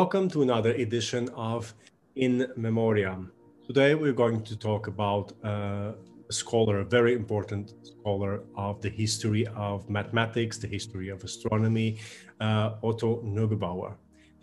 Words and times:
Welcome 0.00 0.28
to 0.30 0.42
another 0.42 0.72
edition 0.72 1.28
of 1.36 1.72
In 2.16 2.48
Memoriam. 2.56 3.30
Today 3.64 3.94
we're 3.94 4.12
going 4.24 4.42
to 4.42 4.56
talk 4.58 4.88
about 4.88 5.32
uh, 5.44 5.92
a 6.28 6.32
scholar, 6.32 6.80
a 6.80 6.84
very 6.84 7.14
important 7.14 7.74
scholar 7.84 8.42
of 8.56 8.80
the 8.80 8.88
history 8.88 9.46
of 9.54 9.88
mathematics, 9.88 10.58
the 10.58 10.66
history 10.66 11.10
of 11.10 11.22
astronomy, 11.22 12.00
uh, 12.40 12.70
Otto 12.82 13.22
Neugebauer. 13.22 13.94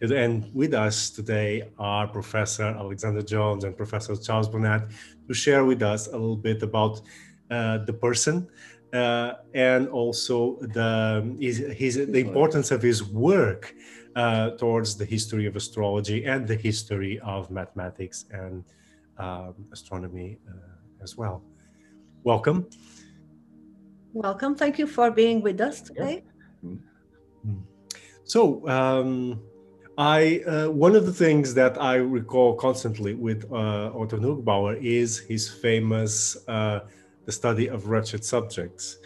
And 0.01 0.49
with 0.53 0.73
us 0.73 1.09
today 1.09 1.69
are 1.77 2.07
Professor 2.07 2.67
Alexander 2.67 3.21
Jones 3.21 3.65
and 3.65 3.75
Professor 3.75 4.15
Charles 4.15 4.47
Burnett 4.47 4.83
to 5.27 5.33
share 5.33 5.65
with 5.65 5.81
us 5.83 6.07
a 6.07 6.13
little 6.13 6.37
bit 6.37 6.63
about 6.63 7.01
uh, 7.49 7.79
the 7.79 7.91
person 7.91 8.47
uh, 8.93 9.33
and 9.53 9.89
also 9.89 10.59
the, 10.61 11.35
his, 11.41 11.57
his, 11.75 11.95
the 12.07 12.19
importance 12.19 12.71
of 12.71 12.81
his 12.81 13.03
work 13.03 13.73
uh, 14.15 14.51
towards 14.51 14.97
the 14.97 15.05
history 15.05 15.45
of 15.45 15.55
astrology 15.55 16.25
and 16.25 16.47
the 16.47 16.55
history 16.55 17.19
of 17.19 17.49
mathematics 17.49 18.25
and 18.31 18.63
um, 19.17 19.55
astronomy 19.71 20.37
uh, 20.49 21.03
as 21.03 21.17
well. 21.17 21.43
Welcome. 22.23 22.67
Welcome. 24.13 24.55
Thank 24.55 24.77
you 24.77 24.87
for 24.87 25.11
being 25.11 25.41
with 25.41 25.61
us 25.61 25.81
today. 25.81 26.23
So, 28.23 28.67
um, 28.67 29.41
I 29.97 30.41
uh, 30.47 30.69
one 30.69 30.95
of 30.95 31.05
the 31.05 31.13
things 31.13 31.53
that 31.55 31.81
I 31.81 31.95
recall 31.95 32.55
constantly 32.55 33.13
with 33.13 33.43
uh, 33.51 33.91
Otto 33.93 34.17
Neugebauer 34.17 34.81
is 34.81 35.19
his 35.19 35.49
famous 35.49 36.37
uh, 36.47 36.79
the 37.25 37.31
study 37.31 37.67
of 37.67 37.87
wretched 37.87 38.23
subjects 38.23 38.97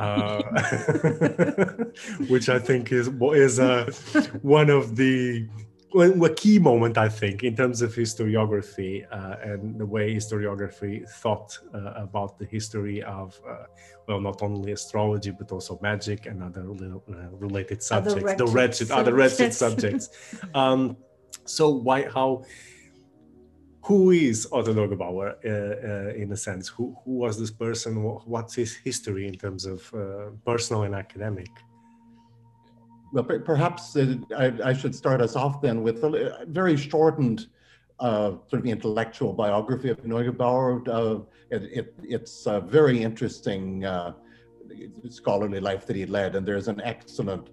uh, 0.00 0.42
which 2.28 2.48
I 2.48 2.58
think 2.58 2.92
is 2.92 3.08
is 3.46 3.60
uh, 3.60 3.90
one 4.42 4.70
of 4.70 4.96
the 4.96 5.46
a 5.94 6.34
key 6.34 6.58
moment 6.58 6.96
I 6.96 7.08
think 7.08 7.42
in 7.42 7.56
terms 7.56 7.82
of 7.82 7.92
historiography 7.94 9.06
uh, 9.10 9.36
and 9.42 9.78
the 9.78 9.86
way 9.86 10.14
historiography 10.14 11.08
thought 11.08 11.58
uh, 11.74 11.92
about 11.96 12.38
the 12.38 12.46
history 12.46 13.02
of 13.02 13.40
uh, 13.48 13.64
well 14.06 14.20
not 14.20 14.40
only 14.42 14.72
astrology 14.72 15.32
but 15.32 15.50
also 15.50 15.78
magic 15.82 16.26
and 16.26 16.42
other 16.42 16.62
uh, 16.62 17.28
related 17.32 17.82
subjects, 17.82 18.34
the 18.34 18.46
wretched 18.46 18.90
other 18.90 19.14
wretched 19.14 19.52
subjects. 19.52 20.10
Um, 20.54 20.96
so 21.44 21.68
why 21.70 22.08
how 22.08 22.44
who 23.82 24.10
is 24.10 24.46
Otto 24.52 24.74
Neugebauer 24.74 25.34
uh, 25.44 25.48
uh, 25.48 26.14
in 26.14 26.30
a 26.32 26.36
sense? 26.36 26.68
Who, 26.68 26.96
who 27.04 27.12
was 27.12 27.38
this 27.38 27.50
person? 27.50 28.02
What's 28.02 28.54
his 28.54 28.74
history 28.74 29.26
in 29.26 29.34
terms 29.34 29.64
of 29.64 29.92
uh, 29.94 30.30
personal 30.44 30.82
and 30.82 30.94
academic? 30.94 31.48
Well, 33.12 33.24
perhaps 33.24 33.96
uh, 33.96 34.16
I, 34.36 34.52
I, 34.64 34.72
should 34.72 34.94
start 34.94 35.20
us 35.20 35.34
off 35.34 35.60
then 35.60 35.82
with 35.82 36.04
a 36.04 36.44
very 36.46 36.76
shortened 36.76 37.48
uh, 37.98 38.32
sort 38.48 38.60
of 38.62 38.66
intellectual 38.66 39.32
biography 39.32 39.88
of 39.88 39.98
Neugebauer. 40.04 40.86
Uh, 40.86 41.24
it, 41.50 41.62
it, 41.72 41.94
it's 42.04 42.46
a 42.46 42.60
very 42.60 43.02
interesting 43.02 43.84
scholarly 45.08 45.58
life 45.58 45.86
that 45.86 45.96
he 45.96 46.06
led, 46.06 46.36
and 46.36 46.46
there's 46.46 46.68
an 46.68 46.80
excellent 46.82 47.50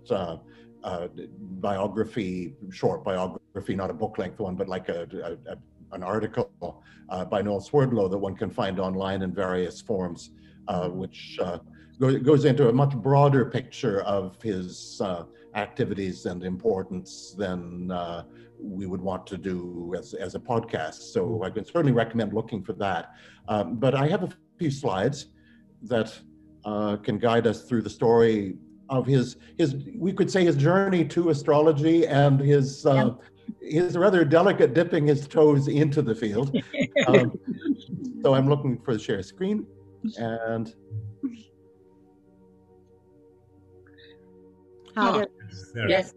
biography, 1.60 2.54
short 2.72 3.04
biography, 3.04 3.76
not 3.76 3.90
a 3.90 3.94
book-length 3.94 4.40
one, 4.40 4.56
but 4.56 4.68
like 4.68 4.90
a, 4.90 5.08
a, 5.24 5.54
a 5.54 5.58
an 5.92 6.04
article 6.04 6.84
uh, 7.10 7.26
by 7.26 7.42
Noel 7.42 7.62
Swerdlow 7.62 8.08
that 8.10 8.18
one 8.18 8.36
can 8.36 8.50
find 8.50 8.80
online 8.80 9.22
in 9.22 9.34
various 9.34 9.82
forms, 9.82 10.32
uh, 10.68 10.90
which 10.90 11.38
uh, 11.42 11.60
go, 12.00 12.18
goes 12.20 12.46
into 12.46 12.70
a 12.70 12.74
much 12.74 12.96
broader 12.96 13.46
picture 13.46 14.02
of 14.02 14.42
his 14.42 15.02
uh, 15.04 15.24
activities 15.56 16.26
and 16.26 16.44
importance 16.44 17.34
than 17.38 17.92
uh, 17.92 18.24
we 18.60 18.86
would 18.86 19.02
want 19.02 19.26
to 19.28 19.38
do 19.38 19.94
as, 19.98 20.14
as 20.14 20.36
a 20.36 20.40
podcast. 20.40 21.14
So. 21.14 21.44
I 21.44 21.50
can 21.50 21.64
certainly 21.64 21.92
recommend 21.92 22.34
looking 22.34 22.64
for 22.64 22.74
that. 22.74 23.14
Um, 23.48 23.76
but 23.76 23.96
I 23.96 24.08
have 24.08 24.24
a 24.24 24.30
few 24.58 24.72
slides 24.72 25.28
that 25.84 26.20
can 27.04 27.18
guide 27.18 27.48
us 27.48 27.64
through 27.64 27.82
the 27.82 27.90
story 27.90 28.58
of 28.90 29.06
his 29.06 29.38
his 29.58 29.76
we 29.98 30.12
could 30.14 30.30
say 30.30 30.44
his 30.44 30.56
journey 30.56 31.04
to 31.06 31.30
astrology 31.30 32.08
and 32.08 32.40
his 32.40 32.86
uh, 32.86 33.12
he's 33.62 33.98
rather 33.98 34.24
delicate 34.24 34.74
dipping 34.74 35.08
his 35.08 35.28
toes 35.28 35.68
into 35.68 36.02
the 36.02 36.16
field. 36.16 36.56
Um, 37.08 37.40
so 38.24 38.34
I'm 38.34 38.50
looking 38.50 38.80
for 38.80 38.94
the 38.94 39.00
share 39.00 39.22
screen 39.22 39.66
and. 40.18 40.74
Ah, 44.98 45.24
yes. 45.88 46.14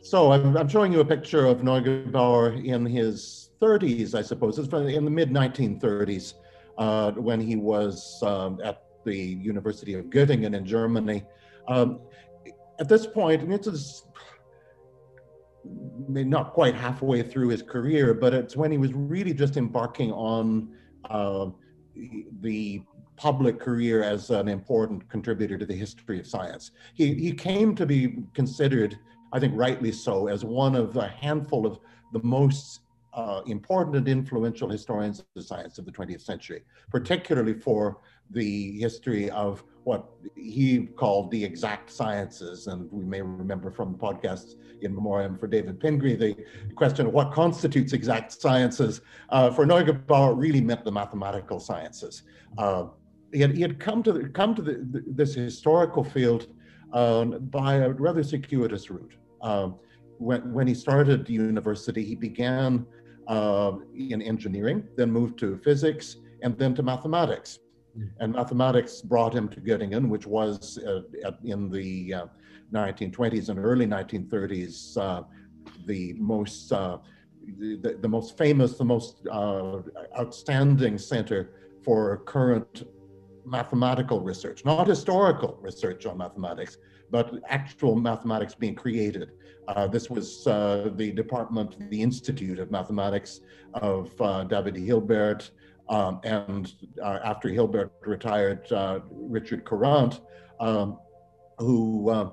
So 0.00 0.32
I'm, 0.32 0.56
I'm, 0.56 0.68
showing 0.68 0.92
you 0.92 1.00
a 1.00 1.04
picture 1.04 1.44
of 1.46 1.58
Neugebauer 1.58 2.64
in 2.64 2.86
his 2.86 3.50
30s, 3.60 4.14
I 4.14 4.22
suppose. 4.22 4.58
It's 4.58 4.68
from 4.68 4.86
in 4.86 5.04
the 5.04 5.10
mid 5.10 5.30
1930s 5.30 6.34
uh, 6.78 7.12
when 7.12 7.40
he 7.40 7.56
was 7.56 8.22
um, 8.22 8.60
at 8.62 8.84
the 9.04 9.16
University 9.16 9.94
of 9.94 10.06
Göttingen 10.06 10.54
in 10.54 10.64
Germany. 10.64 11.24
Um, 11.68 12.00
at 12.78 12.88
this 12.88 13.06
point, 13.06 13.42
and 13.42 13.52
it's 13.52 14.04
not 15.64 16.52
quite 16.52 16.74
halfway 16.74 17.22
through 17.22 17.48
his 17.48 17.62
career, 17.62 18.14
but 18.14 18.34
it's 18.34 18.56
when 18.56 18.70
he 18.70 18.78
was 18.78 18.92
really 18.92 19.32
just 19.32 19.56
embarking 19.56 20.12
on 20.12 20.74
uh, 21.10 21.46
the 22.40 22.82
public 23.16 23.60
career 23.60 24.02
as 24.02 24.30
an 24.30 24.48
important 24.48 25.08
contributor 25.08 25.56
to 25.56 25.66
the 25.66 25.74
history 25.74 26.18
of 26.18 26.26
science. 26.26 26.72
He, 26.94 27.14
he 27.14 27.32
came 27.32 27.74
to 27.76 27.86
be 27.86 28.18
considered, 28.34 28.98
I 29.32 29.38
think 29.40 29.54
rightly 29.56 29.92
so, 29.92 30.26
as 30.26 30.44
one 30.44 30.74
of 30.74 30.96
a 30.96 31.08
handful 31.08 31.66
of 31.66 31.78
the 32.12 32.20
most 32.22 32.80
uh, 33.12 33.42
important 33.46 33.96
and 33.96 34.08
influential 34.08 34.68
historians 34.68 35.20
of 35.20 35.26
the 35.34 35.42
science 35.42 35.78
of 35.78 35.84
the 35.84 35.92
20th 35.92 36.22
century, 36.22 36.64
particularly 36.90 37.54
for 37.54 37.98
the 38.30 38.72
history 38.78 39.30
of 39.30 39.62
what 39.84 40.10
he 40.34 40.86
called 40.86 41.30
the 41.30 41.42
exact 41.44 41.90
sciences. 41.90 42.66
And 42.66 42.90
we 42.90 43.04
may 43.04 43.22
remember 43.22 43.70
from 43.70 43.92
the 43.92 43.98
podcasts 43.98 44.54
in 44.80 44.94
memoriam 44.94 45.38
for 45.38 45.46
David 45.46 45.78
Pingree, 45.78 46.16
the 46.16 46.36
question 46.74 47.06
of 47.06 47.12
what 47.12 47.32
constitutes 47.32 47.92
exact 47.92 48.32
sciences. 48.32 49.02
Uh, 49.28 49.50
for 49.50 49.64
Neugebauer, 49.66 50.34
really 50.36 50.60
meant 50.60 50.84
the 50.84 50.92
mathematical 50.92 51.60
sciences. 51.60 52.22
Uh, 52.58 52.86
he, 53.32 53.40
had, 53.40 53.54
he 53.54 53.62
had 53.62 53.78
come 53.78 54.02
to, 54.02 54.12
the, 54.12 54.28
come 54.30 54.54
to 54.54 54.62
the, 54.62 54.72
the, 54.90 55.04
this 55.06 55.34
historical 55.34 56.02
field 56.02 56.48
uh, 56.92 57.24
by 57.24 57.74
a 57.74 57.90
rather 57.90 58.22
circuitous 58.22 58.90
route. 58.90 59.14
Um, 59.42 59.76
when, 60.18 60.52
when 60.52 60.66
he 60.66 60.74
started 60.74 61.28
university, 61.28 62.04
he 62.04 62.14
began 62.14 62.86
uh, 63.26 63.72
in 63.94 64.22
engineering, 64.22 64.86
then 64.96 65.10
moved 65.10 65.38
to 65.40 65.58
physics, 65.58 66.16
and 66.42 66.56
then 66.58 66.74
to 66.74 66.82
mathematics. 66.82 67.58
And 68.20 68.34
mathematics 68.34 69.00
brought 69.00 69.34
him 69.34 69.48
to 69.48 69.60
Göttingen, 69.60 70.08
which 70.08 70.26
was 70.26 70.78
uh, 70.78 71.02
in 71.44 71.70
the 71.70 72.14
uh, 72.14 72.26
1920s 72.72 73.48
and 73.48 73.58
early 73.58 73.86
1930s 73.86 74.96
uh, 74.96 75.22
the 75.86 76.14
most 76.14 76.72
uh, 76.72 76.98
the, 77.58 77.98
the, 78.00 78.08
most 78.08 78.38
famous, 78.38 78.78
the 78.78 78.84
most 78.84 79.26
uh, 79.30 79.82
outstanding 80.18 80.96
center 80.96 81.50
for 81.82 82.16
current 82.24 82.84
mathematical 83.44 84.20
research, 84.20 84.64
not 84.64 84.86
historical 84.86 85.58
research 85.60 86.06
on 86.06 86.16
mathematics, 86.16 86.78
but 87.10 87.34
actual 87.48 87.94
mathematics 87.94 88.54
being 88.54 88.74
created. 88.74 89.32
Uh, 89.68 89.86
this 89.86 90.08
was 90.08 90.46
uh, 90.46 90.90
the 90.96 91.12
department, 91.12 91.90
the 91.90 92.00
Institute 92.00 92.58
of 92.58 92.70
Mathematics 92.70 93.40
of 93.74 94.18
uh, 94.20 94.44
David 94.44 94.76
Hilbert, 94.76 95.50
um, 95.88 96.20
and 96.24 96.72
uh, 97.02 97.18
after 97.24 97.48
Hilbert 97.48 97.92
retired, 98.00 98.70
uh, 98.72 99.00
Richard 99.10 99.64
Courant, 99.64 100.20
um, 100.60 100.98
who 101.58 102.10
uh, 102.10 102.30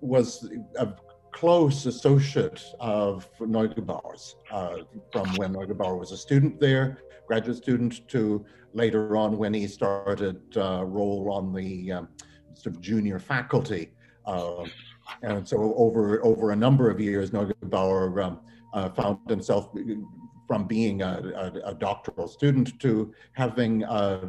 was 0.00 0.50
a 0.78 0.88
close 1.32 1.86
associate 1.86 2.64
of 2.80 3.28
Neugebauer's 3.40 4.36
uh, 4.50 4.78
from 5.12 5.28
when 5.36 5.54
Neugebauer 5.54 5.98
was 5.98 6.12
a 6.12 6.16
student 6.16 6.58
there, 6.58 6.98
graduate 7.26 7.58
student, 7.58 8.08
to 8.08 8.44
later 8.72 9.16
on 9.16 9.36
when 9.36 9.52
he 9.52 9.66
started 9.66 10.40
uh, 10.56 10.84
role 10.84 11.30
on 11.32 11.52
the 11.52 11.92
um, 11.92 12.08
sort 12.54 12.74
of 12.74 12.80
junior 12.80 13.18
faculty. 13.18 13.90
Uh, 14.24 14.64
and 15.22 15.46
so 15.46 15.74
over 15.76 16.22
over 16.24 16.50
a 16.50 16.56
number 16.56 16.90
of 16.90 17.00
years, 17.00 17.30
Neugebauer 17.30 18.24
um, 18.24 18.94
found 18.94 19.18
himself 19.28 19.70
from 20.48 20.66
being 20.66 21.02
a, 21.02 21.52
a, 21.64 21.70
a 21.70 21.74
doctoral 21.74 22.26
student 22.26 22.80
to 22.80 23.14
having 23.32 23.84
uh, 23.84 24.26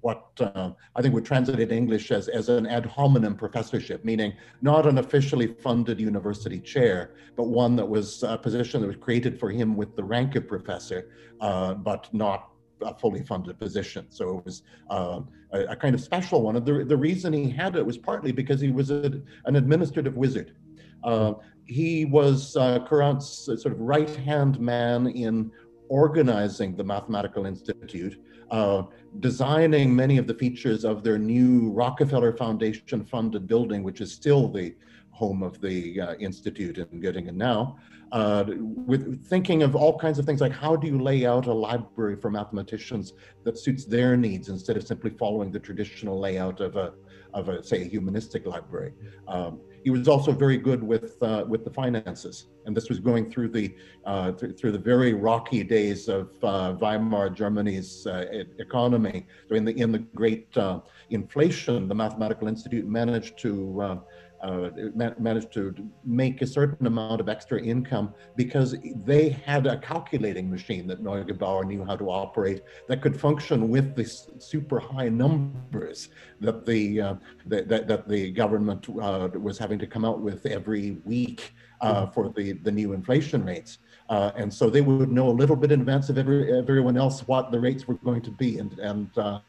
what 0.00 0.30
uh, 0.40 0.70
I 0.94 1.02
think 1.02 1.12
would 1.14 1.24
translate 1.24 1.60
in 1.60 1.76
English 1.76 2.10
as, 2.12 2.28
as 2.28 2.48
an 2.48 2.66
ad 2.66 2.86
hominem 2.86 3.34
professorship, 3.34 4.04
meaning 4.04 4.32
not 4.62 4.86
an 4.86 4.98
officially 4.98 5.48
funded 5.48 6.00
university 6.00 6.60
chair, 6.60 7.14
but 7.36 7.48
one 7.48 7.76
that 7.76 7.86
was 7.86 8.22
a 8.22 8.38
position 8.38 8.80
that 8.80 8.86
was 8.86 8.96
created 8.96 9.38
for 9.38 9.50
him 9.50 9.76
with 9.76 9.96
the 9.96 10.04
rank 10.04 10.36
of 10.36 10.46
professor, 10.46 11.10
uh, 11.40 11.74
but 11.74 12.08
not 12.14 12.50
a 12.82 12.94
fully 12.94 13.22
funded 13.22 13.58
position. 13.58 14.06
So 14.08 14.38
it 14.38 14.44
was 14.44 14.62
uh, 14.88 15.20
a, 15.52 15.60
a, 15.64 15.76
kind 15.76 15.94
of 15.96 16.00
special 16.00 16.42
one. 16.42 16.54
And 16.54 16.64
the, 16.64 16.84
the 16.84 16.96
reason 16.96 17.32
he 17.32 17.50
had 17.50 17.74
it 17.74 17.84
was 17.84 17.98
partly 17.98 18.30
because 18.30 18.60
he 18.60 18.70
was 18.70 18.92
a, 18.92 19.20
an 19.46 19.56
administrative 19.56 20.16
wizard. 20.16 20.54
Uh, 21.02 21.34
he 21.68 22.06
was 22.06 22.56
uh, 22.56 22.80
Courant's 22.80 23.28
sort 23.28 23.66
of 23.66 23.78
right 23.78 24.08
hand 24.08 24.58
man 24.58 25.08
in 25.08 25.52
organizing 25.88 26.74
the 26.74 26.84
Mathematical 26.84 27.46
Institute, 27.46 28.20
uh, 28.50 28.82
designing 29.20 29.94
many 29.94 30.18
of 30.18 30.26
the 30.26 30.34
features 30.34 30.84
of 30.84 31.02
their 31.02 31.18
new 31.18 31.70
Rockefeller 31.70 32.36
Foundation 32.36 33.04
funded 33.04 33.46
building, 33.46 33.82
which 33.82 34.00
is 34.00 34.12
still 34.12 34.48
the 34.48 34.74
home 35.10 35.42
of 35.42 35.60
the 35.60 36.00
uh, 36.00 36.14
Institute 36.14 36.78
in 36.78 36.86
Göttingen 37.00 37.34
now, 37.34 37.76
uh, 38.12 38.44
with 38.56 39.26
thinking 39.26 39.62
of 39.62 39.76
all 39.76 39.98
kinds 39.98 40.18
of 40.18 40.24
things 40.24 40.40
like 40.40 40.52
how 40.52 40.76
do 40.76 40.86
you 40.86 40.98
lay 40.98 41.26
out 41.26 41.46
a 41.46 41.52
library 41.52 42.16
for 42.16 42.30
mathematicians 42.30 43.12
that 43.44 43.58
suits 43.58 43.84
their 43.84 44.16
needs 44.16 44.48
instead 44.48 44.76
of 44.76 44.86
simply 44.86 45.10
following 45.10 45.50
the 45.50 45.58
traditional 45.58 46.18
layout 46.18 46.60
of 46.60 46.76
a, 46.76 46.94
of 47.34 47.48
a 47.48 47.62
say, 47.62 47.82
a 47.82 47.84
humanistic 47.84 48.46
library. 48.46 48.92
Um, 49.26 49.60
he 49.88 49.90
was 49.90 50.06
also 50.06 50.32
very 50.32 50.58
good 50.58 50.82
with 50.82 51.16
uh, 51.22 51.46
with 51.48 51.64
the 51.64 51.70
finances, 51.70 52.48
and 52.66 52.76
this 52.76 52.90
was 52.90 52.98
going 52.98 53.30
through 53.30 53.48
the 53.48 53.74
uh, 54.04 54.32
th- 54.32 54.54
through 54.58 54.72
the 54.72 54.84
very 54.92 55.14
rocky 55.14 55.64
days 55.64 56.08
of 56.08 56.28
uh, 56.44 56.74
Weimar 56.78 57.30
Germany's 57.30 58.06
uh, 58.06 58.44
economy. 58.58 59.26
So 59.48 59.54
in 59.54 59.64
the 59.64 59.72
in 59.84 59.90
the 59.90 60.00
great 60.20 60.54
uh, 60.58 60.80
inflation, 61.08 61.88
the 61.88 61.94
Mathematical 61.94 62.48
Institute 62.48 62.86
managed 62.86 63.38
to 63.38 64.02
uh, 64.40 64.70
managed 65.18 65.52
to 65.52 65.74
make 66.04 66.42
a 66.42 66.46
certain 66.46 66.86
amount 66.86 67.20
of 67.20 67.28
extra 67.28 67.60
income 67.60 68.14
because 68.36 68.76
they 69.04 69.30
had 69.30 69.66
a 69.66 69.78
calculating 69.78 70.48
machine 70.50 70.86
that 70.86 71.02
Neugebauer 71.02 71.66
knew 71.66 71.84
how 71.84 71.96
to 71.96 72.10
operate 72.10 72.62
that 72.88 73.02
could 73.02 73.18
function 73.18 73.68
with 73.68 73.94
the 73.94 74.04
super 74.04 74.78
high 74.78 75.08
numbers 75.08 76.08
that 76.40 76.64
the 76.64 77.00
uh, 77.00 77.14
that, 77.46 77.68
that, 77.68 78.08
the 78.08 78.30
government 78.30 78.88
uh, 79.00 79.28
was 79.34 79.58
having 79.58 79.78
to 79.78 79.86
come 79.86 80.04
out 80.04 80.20
with 80.20 80.46
every 80.46 80.98
week 81.04 81.52
uh, 81.80 82.06
for 82.06 82.32
the, 82.36 82.52
the 82.52 82.70
new 82.70 82.92
inflation 82.92 83.44
rates. 83.44 83.78
Uh, 84.08 84.32
and 84.36 84.52
so 84.52 84.70
they 84.70 84.80
would 84.80 85.10
know 85.10 85.28
a 85.28 85.30
little 85.30 85.56
bit 85.56 85.70
in 85.70 85.80
advance 85.80 86.08
of 86.08 86.16
every, 86.16 86.56
everyone 86.56 86.96
else 86.96 87.20
what 87.28 87.50
the 87.52 87.60
rates 87.60 87.86
were 87.86 87.94
going 87.96 88.22
to 88.22 88.30
be 88.30 88.58
and, 88.58 88.78
and 88.78 89.10
uh, 89.18 89.40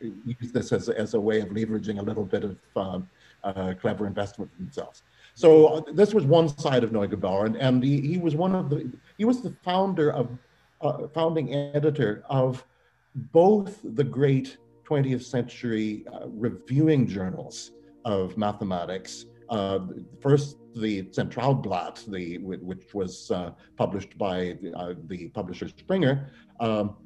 use 0.00 0.52
this 0.52 0.72
as, 0.72 0.88
as 0.88 1.14
a 1.14 1.20
way 1.20 1.40
of 1.40 1.48
leveraging 1.48 1.98
a 1.98 2.02
little 2.02 2.24
bit 2.24 2.42
of 2.42 3.06
uh, 3.46 3.74
clever 3.74 4.06
investment 4.06 4.50
for 4.50 4.58
themselves. 4.58 5.02
So 5.34 5.66
uh, 5.66 5.82
this 5.92 6.14
was 6.14 6.24
one 6.24 6.48
side 6.48 6.82
of 6.82 6.90
Neugebauer, 6.90 7.46
and, 7.46 7.56
and 7.56 7.82
he, 7.82 8.00
he, 8.00 8.18
was 8.18 8.34
one 8.34 8.54
of 8.54 8.70
the 8.70 8.90
he 9.18 9.24
was 9.24 9.42
the 9.42 9.54
founder 9.62 10.10
of 10.12 10.30
uh, 10.80 11.08
founding 11.14 11.54
editor 11.54 12.24
of 12.28 12.64
both 13.14 13.80
the 13.82 14.04
great 14.04 14.58
20th 14.88 15.24
century 15.24 16.04
uh, 16.12 16.26
reviewing 16.28 17.06
journals 17.06 17.72
of 18.04 18.36
mathematics. 18.36 19.26
Uh, 19.48 19.80
first, 20.20 20.56
the 20.74 21.02
Zentralblatt, 21.04 22.04
the 22.06 22.38
which 22.38 22.94
was 22.94 23.30
uh, 23.30 23.52
published 23.76 24.18
by 24.18 24.56
the, 24.60 24.96
the 25.06 25.28
publisher 25.28 25.68
Springer, 25.68 26.30
um, 26.60 26.96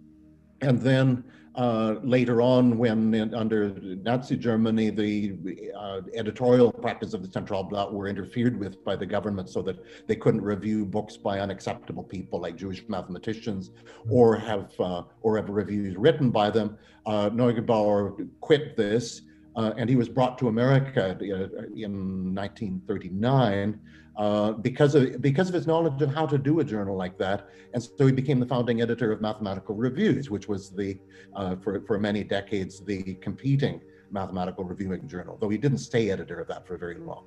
and 0.61 0.81
then 0.81 1.25
uh, 1.57 1.97
later 2.03 2.41
on, 2.41 2.79
when 2.79 3.13
in, 3.13 3.35
under 3.35 3.71
Nazi 3.81 4.37
Germany, 4.37 4.91
the 4.91 5.73
uh, 5.77 6.01
editorial 6.15 6.73
practice 6.73 7.13
of 7.13 7.23
the 7.23 7.29
Zentralblatt 7.29 7.93
were 7.93 8.07
interfered 8.07 8.59
with 8.59 8.85
by 8.85 8.95
the 8.95 9.05
government 9.05 9.49
so 9.49 9.61
that 9.63 9.77
they 10.07 10.15
couldn't 10.15 10.43
review 10.43 10.87
books 10.87 11.17
by 11.17 11.41
unacceptable 11.41 12.05
people 12.05 12.41
like 12.41 12.57
Jewish 12.57 12.85
mathematicians 12.89 13.71
or 14.09 14.37
have, 14.37 14.71
uh, 14.79 15.03
or 15.23 15.37
have 15.37 15.49
reviews 15.51 15.97
written 15.97 16.31
by 16.31 16.51
them. 16.51 16.79
Uh, 17.05 17.31
Neugebauer 17.31 18.29
quit 18.41 18.77
this 18.77 19.23
uh, 19.57 19.73
and 19.77 19.91
he 19.91 19.97
was 19.97 20.09
brought 20.09 20.39
to 20.39 20.49
America 20.49 21.17
in 21.21 22.35
1939 22.35 23.81
uh, 24.21 24.53
because 24.53 24.95
of 24.95 25.23
because 25.23 25.49
of 25.49 25.55
his 25.55 25.67
knowledge 25.67 26.03
of 26.03 26.15
how 26.15 26.27
to 26.27 26.37
do 26.37 26.61
a 26.61 26.65
journal 26.65 26.95
like 26.95 27.17
that, 27.17 27.49
and 27.73 27.83
so 27.83 28.05
he 28.05 28.13
became 28.13 28.39
the 28.39 28.45
founding 28.45 28.83
editor 28.83 29.11
of 29.13 29.23
Mathematical 29.23 29.75
Reviews, 29.75 30.29
which 30.29 30.47
was 30.47 30.71
the 30.71 30.99
uh, 31.35 31.57
for 31.57 31.81
for 31.87 31.99
many 31.99 32.23
decades 32.23 32.85
the 32.85 33.15
competing 33.23 33.81
mathematical 34.11 34.63
reviewing 34.63 35.09
journal. 35.09 35.39
Though 35.41 35.49
he 35.49 35.57
didn't 35.57 35.79
stay 35.79 36.11
editor 36.11 36.39
of 36.39 36.49
that 36.49 36.67
for 36.67 36.77
very 36.77 36.99
long. 36.99 37.25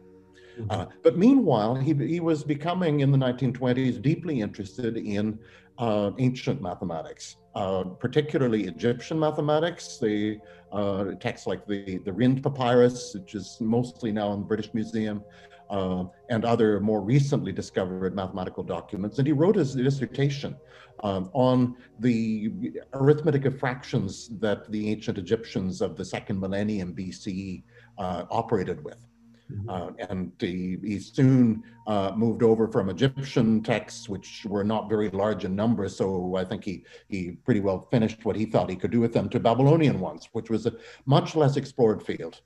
Mm-hmm. 0.60 0.70
Uh, 0.70 0.86
but 1.02 1.18
meanwhile, 1.18 1.74
he, 1.74 1.94
he 1.96 2.20
was 2.20 2.44
becoming 2.44 3.00
in 3.00 3.12
the 3.12 3.18
1920s 3.18 4.00
deeply 4.00 4.42
interested 4.42 4.98
in 4.98 5.40
uh, 5.80 6.12
ancient 6.20 6.62
mathematics, 6.62 7.38
uh, 7.56 7.86
particularly 7.86 8.66
Egyptian 8.66 9.18
mathematics, 9.18 9.98
the 9.98 10.38
uh, 10.72 11.06
texts 11.20 11.48
like 11.48 11.66
the, 11.66 11.98
the 12.06 12.14
Rhind 12.14 12.44
Papyrus, 12.44 13.16
which 13.16 13.34
is 13.34 13.58
mostly 13.60 14.12
now 14.12 14.32
in 14.34 14.42
the 14.42 14.46
British 14.46 14.72
Museum, 14.76 15.24
uh, 15.70 16.06
and 16.30 16.46
other 16.46 16.80
more 16.80 17.02
recently 17.02 17.52
discovered 17.52 18.16
mathematical 18.16 18.64
documents. 18.64 19.18
And 19.18 19.28
he 19.28 19.34
wrote 19.34 19.56
his 19.56 19.76
dissertation 19.76 20.56
um, 21.04 21.30
on 21.34 21.76
the 22.00 22.52
arithmetic 22.94 23.46
of 23.46 23.60
fractions 23.60 24.30
that 24.40 24.72
the 24.72 24.90
ancient 24.90 25.18
Egyptians 25.18 25.82
of 25.82 25.96
the 25.96 26.06
second 26.06 26.40
millennium 26.40 26.94
BCE 26.94 27.64
uh, 27.98 28.26
operated 28.30 28.84
with. 28.84 29.06
Mm-hmm. 29.52 29.70
Uh, 29.70 29.92
and 30.10 30.32
he, 30.40 30.78
he 30.84 31.00
soon 31.00 31.64
uh, 31.88 32.12
moved 32.16 32.44
over 32.44 32.68
from 32.68 32.90
Egyptian 32.90 33.62
texts, 33.62 34.08
which 34.08 34.46
were 34.46 34.64
not 34.64 34.90
very 34.90 35.10
large 35.10 35.46
in 35.46 35.56
number. 35.56 35.88
So 35.90 36.36
I 36.36 36.46
think 36.46 36.64
he, 36.64 36.86
he 37.10 37.32
pretty 37.32 37.60
well 37.60 37.88
finished 37.92 38.24
what 38.26 38.36
he 38.36 38.46
thought 38.46 38.70
he 38.70 38.76
could 38.76 38.92
do 38.92 39.02
with 39.02 39.14
them 39.14 39.30
to 39.30 39.40
Babylonian 39.40 40.00
ones, 40.00 40.30
which 40.32 40.50
was 40.50 40.66
a 40.66 40.74
much 41.06 41.36
less 41.36 41.58
explored 41.58 42.02
field. 42.02 42.42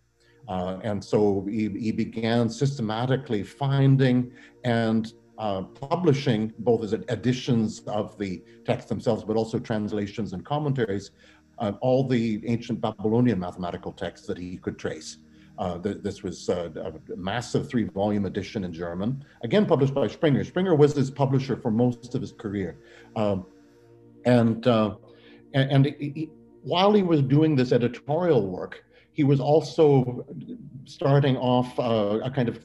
Uh, 0.48 0.80
and 0.84 1.04
so 1.04 1.46
he, 1.50 1.70
he, 1.70 1.92
began 1.92 2.50
systematically 2.50 3.44
finding 3.44 4.32
and 4.64 5.14
uh, 5.38 5.62
publishing 5.62 6.54
both 6.60 6.84
as 6.84 6.94
editions 6.94 7.82
of 7.88 8.18
the 8.18 8.42
texts 8.66 8.88
themselves, 8.88 9.24
but 9.26 9.36
also 9.36 9.60
translations 9.60 10.32
and 10.34 10.46
commentaries, 10.46 11.12
all 11.82 12.08
the 12.08 12.42
ancient 12.48 12.80
Babylonian 12.80 13.40
mathematical 13.40 13.92
texts 13.92 14.26
that 14.28 14.38
he 14.38 14.58
could 14.58 14.80
trace. 14.80 15.18
Uh, 15.58 15.80
th- 15.80 15.98
this 16.02 16.22
was 16.22 16.50
uh, 16.50 16.70
a 16.76 17.16
massive 17.16 17.68
three 17.68 17.86
volume 17.86 18.26
edition 18.26 18.64
in 18.64 18.72
German, 18.72 19.24
again 19.44 19.66
published 19.66 19.94
by 19.94 20.08
Springer. 20.08 20.44
Springer 20.44 20.76
was 20.76 20.94
his 20.94 21.10
publisher 21.10 21.56
for 21.56 21.72
most 21.72 22.14
of 22.14 22.22
his 22.22 22.32
career. 22.32 22.78
Um, 23.16 23.46
and 24.26 24.68
uh, 24.68 24.96
and, 25.54 25.72
and 25.72 25.86
he, 26.00 26.30
while 26.62 26.94
he 26.94 27.02
was 27.02 27.22
doing 27.22 27.56
this 27.56 27.72
editorial 27.72 28.46
work, 28.46 28.84
he 29.18 29.24
was 29.24 29.40
also 29.40 30.26
starting 30.86 31.36
off 31.38 31.78
uh, 31.80 32.20
a 32.24 32.30
kind 32.30 32.48
of 32.48 32.64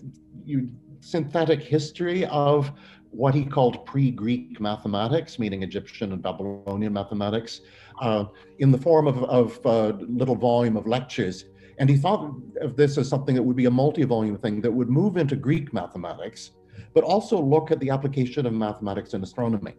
synthetic 1.00 1.62
history 1.62 2.26
of 2.26 2.71
what 3.11 3.35
he 3.35 3.42
called 3.44 3.87
pre-Greek 3.87 4.61
mathematics, 4.61 5.38
meaning 5.38 5.62
Egyptian 5.62 6.12
and 6.12 6.23
Babylonian 6.23 6.92
mathematics, 6.92 7.62
uh, 8.02 8.26
in 8.59 8.71
the 8.71 8.76
form 8.76 9.06
of, 9.06 9.25
of 9.25 9.59
a 9.64 9.97
little 10.21 10.37
volume 10.37 10.76
of 10.76 10.87
lectures. 10.87 11.47
And 11.78 11.88
he 11.88 11.97
thought 11.97 12.35
of 12.61 12.76
this 12.76 12.99
as 12.99 13.09
something 13.09 13.35
that 13.35 13.42
would 13.42 13.56
be 13.56 13.64
a 13.64 13.71
multi-volume 13.71 14.37
thing 14.37 14.61
that 14.61 14.71
would 14.71 14.90
move 14.90 15.16
into 15.16 15.37
Greek 15.37 15.73
mathematics, 15.73 16.50
but 16.92 17.02
also 17.02 17.40
look 17.40 17.71
at 17.71 17.80
the 17.80 17.88
application 17.88 18.44
of 18.44 18.52
mathematics 18.52 19.14
in 19.14 19.23
astronomy. 19.23 19.75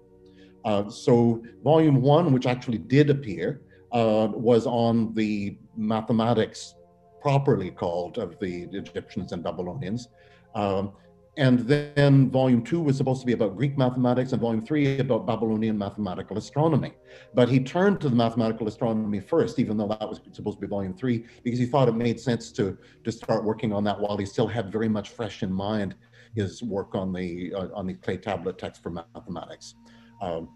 Uh, 0.65 0.89
so 0.89 1.43
volume 1.63 2.01
one, 2.01 2.33
which 2.33 2.47
actually 2.47 2.79
did 2.79 3.11
appear, 3.11 3.61
uh, 3.93 4.27
was 4.33 4.65
on 4.65 5.13
the 5.13 5.57
mathematics 5.75 6.75
properly 7.21 7.71
called 7.71 8.17
of 8.17 8.37
the 8.39 8.63
Egyptians 8.73 9.31
and 9.31 9.43
Babylonians. 9.43 10.09
Um, 10.55 10.93
and 11.35 11.59
then 11.61 12.29
volume 12.29 12.63
two 12.63 12.79
was 12.79 12.95
supposed 12.95 13.21
to 13.21 13.25
be 13.25 13.33
about 13.33 13.57
Greek 13.57 13.75
mathematics, 13.75 14.33
and 14.33 14.41
volume 14.41 14.63
three 14.63 14.99
about 14.99 15.25
Babylonian 15.25 15.75
mathematical 15.75 16.37
astronomy. 16.37 16.93
But 17.33 17.49
he 17.49 17.59
turned 17.59 17.99
to 18.01 18.09
the 18.09 18.15
mathematical 18.15 18.67
astronomy 18.67 19.19
first, 19.19 19.57
even 19.57 19.77
though 19.77 19.87
that 19.87 20.07
was 20.07 20.19
supposed 20.31 20.57
to 20.57 20.61
be 20.61 20.67
volume 20.67 20.93
three, 20.93 21.25
because 21.43 21.57
he 21.57 21.65
thought 21.65 21.87
it 21.87 21.95
made 21.95 22.19
sense 22.19 22.51
to, 22.51 22.77
to 23.03 23.11
start 23.11 23.43
working 23.43 23.73
on 23.73 23.83
that 23.85 23.99
while 23.99 24.15
he 24.15 24.27
still 24.27 24.47
had 24.47 24.71
very 24.71 24.87
much 24.87 25.09
fresh 25.09 25.41
in 25.41 25.51
mind 25.51 25.95
his 26.35 26.61
work 26.63 26.95
on 26.95 27.13
the 27.13 27.53
uh, 27.53 27.67
on 27.73 27.87
the 27.87 27.93
clay 27.93 28.17
tablet 28.17 28.57
text 28.57 28.81
for 28.81 28.89
mathematics. 28.89 29.75
Um, 30.21 30.49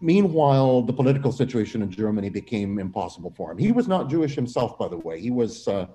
Meanwhile, 0.00 0.82
the 0.82 0.92
political 0.92 1.32
situation 1.32 1.80
in 1.80 1.90
Germany 1.90 2.28
became 2.28 2.78
impossible 2.78 3.32
for 3.34 3.50
him. 3.50 3.58
He 3.58 3.72
was 3.72 3.88
not 3.88 4.10
Jewish 4.10 4.34
himself, 4.34 4.78
by 4.78 4.88
the 4.88 4.98
way. 4.98 5.20
He 5.20 5.30
was, 5.30 5.66
uh, 5.66 5.86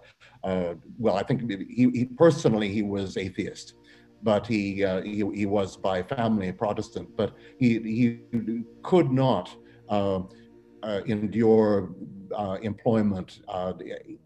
uh, 0.43 0.73
well, 0.97 1.15
I 1.15 1.23
think 1.23 1.49
he, 1.69 1.89
he, 1.93 2.05
personally 2.05 2.69
he 2.69 2.81
was 2.81 3.15
atheist, 3.15 3.75
but 4.23 4.47
he, 4.47 4.83
uh, 4.83 5.03
he, 5.03 5.23
he 5.35 5.45
was 5.45 5.77
by 5.77 6.01
family 6.01 6.49
a 6.49 6.53
Protestant. 6.53 7.15
But 7.15 7.35
he 7.59 7.79
he 7.79 8.63
could 8.81 9.11
not 9.11 9.55
uh, 9.87 10.21
uh, 10.81 11.01
endure 11.05 11.93
uh, 12.35 12.57
employment 12.63 13.41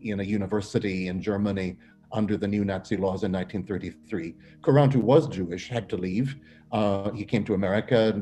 in 0.02 0.20
a 0.22 0.24
university 0.24 1.10
in 1.10 1.22
Germany 1.22 1.76
under 2.14 2.38
the 2.38 2.48
new 2.48 2.64
Nazi 2.64 2.96
laws 2.96 3.24
in 3.26 3.32
1933. 3.34 4.36
Courant, 4.62 4.94
who 4.94 5.02
was 5.02 5.28
Jewish, 5.28 5.68
had 5.68 5.90
to 5.90 5.98
leave. 5.98 6.38
he 7.14 7.26
came 7.26 7.44
to 7.44 7.56
America, 7.56 8.14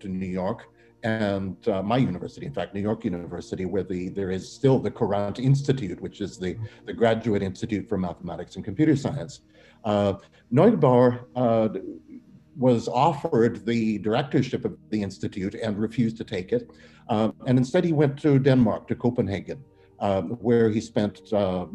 to 0.00 0.08
New 0.08 0.26
York 0.26 0.64
and 1.02 1.56
uh, 1.68 1.82
my 1.82 1.96
university, 1.96 2.46
in 2.46 2.52
fact, 2.52 2.74
New 2.74 2.80
York 2.80 3.04
University, 3.04 3.64
where 3.64 3.84
the 3.84 4.08
there 4.08 4.30
is 4.30 4.50
still 4.50 4.78
the 4.78 4.90
Courant 4.90 5.38
Institute, 5.38 6.00
which 6.00 6.20
is 6.20 6.38
the, 6.38 6.56
the 6.86 6.92
graduate 6.92 7.42
institute 7.42 7.88
for 7.88 7.96
mathematics 7.96 8.56
and 8.56 8.64
computer 8.64 8.96
science. 8.96 9.40
Uh, 9.84 10.14
Neugebauer 10.52 11.24
uh, 11.36 11.68
was 12.56 12.88
offered 12.88 13.64
the 13.64 13.98
directorship 13.98 14.64
of 14.64 14.76
the 14.90 15.00
institute 15.00 15.54
and 15.54 15.78
refused 15.78 16.16
to 16.16 16.24
take 16.24 16.52
it, 16.52 16.70
uh, 17.08 17.30
and 17.46 17.58
instead 17.58 17.84
he 17.84 17.92
went 17.92 18.18
to 18.22 18.38
Denmark, 18.40 18.88
to 18.88 18.96
Copenhagen, 18.96 19.62
uh, 20.00 20.22
where 20.22 20.68
he 20.68 20.80
spent 20.80 21.32
uh, 21.32 21.66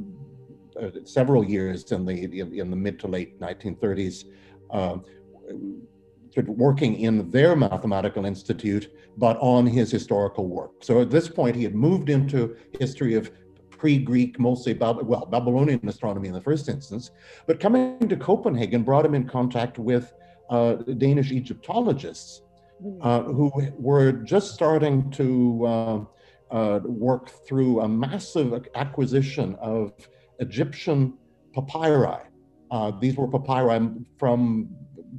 several 1.06 1.46
years 1.46 1.92
in 1.94 2.06
the 2.06 2.24
in, 2.24 2.54
in, 2.54 2.70
the 2.70 2.76
mid 2.76 3.00
to 3.00 3.08
late 3.08 3.40
1930s 3.40 4.26
working 6.38 7.00
in 7.00 7.30
their 7.30 7.56
mathematical 7.56 8.26
institute, 8.26 8.92
but 9.18 9.38
on 9.40 9.66
his 9.66 9.92
historical 9.92 10.48
work. 10.48 10.72
So 10.82 11.02
at 11.02 11.10
this 11.10 11.28
point, 11.28 11.56
he 11.56 11.64
had 11.64 11.76
moved 11.76 12.10
into 12.10 12.56
history 12.80 13.16
of 13.16 13.32
pre-Greek, 13.70 14.40
mostly 14.40 14.74
well 14.74 15.26
Babylonian 15.26 15.88
astronomy 15.88 16.30
in 16.30 16.34
the 16.34 16.42
first 16.42 16.70
instance, 16.70 17.12
but 17.48 17.60
coming 17.60 18.08
to 18.08 18.16
Copenhagen 18.16 18.84
brought 18.84 19.06
him 19.06 19.14
in 19.14 19.28
contact 19.28 19.78
with 19.78 20.14
uh, 20.50 20.76
Danish 20.98 21.32
Egyptologists 21.32 22.42
hmm. 22.82 22.98
uh, 23.02 23.24
who 23.24 23.52
were 23.78 24.12
just 24.12 24.54
starting 24.54 25.10
to 25.12 25.66
uh, 25.66 26.00
uh, 26.52 26.80
work 26.86 27.30
through 27.46 27.82
a 27.82 27.88
massive 27.88 28.68
acquisition 28.76 29.56
of 29.56 29.92
Egyptian 30.40 31.18
papyri. 31.54 32.22
Uh, 32.72 32.92
these 33.00 33.18
were 33.18 33.28
papyri 33.28 33.90
from 34.18 34.70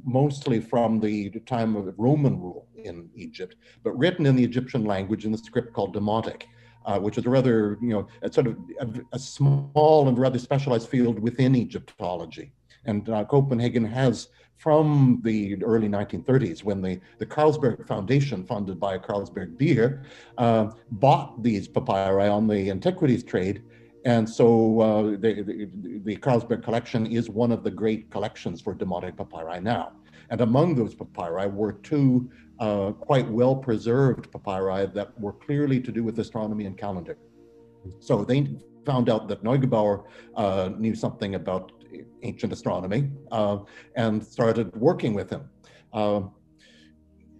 mostly 0.03 0.59
from 0.59 0.99
the 0.99 1.29
time 1.45 1.75
of 1.75 1.93
Roman 1.97 2.39
rule 2.39 2.67
in 2.75 3.09
Egypt, 3.15 3.55
but 3.83 3.97
written 3.97 4.25
in 4.25 4.35
the 4.35 4.43
Egyptian 4.43 4.85
language 4.85 5.25
in 5.25 5.31
the 5.31 5.37
script 5.37 5.73
called 5.73 5.95
Demotic, 5.95 6.43
uh, 6.85 6.99
which 6.99 7.17
is 7.17 7.25
a 7.25 7.29
rather, 7.29 7.77
you 7.81 7.89
know, 7.89 8.07
a 8.21 8.31
sort 8.31 8.47
of 8.47 8.57
a, 8.79 8.87
a, 9.13 9.19
small 9.19 10.07
and 10.07 10.17
rather 10.17 10.39
specialized 10.39 10.89
field 10.89 11.19
within 11.19 11.55
Egyptology. 11.55 12.51
And 12.85 13.09
uh, 13.09 13.25
Copenhagen 13.25 13.83
has, 13.85 14.29
from 14.57 15.21
the 15.23 15.63
early 15.63 15.89
1930s, 15.89 16.63
when 16.63 16.81
the, 16.81 16.99
the 17.17 17.25
Carlsberg 17.25 17.87
Foundation, 17.87 18.45
funded 18.45 18.79
by 18.79 18.97
Carlsberg 18.99 19.57
Beer, 19.57 20.03
uh, 20.37 20.69
bought 20.91 21.41
these 21.41 21.67
papyri 21.67 22.27
on 22.27 22.47
the 22.47 22.69
antiquities 22.69 23.23
trade, 23.23 23.63
and 24.05 24.29
so 24.29 24.79
uh, 24.79 25.01
the, 25.17 25.41
the, 25.41 25.99
the, 26.03 26.15
Carlsberg 26.17 26.63
collection 26.63 27.07
is 27.07 27.27
one 27.27 27.51
of 27.51 27.63
the 27.63 27.71
great 27.71 28.11
collections 28.11 28.61
for 28.61 28.75
Demotic 28.75 29.17
papyri 29.17 29.59
now. 29.59 29.93
And 30.29 30.41
among 30.41 30.75
those 30.75 30.93
papyri 30.93 31.47
were 31.47 31.73
two 31.73 32.29
uh, 32.59 32.91
quite 32.91 33.27
well 33.27 33.55
preserved 33.55 34.31
papyri 34.31 34.85
that 34.93 35.19
were 35.19 35.33
clearly 35.33 35.79
to 35.81 35.91
do 35.91 36.03
with 36.03 36.19
astronomy 36.19 36.65
and 36.65 36.77
calendar. 36.77 37.17
So 37.99 38.23
they 38.23 38.55
found 38.85 39.09
out 39.09 39.27
that 39.27 39.43
Neugebauer 39.43 40.03
uh, 40.35 40.69
knew 40.77 40.93
something 40.93 41.33
about 41.33 41.71
ancient 42.21 42.53
astronomy 42.53 43.09
uh, 43.31 43.59
and 43.95 44.23
started 44.23 44.75
working 44.75 45.15
with 45.15 45.31
him. 45.31 45.49
Uh, 45.93 46.21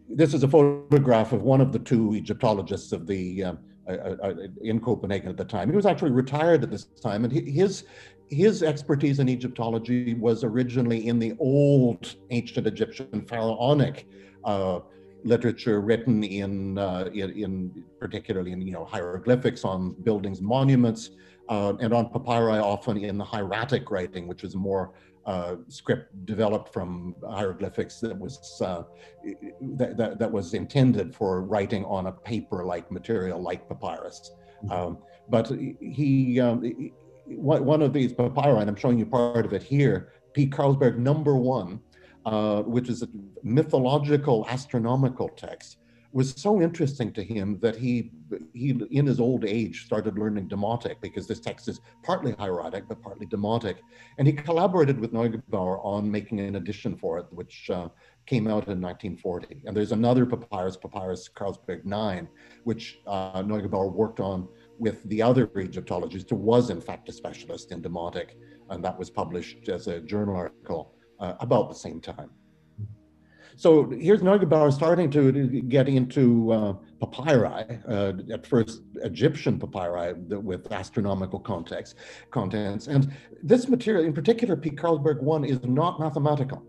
this 0.09 0.33
is 0.33 0.43
a 0.43 0.47
photograph 0.47 1.31
of 1.31 1.43
one 1.43 1.61
of 1.61 1.71
the 1.71 1.79
two 1.79 2.15
Egyptologists 2.15 2.91
of 2.91 3.05
the 3.05 3.43
uh, 3.43 3.53
in 3.87 4.79
Copenhagen 4.79 5.29
at 5.29 5.37
the 5.37 5.45
time. 5.45 5.69
He 5.69 5.75
was 5.75 5.85
actually 5.85 6.11
retired 6.11 6.63
at 6.63 6.71
this 6.71 6.85
time, 7.01 7.23
and 7.23 7.31
his 7.31 7.83
his 8.29 8.63
expertise 8.63 9.19
in 9.19 9.29
Egyptology 9.29 10.15
was 10.15 10.43
originally 10.43 11.07
in 11.07 11.19
the 11.19 11.35
old 11.39 12.15
ancient 12.31 12.65
Egyptian 12.65 13.23
pharaonic 13.27 14.07
uh, 14.43 14.79
literature 15.23 15.81
written 15.81 16.23
in, 16.23 16.77
uh, 16.77 17.09
in, 17.13 17.31
in 17.31 17.83
particularly 17.99 18.51
in 18.51 18.61
you 18.61 18.71
know 18.71 18.85
hieroglyphics 18.85 19.63
on 19.63 19.91
buildings, 20.03 20.41
monuments, 20.41 21.11
uh, 21.49 21.73
and 21.79 21.93
on 21.93 22.09
papyri, 22.09 22.59
often 22.59 22.97
in 22.97 23.17
the 23.17 23.23
hieratic 23.23 23.91
writing, 23.91 24.27
which 24.27 24.43
is 24.43 24.55
more 24.55 24.93
uh, 25.25 25.55
script 25.67 26.25
developed 26.25 26.71
from 26.71 27.15
hieroglyphics 27.27 27.99
that 27.99 28.17
was 28.17 28.61
uh, 28.63 28.83
that, 29.61 29.97
that, 29.97 30.19
that, 30.19 30.31
was 30.31 30.53
intended 30.53 31.15
for 31.15 31.41
writing 31.41 31.83
on 31.85 32.05
a 32.07 32.11
paper-like 32.11 32.91
material 32.91 33.41
like 33.41 33.67
papyrus. 33.67 34.31
Mm-hmm. 34.63 34.71
Um, 34.71 34.97
but 35.29 35.51
he, 35.79 36.39
um, 36.39 36.63
he, 36.63 36.93
one 37.25 37.81
of 37.81 37.91
these 37.91 38.13
papyri, 38.13 38.59
and 38.59 38.69
I'm 38.69 38.75
showing 38.75 38.99
you 38.99 39.05
part 39.05 39.45
of 39.45 39.53
it 39.53 39.63
here, 39.63 40.13
P. 40.33 40.47
Carlsberg 40.47 40.97
number 40.97 41.35
one, 41.35 41.79
uh, 42.25 42.61
which 42.61 42.89
is 42.89 43.01
a 43.01 43.07
mythological 43.41 44.45
astronomical 44.49 45.29
text, 45.29 45.77
was 46.11 46.33
so 46.39 46.61
interesting 46.61 47.11
to 47.13 47.23
him 47.23 47.59
that 47.61 47.75
he, 47.75 48.11
he 48.53 48.69
in 48.91 49.05
his 49.05 49.19
old 49.19 49.45
age, 49.45 49.85
started 49.85 50.17
learning 50.17 50.47
Demotic 50.47 51.01
because 51.01 51.27
this 51.27 51.39
text 51.39 51.67
is 51.67 51.81
partly 52.03 52.33
hieratic 52.33 52.87
but 52.87 53.01
partly 53.01 53.25
Demotic. 53.25 53.77
And 54.17 54.27
he 54.27 54.33
collaborated 54.33 54.99
with 54.99 55.13
Neugebauer 55.13 55.83
on 55.83 56.09
making 56.09 56.39
an 56.39 56.55
edition 56.55 56.95
for 56.95 57.17
it, 57.19 57.25
which 57.31 57.69
uh, 57.69 57.89
came 58.25 58.47
out 58.47 58.67
in 58.67 58.81
1940. 58.81 59.61
And 59.65 59.75
there's 59.75 59.91
another 59.91 60.25
papyrus, 60.25 60.77
Papyrus 60.77 61.29
Carlsberg 61.29 61.85
9, 61.85 62.27
which 62.63 62.99
uh, 63.07 63.43
Neugebauer 63.43 63.91
worked 63.91 64.19
on 64.19 64.47
with 64.79 65.07
the 65.09 65.21
other 65.21 65.49
Egyptologist 65.57 66.29
who 66.29 66.35
was 66.35 66.69
in 66.69 66.81
fact 66.81 67.09
a 67.09 67.13
specialist 67.13 67.71
in 67.71 67.81
Demotic. 67.81 68.31
And 68.69 68.83
that 68.83 68.97
was 68.97 69.09
published 69.09 69.69
as 69.69 69.87
a 69.87 69.99
journal 69.99 70.35
article 70.35 70.95
uh, 71.19 71.33
about 71.39 71.69
the 71.69 71.75
same 71.75 72.01
time. 72.01 72.31
So 73.57 73.89
here's 73.89 74.21
Neugebauer 74.21 74.71
starting 74.73 75.09
to 75.11 75.61
get 75.61 75.87
into 75.87 76.51
uh, 76.51 76.73
papyri, 77.01 77.79
uh, 77.87 78.13
at 78.31 78.45
first 78.45 78.81
Egyptian 78.95 79.59
papyri 79.59 80.13
with 80.13 80.71
astronomical 80.71 81.39
context, 81.39 81.95
contents. 82.31 82.87
And 82.87 83.13
this 83.41 83.67
material, 83.69 84.03
in 84.03 84.13
particular, 84.13 84.55
P. 84.57 84.71
Carlsberg 84.71 85.21
1, 85.21 85.45
is 85.45 85.63
not 85.63 85.99
mathematical. 85.99 86.63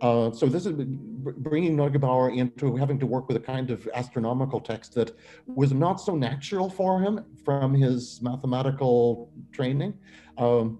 Uh, 0.00 0.30
so 0.30 0.46
this 0.46 0.66
is 0.66 0.72
bringing 0.72 1.76
Neugebauer 1.76 2.34
into 2.34 2.76
having 2.76 2.98
to 3.00 3.06
work 3.06 3.28
with 3.28 3.36
a 3.36 3.40
kind 3.40 3.70
of 3.70 3.86
astronomical 3.94 4.60
text 4.60 4.94
that 4.94 5.14
was 5.46 5.72
not 5.72 6.00
so 6.00 6.14
natural 6.14 6.70
for 6.70 7.00
him 7.00 7.24
from 7.44 7.74
his 7.74 8.20
mathematical 8.22 9.30
training. 9.52 9.94
Um, 10.38 10.78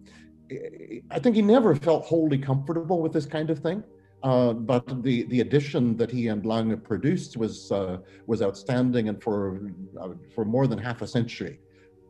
I 1.11 1.19
think 1.19 1.37
he 1.37 1.42
never 1.42 1.75
felt 1.76 2.07
wholly 2.07 2.38
comfortable 2.38 3.02
with 3.02 3.12
this 3.12 3.26
kind 3.26 3.50
of 3.50 3.59
thing. 3.59 3.85
Uh, 4.23 4.53
but 4.53 5.03
the, 5.03 5.25
the 5.25 5.41
edition 5.41 5.97
that 5.97 6.11
he 6.11 6.29
and 6.29 6.45
Lange 6.45 6.77
produced 6.77 7.37
was 7.37 7.73
uh, 7.73 7.99
was 8.27 8.43
outstanding, 8.43 9.09
and 9.09 9.23
for 9.23 9.73
uh, 10.00 10.09
for 10.35 10.45
more 10.45 10.67
than 10.67 10.79
half 10.79 11.00
a 11.00 11.07
century 11.07 11.59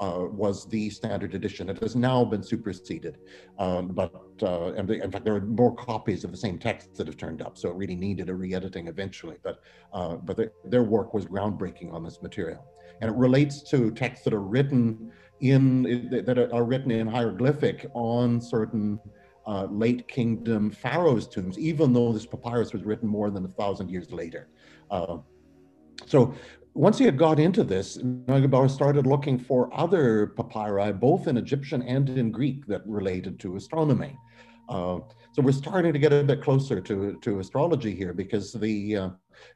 uh, 0.01 0.27
was 0.29 0.67
the 0.69 0.91
standard 0.91 1.35
edition. 1.35 1.69
It 1.69 1.79
has 1.81 1.95
now 1.95 2.25
been 2.25 2.43
superseded, 2.43 3.19
um, 3.59 3.89
but 3.89 4.13
uh, 4.43 4.73
and 4.73 4.91
in 4.91 5.11
fact 5.13 5.25
there 5.25 5.37
are 5.37 5.41
more 5.41 5.75
copies 5.77 6.25
of 6.25 6.33
the 6.33 6.37
same 6.37 6.59
text 6.59 6.97
that 6.97 7.07
have 7.07 7.17
turned 7.17 7.43
up, 7.43 7.57
so 7.57 7.71
it 7.71 7.77
really 7.77 7.97
needed 7.97 8.29
a 8.29 8.35
re-editing 8.35 8.89
eventually. 8.89 9.37
But 9.45 9.61
but 9.93 10.37
the, 10.37 10.51
their 10.65 10.83
work 10.83 11.15
was 11.15 11.27
groundbreaking 11.27 11.93
on 11.93 12.03
this 12.03 12.21
material, 12.23 12.65
and 13.01 13.09
it 13.09 13.17
relates 13.17 13.63
to 13.71 13.93
texts 13.93 14.25
that 14.25 14.35
are 14.35 14.43
written 14.43 15.13
in 15.41 16.11
that 16.11 16.51
are 16.53 16.65
written 16.65 16.91
in 16.91 17.07
hieroglyphic 17.07 17.87
on 17.95 18.41
certain 18.41 18.99
uh, 19.51 19.65
late 19.65 20.07
kingdom 20.07 20.71
pharaohs' 20.71 21.27
tombs, 21.27 21.59
even 21.59 21.93
though 21.93 22.13
this 22.13 22.25
papyrus 22.25 22.73
was 22.73 22.85
written 22.85 23.09
more 23.09 23.31
than 23.31 23.45
a 23.45 23.49
thousand 23.49 23.91
years 23.91 24.13
later. 24.13 24.49
Uh, 24.93 25.17
so 26.07 26.33
once 26.75 26.99
he 26.99 27.05
had 27.05 27.19
got 27.19 27.41
into 27.41 27.65
this, 27.65 27.99
Neugebauer 27.99 28.71
started 28.71 29.09
looking 29.09 29.39
for 29.39 29.69
other 29.75 30.29
papyri, 30.29 30.93
both 30.93 31.27
in 31.27 31.37
Egyptian 31.37 31.83
and 31.83 32.09
in 32.11 32.31
Greek, 32.31 32.65
that 32.67 32.83
related 32.87 33.41
to 33.41 33.57
astronomy. 33.57 34.17
Uh, 34.69 35.01
so 35.33 35.43
we're 35.43 35.51
starting 35.51 35.93
to 35.93 35.99
get 35.99 36.13
a 36.13 36.23
bit 36.23 36.41
closer 36.41 36.81
to, 36.81 37.19
to 37.21 37.41
astrology 37.41 37.93
here 37.93 38.13
because 38.13 38.53
the, 38.53 38.97
uh, 38.97 39.09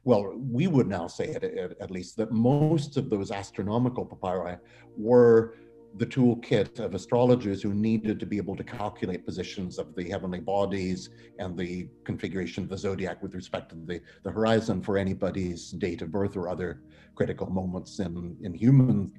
well, 0.03 0.33
we 0.37 0.67
would 0.67 0.87
now 0.87 1.07
say 1.07 1.33
at, 1.35 1.43
at, 1.45 1.89
least 1.89 2.17
that 2.17 2.33
most 2.33 2.97
of 2.97 3.09
those 3.09 3.31
astronomical 3.31 4.05
papyri 4.05 4.57
were 4.97 5.55
the 5.97 6.05
toolkit 6.05 6.79
of 6.79 6.93
astrologers 6.93 7.61
who 7.61 7.73
needed 7.73 8.19
to 8.19 8.25
be 8.25 8.37
able 8.37 8.55
to 8.55 8.63
calculate 8.63 9.25
positions 9.25 9.77
of 9.77 9.95
the 9.95 10.09
heavenly 10.09 10.39
bodies 10.39 11.09
and 11.39 11.57
the 11.57 11.87
configuration 12.03 12.63
of 12.63 12.69
the 12.69 12.77
zodiac 12.77 13.21
with 13.23 13.33
respect 13.33 13.69
to 13.69 13.75
the, 13.85 14.01
the 14.23 14.31
horizon 14.31 14.81
for 14.81 14.97
anybody's 14.97 15.71
date 15.71 16.01
of 16.01 16.11
birth 16.11 16.35
or 16.35 16.49
other 16.49 16.81
critical 17.15 17.49
moments 17.49 17.99
in, 17.99 18.35
in 18.41 18.53
human 18.53 19.11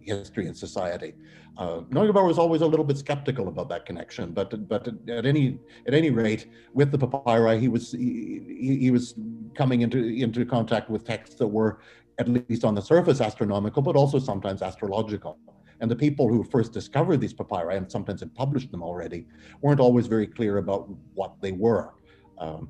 history 0.00 0.46
and 0.46 0.56
society. 0.56 1.14
Uh, 1.58 1.80
Neugebauer 1.90 2.26
was 2.26 2.38
always 2.38 2.60
a 2.60 2.66
little 2.66 2.84
bit 2.84 2.98
skeptical 2.98 3.48
about 3.48 3.68
that 3.68 3.86
connection, 3.86 4.32
but 4.32 4.68
but 4.68 4.88
at 5.08 5.26
any 5.26 5.58
at 5.86 5.94
any 5.94 6.10
rate, 6.10 6.48
with 6.74 6.90
the 6.90 6.98
papyri, 6.98 7.58
he 7.58 7.68
was 7.68 7.92
he, 7.92 8.78
he 8.80 8.90
was 8.90 9.14
coming 9.54 9.80
into 9.80 9.98
into 9.98 10.44
contact 10.44 10.90
with 10.90 11.04
texts 11.04 11.36
that 11.36 11.46
were 11.46 11.80
at 12.18 12.28
least 12.28 12.64
on 12.64 12.74
the 12.74 12.82
surface 12.82 13.20
astronomical, 13.20 13.82
but 13.82 13.96
also 13.96 14.18
sometimes 14.18 14.62
astrological. 14.62 15.38
And 15.80 15.90
the 15.90 15.96
people 15.96 16.28
who 16.28 16.42
first 16.44 16.72
discovered 16.72 17.18
these 17.20 17.34
papyri, 17.34 17.76
and 17.76 17.90
sometimes 17.90 18.20
had 18.20 18.34
published 18.34 18.70
them 18.70 18.82
already, 18.82 19.26
weren't 19.60 19.80
always 19.80 20.06
very 20.06 20.26
clear 20.26 20.58
about 20.58 20.88
what 21.14 21.40
they 21.40 21.52
were. 21.52 21.92
Um, 22.38 22.68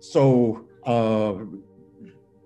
so 0.00 0.66
uh, 0.84 1.44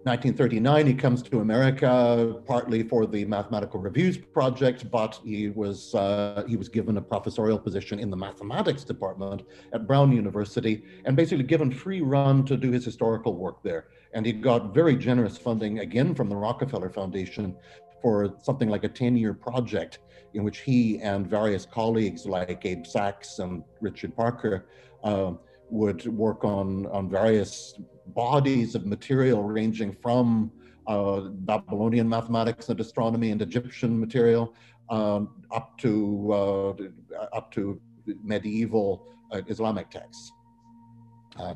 1939, 0.08 0.86
he 0.86 0.94
comes 0.94 1.22
to 1.22 1.40
America 1.40 2.40
partly 2.46 2.82
for 2.82 3.04
the 3.04 3.24
Mathematical 3.26 3.78
Reviews 3.78 4.16
project, 4.16 4.90
but 4.90 5.20
he 5.24 5.50
was 5.50 5.94
uh, 5.94 6.44
he 6.48 6.56
was 6.56 6.68
given 6.68 6.96
a 6.96 7.02
professorial 7.02 7.58
position 7.58 7.98
in 7.98 8.08
the 8.08 8.16
mathematics 8.16 8.84
department 8.84 9.42
at 9.74 9.86
Brown 9.86 10.10
University, 10.12 10.82
and 11.04 11.14
basically 11.14 11.44
given 11.44 11.70
free 11.70 12.00
run 12.00 12.44
to 12.46 12.56
do 12.56 12.70
his 12.70 12.84
historical 12.84 13.34
work 13.34 13.62
there. 13.62 13.88
And 14.14 14.24
he 14.24 14.32
got 14.32 14.72
very 14.72 14.96
generous 14.96 15.36
funding 15.36 15.80
again 15.80 16.14
from 16.14 16.30
the 16.30 16.36
Rockefeller 16.36 16.88
Foundation 16.88 17.54
for 18.02 18.34
something 18.42 18.68
like 18.68 18.84
a 18.84 18.88
10-year 18.88 19.34
project 19.34 19.98
in 20.34 20.44
which 20.44 20.58
he 20.60 20.98
and 21.00 21.26
various 21.26 21.66
colleagues 21.66 22.26
like 22.26 22.64
Abe 22.64 22.86
Sachs 22.86 23.38
and 23.38 23.62
Richard 23.80 24.14
Parker 24.14 24.66
uh, 25.04 25.32
would 25.70 26.06
work 26.06 26.44
on 26.44 26.86
on 26.86 27.08
various 27.08 27.74
bodies 28.08 28.74
of 28.74 28.86
material 28.86 29.42
ranging 29.42 29.92
from 30.02 30.50
uh, 30.86 31.20
Babylonian 31.50 32.08
mathematics 32.08 32.68
and 32.70 32.80
astronomy 32.80 33.30
and 33.30 33.42
Egyptian 33.42 33.98
material 33.98 34.54
um, 34.90 35.44
up 35.50 35.76
to 35.78 36.32
uh, 36.32 37.36
up 37.36 37.50
to 37.52 37.80
medieval 38.22 39.06
uh, 39.32 39.42
Islamic 39.48 39.90
texts. 39.90 40.32
Uh, 41.38 41.54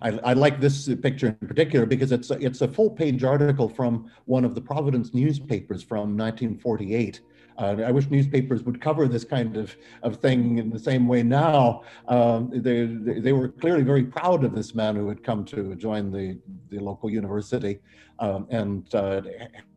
I, 0.00 0.08
I, 0.24 0.32
like 0.32 0.60
this 0.60 0.88
picture 1.02 1.36
in 1.40 1.48
particular 1.48 1.86
because 1.86 2.12
it's 2.12 2.30
a, 2.30 2.34
it's 2.34 2.62
a 2.62 2.68
full 2.68 2.90
page 2.90 3.22
article 3.24 3.68
from 3.68 4.10
one 4.24 4.44
of 4.44 4.54
the 4.54 4.60
Providence 4.60 5.12
newspapers 5.12 5.82
from 5.82 6.16
1948 6.16 7.20
uh, 7.58 7.76
I 7.84 7.90
wish 7.90 8.08
newspapers 8.10 8.62
would 8.64 8.80
cover 8.80 9.08
this 9.08 9.24
kind 9.24 9.56
of, 9.56 9.76
of 10.02 10.16
thing 10.16 10.58
in 10.58 10.70
the 10.70 10.78
same 10.78 11.06
way 11.06 11.22
now. 11.22 11.82
Um, 12.08 12.50
they, 12.52 12.86
they 12.86 13.32
were 13.32 13.48
clearly 13.48 13.82
very 13.82 14.04
proud 14.04 14.44
of 14.44 14.54
this 14.54 14.74
man 14.74 14.96
who 14.96 15.08
had 15.08 15.22
come 15.22 15.44
to 15.46 15.74
join 15.76 16.10
the, 16.10 16.38
the 16.70 16.78
local 16.78 17.10
university 17.10 17.80
um, 18.18 18.46
and 18.50 18.92
uh, 18.94 19.22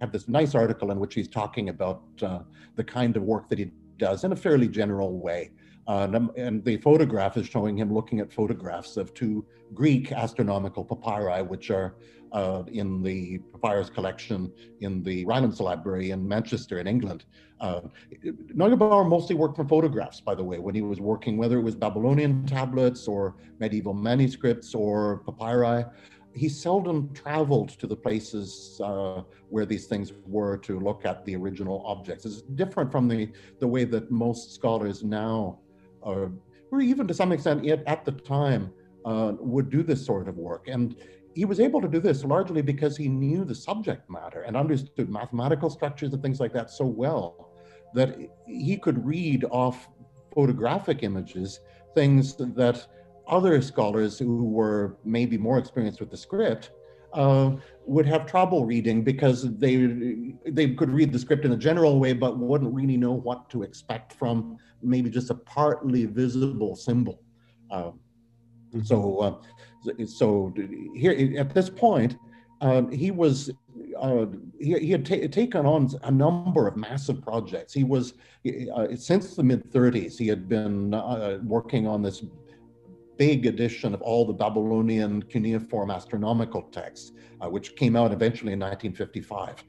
have 0.02 0.12
this 0.12 0.28
nice 0.28 0.56
article 0.56 0.92
in 0.92 1.00
which 1.00 1.14
he's 1.14 1.28
talking 1.28 1.70
about 1.70 2.04
uh, 2.22 2.40
the 2.76 2.84
kind 2.84 3.18
of 3.18 3.24
work 3.24 3.50
that 3.50 3.60
he 3.60 3.72
does 3.98 4.24
in 4.24 4.32
a 4.32 4.36
fairly 4.36 4.68
general 4.68 5.20
way. 5.20 5.52
Uh, 5.88 6.20
and 6.36 6.64
the 6.66 6.78
photograph 6.78 7.38
is 7.38 7.48
showing 7.48 7.78
him 7.78 7.94
looking 7.94 8.20
at 8.20 8.34
photographs 8.34 8.98
of 8.98 9.14
two 9.14 9.46
Greek 9.74 10.12
astronomical 10.12 10.84
papyri, 10.84 11.44
which 11.44 11.70
are 11.70 11.96
uh, 12.32 12.64
in 12.68 13.02
the 13.02 13.38
papyrus 13.54 13.90
collection 13.90 14.52
in 14.82 15.04
the 15.04 15.26
Rylands 15.26 15.60
Library 15.60 16.12
in 16.12 16.28
Manchester 16.28 16.80
in 16.80 16.88
England. 16.88 17.26
Uh, 17.62 17.82
Neugebauer 18.54 19.08
mostly 19.08 19.36
worked 19.36 19.56
from 19.56 19.68
photographs, 19.68 20.20
by 20.20 20.36
the 20.36 20.44
way, 20.44 20.60
when 20.60 20.76
he 20.76 20.82
was 20.82 21.00
working, 21.00 21.38
whether 21.38 21.58
it 21.58 21.62
was 21.62 21.76
Babylonian 21.76 22.46
tablets 22.46 23.08
or 23.08 23.36
medieval 23.60 23.94
manuscripts 23.94 24.76
or 24.76 25.20
papyri. 25.20 25.86
He 26.34 26.50
seldom 26.50 27.14
traveled 27.14 27.70
to 27.80 27.88
the 27.88 27.96
places 27.96 28.82
uh, 28.84 29.22
where 29.50 29.66
these 29.66 29.86
things 29.86 30.12
were 30.26 30.58
to 30.58 30.80
look 30.82 31.06
at 31.06 31.24
the 31.24 31.38
original 31.38 31.82
objects. 31.86 32.26
It's 32.26 32.42
different 32.42 32.92
from 32.92 33.08
the, 33.08 33.32
the 33.60 33.68
way 33.68 33.86
that 33.86 34.12
most 34.12 34.54
scholars 34.54 35.02
now, 35.02 35.60
uh, 36.06 36.28
or 36.72 36.82
even 36.82 37.08
to 37.08 37.14
some 37.14 37.32
extent 37.32 37.66
it, 37.66 37.84
at 37.88 38.06
the 38.06 38.12
time, 38.12 38.72
uh, 39.06 39.34
would 39.40 39.70
do 39.70 39.84
this 39.84 40.06
sort 40.06 40.28
of 40.28 40.38
work. 40.38 40.68
And 40.68 40.96
he 41.36 41.46
was 41.46 41.60
able 41.60 41.82
to 41.82 41.88
do 41.88 42.00
this 42.00 42.24
largely 42.24 42.62
because 42.62 42.96
he 42.96 43.10
knew 43.10 43.44
the 43.44 43.54
subject 43.54 44.10
matter 44.10 44.42
and 44.42 44.56
understood 44.56 45.10
mathematical 45.10 45.70
structures 45.70 46.14
and 46.14 46.22
things 46.22 46.40
like 46.40 46.54
that 46.54 46.70
so 46.70 46.86
well 46.86 47.52
that 47.94 48.18
he 48.48 48.78
could 48.78 49.06
read 49.06 49.46
off 49.52 49.90
photographic 50.34 51.04
images 51.04 51.60
things 51.94 52.36
that 52.36 52.88
other 53.28 53.62
scholars 53.62 54.18
who 54.20 54.46
were 54.46 54.98
maybe 55.04 55.38
more 55.38 55.58
experienced 55.58 56.00
with 56.00 56.12
the 56.12 56.18
script 56.18 56.72
uh, 57.14 57.52
would 57.86 58.06
have 58.06 58.26
trouble 58.26 58.66
reading 58.66 59.04
because 59.04 59.58
they 59.58 60.34
they 60.48 60.72
could 60.72 60.90
read 60.90 61.12
the 61.12 61.20
script 61.20 61.46
in 61.46 61.54
a 61.54 61.58
general 61.58 62.00
way 62.00 62.14
but 62.14 62.38
wouldn't 62.38 62.74
really 62.74 62.98
know 62.98 63.14
what 63.14 63.50
to 63.50 63.64
expect 63.64 64.14
from 64.14 64.58
maybe 64.82 65.10
just 65.10 65.30
a 65.30 65.36
partly 65.36 66.06
visible 66.06 66.76
symbol. 66.76 67.22
Uh, 67.72 67.84
mm-hmm. 67.84 68.82
So 68.84 69.20
uh, 69.20 70.06
so 70.06 70.54
here 70.96 71.40
at 71.40 71.54
this 71.54 71.70
point, 71.70 72.18
um, 72.62 72.92
he 72.92 73.12
was 73.12 73.52
uh, 74.00 74.26
he, 74.60 74.78
he, 74.80 74.92
had 74.92 75.06
ta- 75.06 75.28
taken 75.32 75.66
on 75.66 75.90
a 76.04 76.12
number 76.12 76.68
of 76.68 76.76
massive 76.76 77.22
projects. 77.22 77.74
He 77.74 77.84
was 77.84 78.14
uh, 78.74 78.88
since 78.96 79.36
the 79.36 79.44
mid 79.44 79.72
30s. 79.72 80.18
He 80.18 80.28
had 80.28 80.48
been 80.48 80.94
uh, 80.94 81.40
working 81.44 81.88
on 81.88 82.02
this 82.02 82.24
big 83.18 83.46
edition 83.46 83.94
of 83.94 84.02
all 84.02 84.26
the 84.26 84.34
Babylonian 84.34 85.24
cuneiform 85.24 85.90
astronomical 85.92 86.64
texts, 86.64 87.14
uh, 87.42 87.50
which 87.50 87.76
came 87.76 87.96
out 87.96 88.12
eventually 88.12 88.54
in 88.54 88.60
1955. 88.60 89.64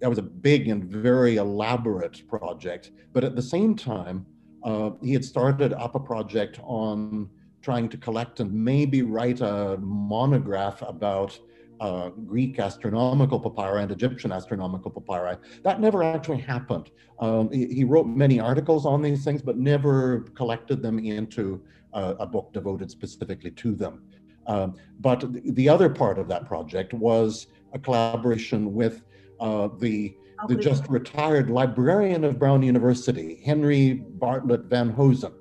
That 0.00 0.08
was 0.08 0.18
a 0.18 0.22
big 0.22 0.68
and 0.68 0.84
very 0.84 1.36
elaborate 1.36 2.26
project. 2.28 2.90
But 3.12 3.24
at 3.24 3.34
the 3.34 3.42
same 3.42 3.74
time, 3.74 4.26
uh, 4.62 4.90
he 5.02 5.12
had 5.12 5.24
started 5.24 5.72
up 5.72 5.94
a 5.94 6.00
project 6.00 6.60
on 6.62 7.30
trying 7.62 7.88
to 7.88 7.96
collect 7.96 8.40
and 8.40 8.52
maybe 8.52 9.02
write 9.02 9.40
a 9.40 9.76
monograph 9.80 10.82
about 10.82 11.38
uh, 11.80 12.08
Greek 12.08 12.58
astronomical 12.58 13.38
papyri 13.38 13.82
and 13.82 13.90
Egyptian 13.90 14.32
astronomical 14.32 14.90
papyri. 14.90 15.36
That 15.62 15.80
never 15.80 16.02
actually 16.02 16.38
happened. 16.38 16.90
Um, 17.18 17.50
he, 17.50 17.66
he, 17.66 17.84
wrote 17.84 18.06
many 18.06 18.40
articles 18.40 18.86
on 18.86 19.02
these 19.02 19.24
things, 19.24 19.42
but 19.42 19.58
never 19.58 20.20
collected 20.34 20.82
them 20.82 20.98
into 20.98 21.62
uh, 21.92 22.14
a 22.18 22.26
book 22.26 22.52
devoted 22.52 22.90
specifically 22.90 23.50
to 23.52 23.74
them. 23.74 24.02
Um, 24.46 24.76
but 25.00 25.24
the 25.54 25.68
other 25.68 25.88
part 25.88 26.18
of 26.18 26.28
that 26.28 26.46
project 26.46 26.94
was 26.94 27.48
a 27.72 27.78
collaboration 27.78 28.72
with 28.72 29.02
uh, 29.40 29.68
the 29.78 30.16
the 30.48 30.56
just 30.56 30.86
retired 30.88 31.50
librarian 31.50 32.24
of 32.24 32.38
Brown 32.38 32.62
University, 32.62 33.42
Henry 33.44 33.94
Bartlett 33.94 34.64
Van 34.64 34.92
Hoesen, 34.92 35.32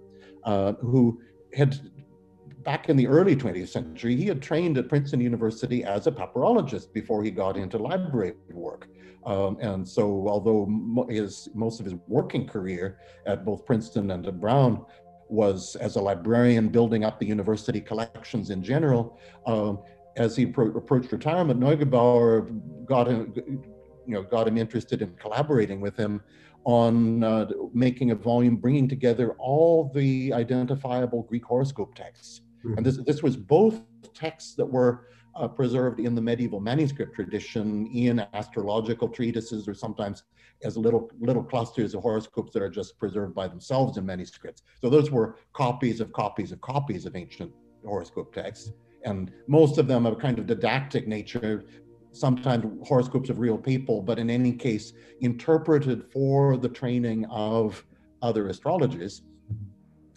uh, 0.44 0.74
who 0.74 1.20
had 1.54 1.78
back 2.64 2.90
in 2.90 2.98
the 2.98 3.08
early 3.08 3.36
20th 3.36 3.68
century, 3.68 4.16
he 4.16 4.26
had 4.26 4.42
trained 4.42 4.78
at 4.78 4.90
Princeton 4.90 5.22
University 5.22 5.84
as 5.84 6.08
a 6.08 6.12
papyrologist 6.12 6.92
before 6.94 7.24
he 7.24 7.30
got 7.30 7.58
into 7.58 7.78
library 7.78 8.34
work. 8.52 8.88
Um, 9.26 9.58
and 9.60 9.88
so, 9.88 10.28
although 10.28 10.68
his 11.10 11.50
most 11.54 11.80
of 11.80 11.86
his 11.86 11.96
working 12.08 12.48
career 12.48 13.00
at 13.26 13.46
both 13.46 13.66
Princeton 13.66 14.12
and 14.12 14.26
at 14.26 14.40
Brown 14.40 14.86
was 15.30 15.76
as 15.78 15.96
a 15.96 16.02
librarian 16.02 16.70
building 16.70 17.04
up 17.04 17.20
the 17.20 17.26
university 17.26 17.82
collections 17.82 18.50
in 18.50 18.64
general, 18.64 19.20
um, 19.48 19.80
as 20.16 20.36
he 20.36 20.46
pro- 20.46 20.76
approached 20.78 21.12
retirement, 21.12 21.60
Neugebauer 21.60 22.86
got 22.86 23.08
you 24.08 24.14
know, 24.14 24.24
got 24.24 24.48
him 24.48 24.58
interested 24.58 25.02
in 25.02 25.14
collaborating 25.16 25.82
with 25.82 25.96
him 25.98 26.22
on 26.64 27.24
uh, 27.24 27.48
making 27.74 28.12
a 28.12 28.16
volume 28.16 28.56
bringing 28.56 28.88
together 28.88 29.36
all 29.38 29.92
the 29.94 30.34
identifiable 30.34 31.24
Greek 31.24 31.46
horoscope 31.46 31.94
texts 31.94 32.42
Mm-hmm. 32.66 32.78
And 32.78 32.86
this, 32.86 32.98
this 33.06 33.24
was 33.24 33.38
both 33.38 33.82
texts 34.14 34.56
that 34.56 34.66
were 34.66 35.08
uh, 35.36 35.48
preserved 35.48 36.00
in 36.00 36.16
the 36.16 36.22
medieval 36.22 36.60
manuscript 36.60 37.14
tradition 37.14 37.88
in 37.88 38.26
astrological 38.34 39.10
treatises 39.10 39.68
or 39.68 39.74
sometimes 39.74 40.24
as 40.64 40.78
little 40.78 41.12
little 41.20 41.44
clusters 41.44 41.94
of 41.94 42.02
horoscopes 42.02 42.54
that 42.54 42.64
are 42.64 42.70
just 42.70 42.98
preserved 42.98 43.36
by 43.36 43.48
themselves 43.48 43.98
in 43.98 44.06
manuscripts. 44.06 44.64
So 44.82 44.90
those 44.90 45.12
were 45.12 45.36
copies 45.54 46.00
of 46.00 46.14
copies 46.14 46.52
of 46.52 46.62
copies 46.62 47.06
of 47.06 47.16
ancient 47.16 47.52
horoscope 47.86 48.34
texts. 48.34 48.72
And 49.04 49.32
most 49.48 49.78
of 49.78 49.88
them 49.88 50.06
of 50.08 50.14
a 50.14 50.16
kind 50.16 50.40
of 50.40 50.48
didactic 50.48 51.08
nature, 51.08 51.66
sometimes 52.16 52.66
horoscopes 52.88 53.30
of 53.30 53.40
real 53.40 53.58
people, 53.58 54.02
but 54.02 54.20
in 54.20 54.30
any 54.30 54.52
case, 54.54 54.94
interpreted 55.22 56.04
for 56.12 56.58
the 56.58 56.70
training 56.70 57.26
of 57.26 57.84
other 58.22 58.48
astrologers, 58.48 59.22
mm-hmm. 59.22 59.64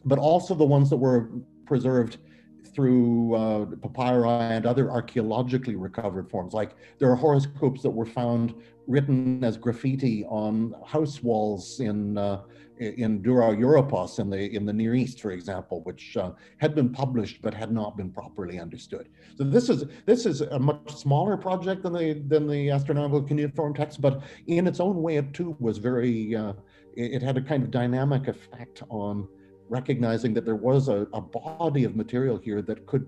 but 0.05 0.19
also 0.19 0.55
the 0.55 0.65
ones 0.65 0.89
that 0.91 0.97
were 0.97 1.31
preserved 1.67 2.19
through 2.67 3.35
uh, 3.35 3.67
papyri 3.83 4.29
and 4.29 4.67
other 4.67 4.91
archaeologically 4.91 5.77
recovered 5.77 6.31
forms. 6.31 6.55
Like 6.55 6.77
there 6.99 7.11
are 7.11 7.17
horoscopes 7.17 7.83
that 7.83 7.91
were 7.91 8.07
found 8.07 8.55
written 8.87 9.45
as 9.45 9.57
graffiti 9.57 10.25
on 10.27 10.75
house 10.87 11.23
walls 11.23 11.81
in 11.81 12.17
uh, 12.17 12.43
in 12.79 13.21
Dura 13.23 13.57
Europos 13.57 14.19
in 14.19 14.31
the 14.31 14.55
in 14.55 14.65
the 14.65 14.73
Near 14.73 14.95
East, 14.95 15.21
for 15.21 15.33
example, 15.33 15.83
which 15.83 16.17
uh, 16.17 16.33
had 16.59 16.75
been 16.75 16.91
published 16.91 17.43
but 17.43 17.53
had 17.53 17.73
not 17.73 17.97
been 17.97 18.11
properly 18.11 18.59
understood. 18.59 19.09
So 19.37 19.45
this 19.45 19.69
is 19.69 19.85
this 20.07 20.27
is 20.27 20.41
a 20.41 20.59
much 20.59 20.95
smaller 20.95 21.37
project 21.37 21.83
than 21.83 21.93
the 21.93 22.23
than 22.27 22.47
the 22.47 22.71
astronomical 22.71 23.23
cuneiform 23.23 23.75
text, 23.75 24.01
but 24.01 24.23
in 24.47 24.67
its 24.67 24.81
own 24.81 25.03
way, 25.03 25.17
it 25.17 25.35
too 25.35 25.57
was 25.59 25.79
very. 25.79 26.35
Uh, 26.35 26.53
it, 26.97 27.15
it 27.15 27.23
had 27.23 27.37
a 27.37 27.43
kind 27.43 27.63
of 27.63 27.71
dynamic 27.71 28.29
effect 28.29 28.83
on 28.89 29.29
recognizing 29.69 30.35
that 30.35 30.45
there 30.45 30.57
was 30.57 30.89
a, 30.89 31.07
a 31.13 31.21
body 31.21 31.85
of 31.85 31.97
material 31.97 32.39
here 32.39 32.63
that 32.63 32.87
could 32.87 33.07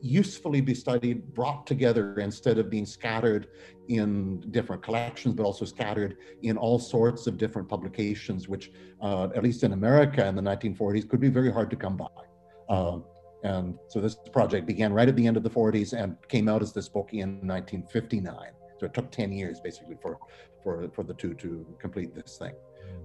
usefully 0.00 0.60
be 0.60 0.74
studied, 0.74 1.32
brought 1.34 1.66
together 1.66 2.20
instead 2.20 2.58
of 2.58 2.68
being 2.68 2.84
scattered 2.84 3.48
in 3.88 4.40
different 4.50 4.82
collections, 4.82 5.34
but 5.34 5.44
also 5.44 5.64
scattered 5.64 6.16
in 6.42 6.58
all 6.58 6.78
sorts 6.78 7.26
of 7.26 7.38
different 7.38 7.66
publications, 7.68 8.46
which, 8.46 8.70
uh, 9.00 9.28
at 9.34 9.42
least 9.42 9.62
in 9.62 9.72
America 9.72 10.26
in 10.26 10.34
the 10.34 10.42
1940s, 10.42 11.08
could 11.08 11.20
be 11.20 11.30
very 11.30 11.50
hard 11.50 11.70
to 11.70 11.76
come 11.76 11.96
by. 11.96 12.06
Uh, 12.68 12.98
And 13.44 13.78
so 13.88 14.00
this 14.00 14.16
project 14.32 14.66
began 14.66 14.90
right 14.98 15.08
at 15.08 15.16
the 15.16 15.26
end 15.26 15.36
of 15.36 15.42
the 15.42 15.50
40s 15.50 15.92
and 15.92 16.16
came 16.28 16.48
out 16.48 16.62
as 16.62 16.72
this 16.72 16.88
book 16.88 17.10
in 17.12 17.28
1959. 17.46 18.34
So 18.78 18.86
it 18.86 18.94
took 18.94 19.10
10 19.10 19.32
years 19.32 19.60
basically 19.60 19.96
for, 20.00 20.18
for, 20.62 20.88
for 20.94 21.04
the 21.04 21.12
two 21.14 21.34
to 21.34 21.50
complete 21.78 22.14
this 22.14 22.38
thing. 22.38 22.54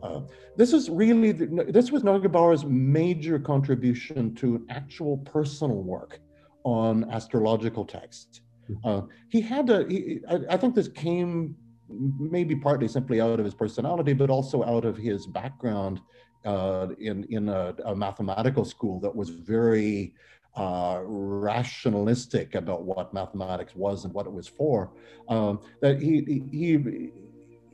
Uh, 0.01 0.21
this 0.55 0.73
is 0.73 0.89
really, 0.89 1.31
the, 1.31 1.65
this 1.69 1.91
was 1.91 2.03
Neugebauer's 2.03 2.65
major 2.65 3.37
contribution 3.39 4.33
to 4.35 4.65
actual 4.69 5.17
personal 5.19 5.83
work 5.83 6.19
on 6.63 7.09
astrological 7.11 7.85
texts. 7.85 8.41
Uh, 8.83 9.01
he 9.29 9.41
had 9.41 9.69
a, 9.69 9.85
he, 9.87 10.19
I, 10.29 10.39
I 10.51 10.57
think 10.57 10.75
this 10.75 10.87
came 10.87 11.55
maybe 11.89 12.55
partly 12.55 12.87
simply 12.87 13.19
out 13.19 13.39
of 13.39 13.45
his 13.45 13.53
personality, 13.53 14.13
but 14.13 14.29
also 14.29 14.63
out 14.63 14.85
of 14.85 14.95
his 14.95 15.25
background 15.25 16.01
uh, 16.45 16.87
in 16.99 17.25
in 17.29 17.49
a, 17.49 17.75
a, 17.85 17.95
mathematical 17.95 18.63
school 18.63 18.99
that 19.01 19.13
was 19.13 19.29
very 19.29 20.13
uh, 20.55 21.01
rationalistic 21.03 22.55
about 22.55 22.83
what 22.83 23.13
mathematics 23.13 23.75
was 23.75 24.05
and 24.05 24.13
what 24.13 24.25
it 24.25 24.31
was 24.31 24.47
for. 24.47 24.91
Um, 25.27 25.59
that 25.81 26.01
he 26.01 26.43
he. 26.51 27.11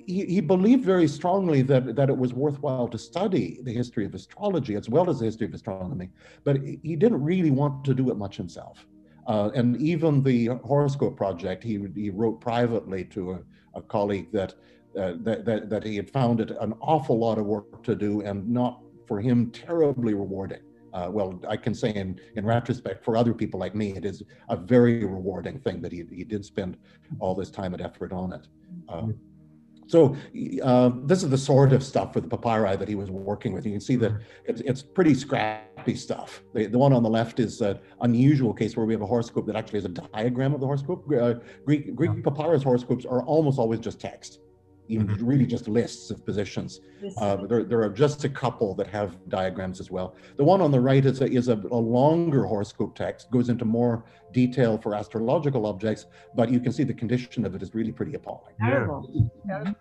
He, 0.07 0.25
he 0.25 0.41
believed 0.41 0.85
very 0.85 1.07
strongly 1.07 1.61
that, 1.63 1.95
that 1.95 2.09
it 2.09 2.17
was 2.17 2.33
worthwhile 2.33 2.87
to 2.89 2.97
study 2.97 3.59
the 3.63 3.73
history 3.73 4.05
of 4.05 4.13
astrology 4.13 4.75
as 4.75 4.89
well 4.89 5.09
as 5.09 5.19
the 5.19 5.25
history 5.25 5.47
of 5.47 5.53
astronomy, 5.53 6.09
but 6.43 6.57
he 6.61 6.95
didn't 6.95 7.23
really 7.23 7.51
want 7.51 7.83
to 7.85 7.93
do 7.93 8.11
it 8.11 8.17
much 8.17 8.37
himself. 8.37 8.85
Uh, 9.27 9.49
and 9.55 9.77
even 9.77 10.21
the 10.21 10.47
horoscope 10.63 11.17
project, 11.17 11.63
he, 11.63 11.79
he 11.95 12.09
wrote 12.09 12.39
privately 12.39 13.03
to 13.05 13.31
a, 13.31 13.39
a 13.73 13.81
colleague 13.81 14.31
that, 14.31 14.53
uh, 14.99 15.13
that, 15.21 15.45
that, 15.45 15.69
that, 15.69 15.83
he 15.83 15.95
had 15.95 16.09
found 16.09 16.39
it 16.39 16.51
an 16.59 16.73
awful 16.81 17.17
lot 17.17 17.37
of 17.39 17.45
work 17.45 17.83
to 17.83 17.95
do 17.95 18.21
and 18.21 18.47
not 18.47 18.81
for 19.07 19.19
him 19.19 19.49
terribly 19.51 20.13
rewarding. 20.13 20.61
Uh, 20.93 21.09
well, 21.11 21.41
I 21.47 21.57
can 21.57 21.73
say 21.73 21.93
in, 21.93 22.19
in 22.35 22.45
retrospect, 22.45 23.03
for 23.03 23.17
other 23.17 23.33
people 23.33 23.59
like 23.59 23.75
me, 23.75 23.91
it 23.91 24.05
is 24.05 24.23
a 24.49 24.55
very 24.55 25.03
rewarding 25.03 25.59
thing 25.59 25.81
that 25.81 25.91
he, 25.91 26.05
he 26.11 26.23
did 26.23 26.45
spend 26.45 26.77
all 27.19 27.35
this 27.35 27.49
time 27.49 27.73
and 27.73 27.81
effort 27.81 28.13
on 28.13 28.31
it. 28.31 28.47
Uh, 28.87 29.07
so 29.87 30.15
uh, 30.63 30.91
this 31.03 31.23
is 31.23 31.29
the 31.29 31.37
sort 31.37 31.73
of 31.73 31.83
stuff 31.83 32.13
for 32.13 32.21
the 32.21 32.27
papyri 32.27 32.75
that 32.75 32.87
he 32.87 32.95
was 32.95 33.09
working 33.11 33.53
with. 33.53 33.65
You 33.65 33.71
can 33.71 33.81
see 33.81 33.95
that 33.97 34.13
it's, 34.45 34.61
it's 34.61 34.81
pretty 34.81 35.13
scrappy 35.13 35.95
stuff. 35.95 36.41
The, 36.53 36.65
the 36.65 36.77
one 36.77 36.93
on 36.93 37.03
the 37.03 37.09
left 37.09 37.39
is 37.39 37.61
an 37.61 37.79
unusual 38.01 38.53
case 38.53 38.75
where 38.75 38.85
we 38.85 38.93
have 38.93 39.01
a 39.01 39.05
horoscope 39.05 39.45
that 39.47 39.55
actually 39.55 39.79
has 39.79 39.85
a 39.85 39.89
diagram 39.89 40.53
of 40.53 40.59
the 40.59 40.65
horoscope. 40.65 41.05
Uh, 41.11 41.35
Greek, 41.65 41.95
Greek 41.95 42.23
papyrus 42.23 42.63
horoscopes 42.63 43.05
are 43.05 43.23
almost 43.23 43.59
always 43.59 43.79
just 43.79 43.99
text, 43.99 44.39
even 44.87 45.07
mm-hmm. 45.07 45.25
really 45.25 45.45
just 45.45 45.67
lists 45.67 46.11
of 46.11 46.25
positions. 46.25 46.81
Uh, 47.17 47.37
there, 47.47 47.63
there 47.63 47.81
are 47.81 47.89
just 47.89 48.23
a 48.23 48.29
couple 48.29 48.73
that 48.75 48.87
have 48.87 49.17
diagrams 49.29 49.79
as 49.79 49.91
well. 49.91 50.15
The 50.37 50.43
one 50.43 50.61
on 50.61 50.71
the 50.71 50.79
right 50.79 51.05
is 51.05 51.21
a, 51.21 51.25
is 51.25 51.47
a, 51.47 51.53
a 51.71 51.77
longer 51.77 52.45
horoscope 52.45 52.95
text, 52.95 53.31
goes 53.31 53.49
into 53.49 53.65
more 53.65 54.05
detail 54.31 54.77
for 54.77 54.95
astrological 54.95 55.65
objects, 55.65 56.05
but 56.35 56.49
you 56.49 56.59
can 56.59 56.71
see 56.71 56.83
the 56.83 56.93
condition 56.93 57.45
of 57.45 57.55
it 57.55 57.61
is 57.61 57.73
really 57.73 57.91
pretty 57.91 58.13
appalling. 58.15 58.53
Yeah 59.47 59.73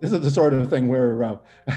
this 0.00 0.12
is 0.12 0.20
the 0.20 0.30
sort 0.30 0.54
of 0.54 0.70
thing 0.70 0.88
where 0.88 1.24
uh, 1.24 1.36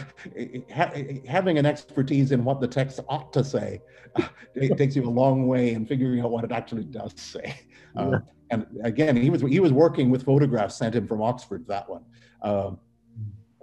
ha- 0.73 0.93
having 1.27 1.57
an 1.57 1.65
expertise 1.65 2.31
in 2.31 2.43
what 2.43 2.59
the 2.61 2.67
text 2.67 2.99
ought 3.07 3.33
to 3.33 3.43
say 3.43 3.81
uh, 4.15 4.27
it 4.55 4.77
takes 4.77 4.95
you 4.95 5.03
a 5.03 5.09
long 5.09 5.47
way 5.47 5.73
in 5.73 5.85
figuring 5.85 6.21
out 6.21 6.31
what 6.31 6.43
it 6.43 6.51
actually 6.51 6.83
does 6.83 7.13
say. 7.15 7.59
Uh, 7.97 8.11
yeah. 8.11 8.17
And 8.51 8.65
again, 8.83 9.15
he 9.15 9.29
was 9.29 9.41
he 9.41 9.59
was 9.59 9.71
working 9.71 10.09
with 10.09 10.23
photographs 10.23 10.75
sent 10.75 10.95
him 10.95 11.07
from 11.07 11.21
Oxford. 11.21 11.65
That 11.67 11.87
one. 11.87 12.03
Um, 12.41 12.79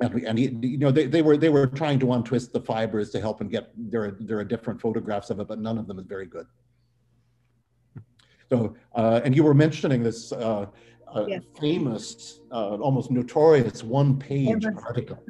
and, 0.00 0.22
and 0.24 0.38
he, 0.38 0.54
you 0.60 0.78
know 0.78 0.90
they, 0.90 1.06
they 1.06 1.22
were 1.22 1.36
they 1.38 1.48
were 1.48 1.66
trying 1.66 1.98
to 2.00 2.12
untwist 2.12 2.52
the 2.52 2.60
fibers 2.60 3.10
to 3.10 3.20
help 3.20 3.40
and 3.40 3.50
get 3.50 3.70
there 3.76 4.04
are 4.04 4.16
there 4.20 4.38
are 4.38 4.44
different 4.44 4.78
photographs 4.78 5.30
of 5.30 5.40
it 5.40 5.48
but 5.48 5.58
none 5.58 5.78
of 5.78 5.86
them 5.86 5.98
is 5.98 6.04
very 6.04 6.26
good 6.26 6.46
so 8.50 8.76
uh, 8.94 9.22
and 9.24 9.34
you 9.34 9.42
were 9.42 9.54
mentioning 9.54 10.02
this 10.02 10.32
uh, 10.32 10.66
a 11.14 11.28
yes. 11.28 11.42
famous, 11.60 12.40
uh, 12.52 12.76
almost 12.76 13.10
notorious 13.10 13.82
one 13.82 14.18
page 14.18 14.64
article, 14.84 15.22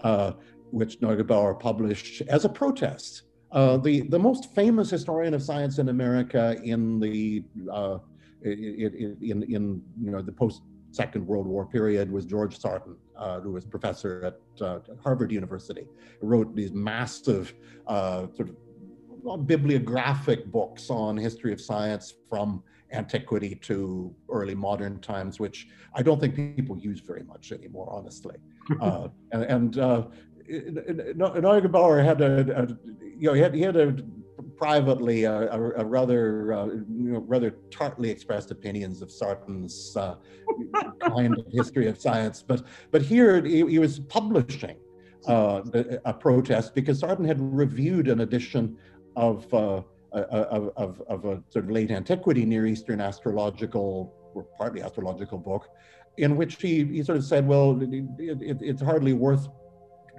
uh, 0.00 0.32
which 0.70 1.00
Neugebauer 1.00 1.58
published 1.58 2.22
as 2.28 2.44
a 2.44 2.48
protest. 2.48 3.22
Uh, 3.52 3.76
the, 3.76 4.02
the 4.02 4.18
most 4.18 4.52
famous 4.54 4.90
historian 4.90 5.34
of 5.34 5.42
science 5.42 5.78
in 5.78 5.88
America 5.88 6.56
in 6.64 6.98
the 6.98 7.44
uh, 7.70 7.98
in, 8.42 9.16
in, 9.22 9.42
in, 9.44 9.82
you 10.02 10.10
know 10.10 10.20
the 10.20 10.32
post 10.32 10.62
Second 10.94 11.26
World 11.26 11.46
War 11.46 11.66
period 11.66 12.10
was 12.10 12.24
George 12.24 12.58
Sarton, 12.58 12.96
uh, 13.16 13.40
who 13.40 13.52
was 13.52 13.64
professor 13.64 14.12
at 14.30 14.64
uh, 14.64 14.78
Harvard 15.02 15.32
University. 15.32 15.86
He 16.20 16.26
wrote 16.26 16.54
these 16.54 16.72
massive 16.72 17.54
sort 17.88 18.48
of 18.48 19.46
bibliographic 19.46 20.46
books 20.46 20.90
on 20.90 21.16
history 21.16 21.52
of 21.52 21.60
science 21.60 22.14
from 22.28 22.62
antiquity 22.92 23.56
to 23.56 24.14
early 24.30 24.54
modern 24.54 25.00
times, 25.00 25.40
which 25.40 25.68
I 25.94 26.02
don't 26.02 26.20
think 26.20 26.36
people 26.56 26.78
use 26.78 27.00
very 27.00 27.24
much 27.24 27.50
anymore, 27.50 27.88
honestly. 27.90 28.36
uh, 28.80 29.08
and 29.32 29.42
and 29.42 29.78
uh, 29.78 30.04
Neugebauer 30.48 32.04
had 32.04 32.20
a, 32.20 32.62
a, 32.62 32.68
you 33.18 33.28
know, 33.28 33.32
he 33.32 33.40
had, 33.40 33.54
he 33.54 33.62
had 33.62 33.76
a 33.76 33.96
privately 34.56 35.24
a, 35.24 35.52
a, 35.52 35.60
a 35.82 35.84
rather 35.84 36.52
uh, 36.52 36.66
you 36.66 37.12
know, 37.12 37.24
rather 37.26 37.50
tartly 37.70 38.10
expressed 38.10 38.50
opinions 38.50 39.02
of 39.02 39.10
Sarton's 39.10 39.96
uh, 39.96 40.16
kind 41.00 41.36
of 41.38 41.46
history 41.52 41.88
of 41.88 42.00
science, 42.00 42.42
but 42.42 42.64
but 42.90 43.02
here 43.02 43.42
he, 43.44 43.66
he 43.66 43.78
was 43.78 43.98
publishing 43.98 44.76
uh, 45.26 45.62
a, 46.04 46.12
protest 46.12 46.74
because 46.74 47.00
Sarton 47.00 47.24
had 47.24 47.40
reviewed 47.40 48.08
an 48.08 48.20
edition 48.20 48.76
of 49.16 49.52
uh, 49.54 49.82
of, 50.12 50.70
of, 50.76 51.02
of 51.08 51.24
a 51.24 51.42
sort 51.48 51.64
of 51.64 51.70
late 51.70 51.90
antiquity 51.90 52.44
Near 52.44 52.66
Eastern 52.66 53.00
astrological 53.00 54.14
or 54.34 54.44
partly 54.58 54.82
astrological 54.82 55.38
book, 55.38 55.68
in 56.18 56.36
which 56.36 56.60
he, 56.60 56.84
he 56.84 57.02
sort 57.02 57.18
of 57.18 57.24
said, 57.24 57.46
well, 57.46 57.80
it, 57.82 58.04
it, 58.18 58.58
it's 58.60 58.82
hardly 58.82 59.12
worth 59.12 59.48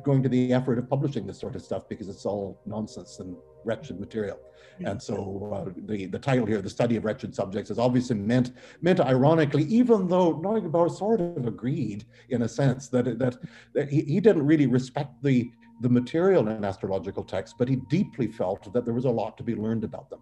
going 0.04 0.22
to 0.22 0.30
the 0.30 0.54
effort 0.54 0.78
of 0.78 0.90
publishing 0.90 1.26
this 1.26 1.40
sort 1.40 1.56
of 1.56 1.62
stuff 1.62 1.88
because 1.88 2.10
it's 2.10 2.26
all 2.26 2.62
nonsense 2.66 3.20
and 3.20 3.36
wretched 3.66 4.00
material. 4.00 4.40
And 4.84 5.02
so 5.02 5.52
uh, 5.54 5.72
the, 5.86 6.06
the 6.08 6.20
title 6.20 6.46
here, 6.46 6.62
The 6.62 6.70
Study 6.70 6.98
of 6.98 7.06
Wretched 7.06 7.34
Subjects, 7.34 7.70
is 7.72 7.80
obviously 7.80 8.18
meant, 8.18 8.52
meant 8.82 9.00
ironically, 9.00 9.64
even 9.64 10.08
though 10.08 10.36
Neugebauer 10.36 10.92
sort 10.92 11.22
of 11.22 11.48
agreed 11.48 12.06
in 12.30 12.42
a 12.42 12.50
sense 12.50 12.90
that, 12.90 13.18
that, 13.20 13.38
that 13.74 13.90
he, 13.90 14.02
he 14.02 14.20
didn't 14.20 14.46
really 14.46 14.68
respect 14.68 15.12
the, 15.24 15.50
the 15.82 15.90
material 15.90 16.48
in 16.50 16.66
astrological 16.66 17.24
texts, 17.24 17.56
but 17.58 17.70
he 17.70 17.78
deeply 17.90 18.28
felt 18.28 18.72
that 18.74 18.86
there 18.86 18.94
was 18.94 19.06
a 19.06 19.10
lot 19.10 19.38
to 19.38 19.44
be 19.44 19.56
learned 19.56 19.84
about 19.84 20.10
them, 20.10 20.22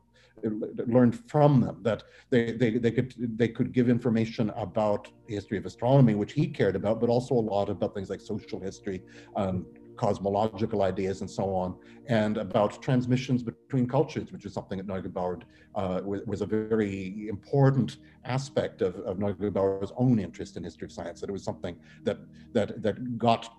learned 0.85 1.19
from 1.27 1.61
them, 1.61 1.79
that 1.81 2.03
they, 2.29 2.51
they, 2.51 2.77
they, 2.77 2.91
could, 2.91 3.13
they 3.37 3.47
could 3.47 3.71
give 3.71 3.89
information 3.89 4.51
about 4.51 5.09
the 5.27 5.33
history 5.33 5.57
of 5.57 5.65
astronomy, 5.65 6.13
which 6.13 6.33
he 6.33 6.47
cared 6.47 6.75
about, 6.75 6.99
but 6.99 7.09
also 7.09 7.33
a 7.33 7.45
lot 7.53 7.69
about 7.69 7.95
things 7.95 8.09
like 8.09 8.21
social 8.21 8.59
history, 8.59 9.01
um, 9.35 9.65
cosmological 9.97 10.81
ideas, 10.81 11.21
and 11.21 11.29
so 11.29 11.53
on, 11.55 11.75
and 12.07 12.37
about 12.37 12.81
transmissions 12.81 13.43
between 13.43 13.87
cultures, 13.87 14.31
which 14.31 14.45
is 14.45 14.53
something 14.53 14.77
that 14.77 14.87
Neugebauer 14.87 15.41
uh, 15.75 16.01
was, 16.03 16.21
was, 16.25 16.41
a 16.41 16.45
very 16.45 17.27
important 17.27 17.97
aspect 18.25 18.81
of, 18.81 18.95
of 19.01 19.17
Neugebauer's 19.17 19.91
own 19.97 20.19
interest 20.19 20.57
in 20.57 20.63
history 20.63 20.85
of 20.85 20.91
science, 20.91 21.21
that 21.21 21.29
it 21.29 21.33
was 21.33 21.43
something 21.43 21.75
that, 22.03 22.19
that, 22.53 22.81
that 22.81 23.17
got 23.17 23.49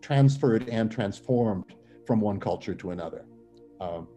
transferred 0.00 0.68
and 0.68 0.90
transformed 0.90 1.74
from 2.06 2.20
one 2.20 2.40
culture 2.40 2.74
to 2.74 2.90
another. 2.90 3.24
Um, 3.80 4.08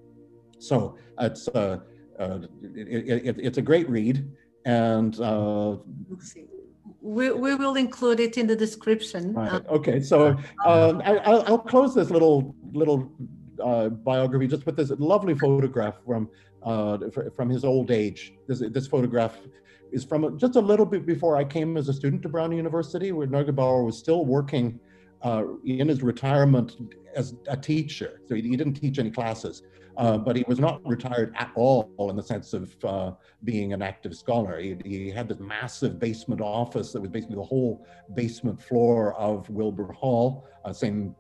so 0.59 0.97
it's 1.19 1.47
uh, 1.49 1.79
uh, 2.19 2.39
it, 2.61 3.25
it, 3.27 3.35
it's 3.39 3.57
a 3.57 3.61
great 3.61 3.89
read, 3.89 4.27
and 4.65 5.19
uh, 5.19 5.77
we, 7.05 7.31
we 7.31 7.53
will 7.53 7.75
include 7.75 8.19
it 8.19 8.37
in 8.37 8.47
the 8.47 8.55
description. 8.55 9.33
Right. 9.33 9.65
Okay, 9.67 10.01
so 10.01 10.29
um, 10.65 11.01
I, 11.05 11.43
will 11.47 11.59
close 11.59 11.93
this 11.93 12.09
little 12.09 12.55
little 12.73 13.11
uh, 13.63 13.89
biography 13.89 14.47
just 14.47 14.65
with 14.65 14.75
this 14.75 14.91
lovely 14.97 15.35
photograph 15.35 15.95
from 16.05 16.29
uh, 16.63 16.97
from 17.35 17.49
his 17.49 17.63
old 17.63 17.91
age. 17.91 18.33
This 18.47 18.63
this 18.71 18.87
photograph 18.87 19.37
is 19.91 20.03
from 20.03 20.37
just 20.39 20.55
a 20.55 20.59
little 20.59 20.85
bit 20.85 21.05
before 21.05 21.37
I 21.37 21.43
came 21.43 21.77
as 21.77 21.89
a 21.89 21.93
student 21.93 22.23
to 22.23 22.29
Brown 22.29 22.51
University, 22.51 23.11
where 23.11 23.27
Neugebauer 23.27 23.85
was 23.85 23.99
still 23.99 24.25
working 24.25 24.79
uh, 25.21 25.43
in 25.63 25.87
his 25.87 26.01
retirement 26.01 26.75
as 27.15 27.35
a 27.47 27.55
teacher. 27.55 28.19
So 28.25 28.33
he, 28.33 28.41
he 28.41 28.57
didn't 28.57 28.73
teach 28.73 28.97
any 28.97 29.11
classes, 29.11 29.61
uh, 29.97 30.17
but 30.17 30.35
he 30.35 30.43
was 30.47 30.59
not 30.59 30.85
retired 30.85 31.33
at 31.37 31.51
all 31.55 31.89
in 32.09 32.15
the 32.15 32.23
sense 32.23 32.53
of 32.53 32.75
uh, 32.83 33.11
being 33.43 33.73
an 33.73 33.81
active 33.81 34.15
scholar. 34.15 34.59
He, 34.59 34.75
he, 34.83 35.09
had 35.09 35.29
this 35.29 35.39
massive 35.39 35.99
basement 35.99 36.41
office 36.41 36.91
that 36.93 37.01
was 37.01 37.09
basically 37.09 37.35
the 37.35 37.43
whole 37.43 37.85
basement 38.13 38.61
floor 38.61 39.13
of 39.15 39.49
Wilbour 39.49 39.91
Hall, 39.93 40.45
uh, 40.65 40.73
same 40.73 41.15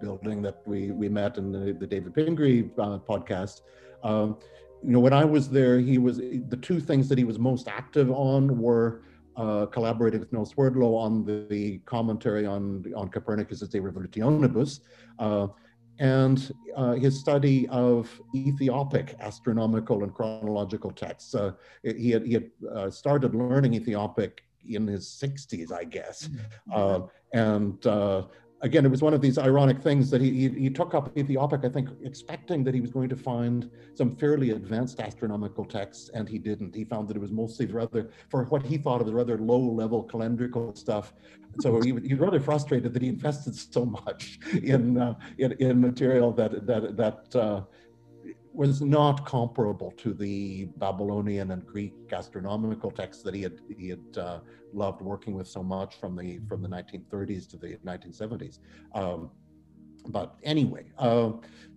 building 0.00 0.42
that 0.42 0.60
we, 0.66 0.90
we 0.90 1.08
met 1.08 1.38
in 1.38 1.52
the, 1.52 1.72
the 1.72 1.86
David 1.86 2.14
Pingree 2.14 2.70
uh, 2.78 2.98
podcast. 2.98 3.62
Um, 4.02 4.38
you 4.82 4.92
know, 4.92 5.00
when 5.00 5.12
I 5.12 5.24
was 5.24 5.48
there, 5.48 5.78
he 5.78 5.98
was 5.98 6.18
the 6.18 6.58
two 6.60 6.80
things 6.80 7.08
that 7.08 7.18
he 7.18 7.24
was 7.24 7.38
most 7.38 7.68
active 7.68 8.10
on 8.10 8.58
were 8.58 9.02
uh, 9.36 9.66
with 9.74 10.32
Noel 10.32 10.46
Swerdlow 10.46 10.94
on 10.94 11.24
the, 11.24 11.46
the, 11.50 11.78
commentary 11.84 12.46
on, 12.46 12.84
on 12.96 13.08
Copernicus' 13.08 13.60
De 13.68 13.78
Revolutionibus, 13.78 14.80
uh, 15.18 15.48
and 15.98 16.52
uh, 16.76 16.92
his 16.92 17.18
study 17.18 17.66
of 17.68 18.20
Ethiopic 18.34 19.16
astronomical 19.20 20.02
and 20.02 20.12
chronological 20.14 20.90
texts. 20.90 21.34
Uh, 21.34 21.52
he 21.82 22.10
had, 22.10 22.26
he 22.26 22.34
had 22.34 22.50
uh, 22.74 22.90
started 22.90 23.34
learning 23.34 23.74
Ethiopic 23.74 24.42
in 24.68 24.86
his 24.86 25.06
60s, 25.06 25.72
I 25.72 25.84
guess. 25.84 26.28
Mm-hmm. 26.68 27.38
and 27.38 27.86
again, 28.62 28.84
it 28.84 28.90
was 28.90 29.02
one 29.02 29.12
of 29.12 29.20
these 29.20 29.38
ironic 29.38 29.80
things 29.80 30.10
that 30.10 30.20
he, 30.20 30.30
he, 30.30 30.48
he, 30.48 30.70
took 30.70 30.94
up 30.94 31.16
Ethiopic, 31.16 31.64
I 31.64 31.68
think, 31.68 31.90
expecting 32.02 32.64
that 32.64 32.74
he 32.74 32.80
was 32.80 32.90
going 32.90 33.08
to 33.08 33.16
find 33.16 33.70
some 33.94 34.16
fairly 34.16 34.50
advanced 34.50 35.00
astronomical 35.00 35.64
texts, 35.64 36.10
and 36.14 36.28
he 36.28 36.38
didn't. 36.38 36.74
He 36.74 36.84
found 36.84 37.08
that 37.08 37.16
it 37.16 37.20
was 37.20 37.32
mostly 37.32 37.66
rather, 37.66 38.10
for 38.28 38.44
what 38.44 38.64
he 38.64 38.78
thought 38.78 39.00
of 39.00 39.06
as 39.08 39.12
rather 39.12 39.38
low 39.38 39.58
level 39.58 40.04
calendrical 40.04 40.76
stuff. 40.76 41.12
So 41.60 41.80
he, 41.80 41.88
he 42.04 42.14
was 42.14 42.20
rather 42.20 42.40
frustrated 42.40 42.92
that 42.94 43.02
he 43.02 43.08
invested 43.08 43.54
so 43.54 43.84
much 43.84 44.38
in, 44.62 44.98
uh, 44.98 45.14
in, 45.38 45.52
in, 45.52 45.80
material 45.80 46.32
that, 46.32 46.66
that, 46.66 46.96
that 46.96 47.36
uh, 47.36 47.62
was 48.56 48.80
not 48.80 49.26
comparable 49.26 49.92
to 49.98 50.14
the 50.14 50.64
Babylonian 50.76 51.50
and 51.50 51.64
Greek 51.66 51.94
astronomical 52.10 52.90
texts 52.90 53.22
that 53.22 53.34
he 53.34 53.42
had 53.42 53.60
he 53.76 53.88
had 53.90 54.18
uh, 54.18 54.40
loved 54.72 55.02
working 55.02 55.34
with 55.34 55.46
so 55.46 55.62
much 55.62 56.00
from 56.00 56.16
the 56.16 56.40
from 56.48 56.62
the 56.62 56.68
1930s 56.68 57.48
to 57.50 57.56
the 57.58 57.76
1970s. 57.84 58.58
Um, 58.94 59.30
but 60.08 60.36
anyway, 60.42 60.86
uh, 60.98 61.32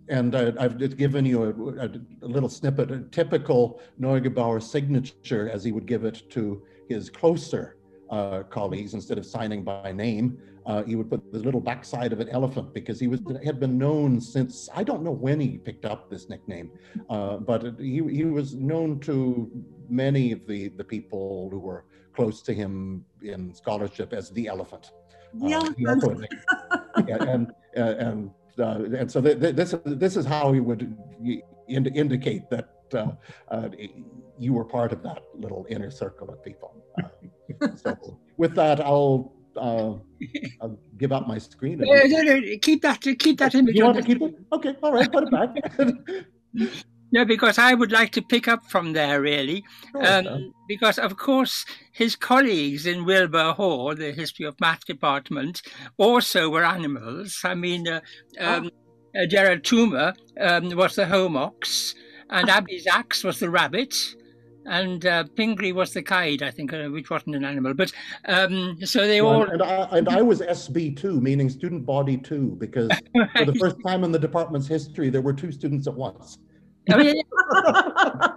and 0.08 0.34
I, 0.34 0.62
have 0.62 0.78
just 0.78 0.96
given 0.96 1.26
you 1.26 1.42
a, 1.44 1.84
a, 1.84 1.90
little 2.26 2.48
snippet, 2.48 2.90
a 2.90 3.00
typical 3.10 3.80
Neugebauer 4.00 4.62
signature 4.62 5.50
as 5.50 5.64
he 5.64 5.72
would 5.72 5.86
give 5.86 6.04
it 6.04 6.30
to 6.30 6.62
his 6.88 7.10
closer 7.10 7.76
uh, 8.10 8.42
colleagues 8.44 8.94
instead 8.94 9.18
of 9.18 9.24
signing 9.24 9.62
by 9.62 9.92
name 9.92 10.38
uh, 10.66 10.82
he 10.84 10.94
would 10.96 11.10
put 11.10 11.32
the 11.32 11.38
little 11.38 11.60
backside 11.60 12.12
of 12.12 12.20
an 12.20 12.28
elephant 12.28 12.72
because 12.74 13.00
he 13.00 13.08
was 13.08 13.20
had 13.44 13.58
been 13.58 13.78
known 13.78 14.20
since 14.20 14.68
I 14.74 14.84
don't 14.84 15.02
know 15.02 15.10
when 15.10 15.40
he 15.40 15.58
picked 15.58 15.84
up 15.84 16.10
this 16.10 16.28
nickname, 16.28 16.70
uh, 17.08 17.38
but 17.38 17.78
he 17.78 18.02
he 18.08 18.24
was 18.24 18.54
known 18.54 19.00
to 19.00 19.50
many 19.88 20.32
of 20.32 20.46
the 20.46 20.68
the 20.68 20.84
people 20.84 21.48
who 21.50 21.58
were 21.58 21.84
close 22.14 22.42
to 22.42 22.52
him 22.52 23.04
in 23.22 23.54
scholarship 23.54 24.12
as 24.12 24.30
the 24.30 24.46
elephant. 24.48 24.92
Yeah, 25.34 25.62
uh, 25.88 27.02
yeah 27.08 27.22
and 27.22 27.52
uh, 27.76 27.94
and 28.06 28.30
uh, 28.58 28.84
and 28.98 29.10
so 29.10 29.20
th- 29.20 29.40
th- 29.40 29.54
this 29.54 29.74
this 29.84 30.16
is 30.16 30.26
how 30.26 30.52
he 30.52 30.60
would 30.60 30.94
ind- 31.68 31.92
indicate 31.94 32.50
that 32.50 32.68
uh, 32.92 33.68
you 34.38 34.52
were 34.52 34.64
part 34.64 34.92
of 34.92 35.02
that 35.02 35.22
little 35.34 35.66
inner 35.70 35.90
circle 35.90 36.28
of 36.28 36.44
people. 36.44 36.74
So 37.76 38.18
with 38.36 38.54
that, 38.54 38.80
I'll 38.80 39.32
uh, 39.56 39.94
I'll 40.60 40.78
give 40.98 41.12
up 41.12 41.26
my 41.26 41.38
screen. 41.38 41.78
No, 41.78 41.94
no, 42.04 42.22
no, 42.22 42.40
keep 42.60 42.82
that, 42.82 43.00
keep 43.00 43.38
that 43.38 43.54
image. 43.54 43.74
You 43.74 43.84
want 43.84 43.98
to 43.98 44.02
keep 44.02 44.20
it? 44.22 44.34
Okay, 44.52 44.76
all 44.82 44.92
right, 44.92 45.10
put 45.10 45.24
it 45.24 45.30
back. 45.30 45.50
no, 47.12 47.24
because 47.24 47.58
I 47.58 47.74
would 47.74 47.92
like 47.92 48.12
to 48.12 48.22
pick 48.22 48.48
up 48.48 48.64
from 48.66 48.92
there, 48.92 49.20
really. 49.20 49.64
Um, 49.94 50.52
because, 50.68 50.98
of 50.98 51.16
course, 51.16 51.64
his 51.92 52.16
colleagues 52.16 52.86
in 52.86 53.04
Wilbour 53.04 53.52
Hall, 53.52 53.94
the 53.94 54.12
History 54.12 54.46
of 54.46 54.60
Math 54.60 54.84
department, 54.84 55.62
also 55.96 56.48
were 56.48 56.64
animals. 56.64 57.40
I 57.44 57.54
mean, 57.54 57.88
uh, 57.88 58.00
um, 58.38 58.70
oh. 59.16 59.22
uh, 59.22 59.26
Gerard 59.26 59.64
Toomer 59.64 60.14
um, 60.40 60.70
was 60.76 60.96
the 60.96 61.06
home 61.06 61.36
ox, 61.36 61.94
and 62.28 62.48
Abby 62.48 62.78
Sachs 62.78 63.24
was 63.24 63.40
the 63.40 63.50
rabbit 63.50 63.94
and 64.70 65.04
uh, 65.04 65.24
Pingree 65.36 65.72
was 65.72 65.92
the 65.92 66.02
kite, 66.02 66.42
I 66.42 66.50
think, 66.50 66.72
uh, 66.72 66.86
which 66.88 67.10
wasn't 67.10 67.34
an 67.36 67.44
animal. 67.44 67.74
But 67.74 67.92
um, 68.26 68.78
so 68.84 69.06
they 69.06 69.20
all. 69.20 69.42
And 69.42 69.62
I, 69.62 69.88
and 69.90 70.08
I 70.08 70.22
was 70.22 70.40
SB2, 70.40 71.20
meaning 71.20 71.50
student 71.50 71.84
body 71.84 72.16
two, 72.16 72.56
because 72.58 72.90
for 73.36 73.44
the 73.44 73.54
first 73.56 73.76
time 73.84 74.04
in 74.04 74.12
the 74.12 74.18
department's 74.18 74.68
history, 74.68 75.10
there 75.10 75.22
were 75.22 75.32
two 75.32 75.52
students 75.52 75.86
at 75.88 75.94
once. 75.94 76.38
Oh, 76.90 76.98
yeah. 76.98 77.12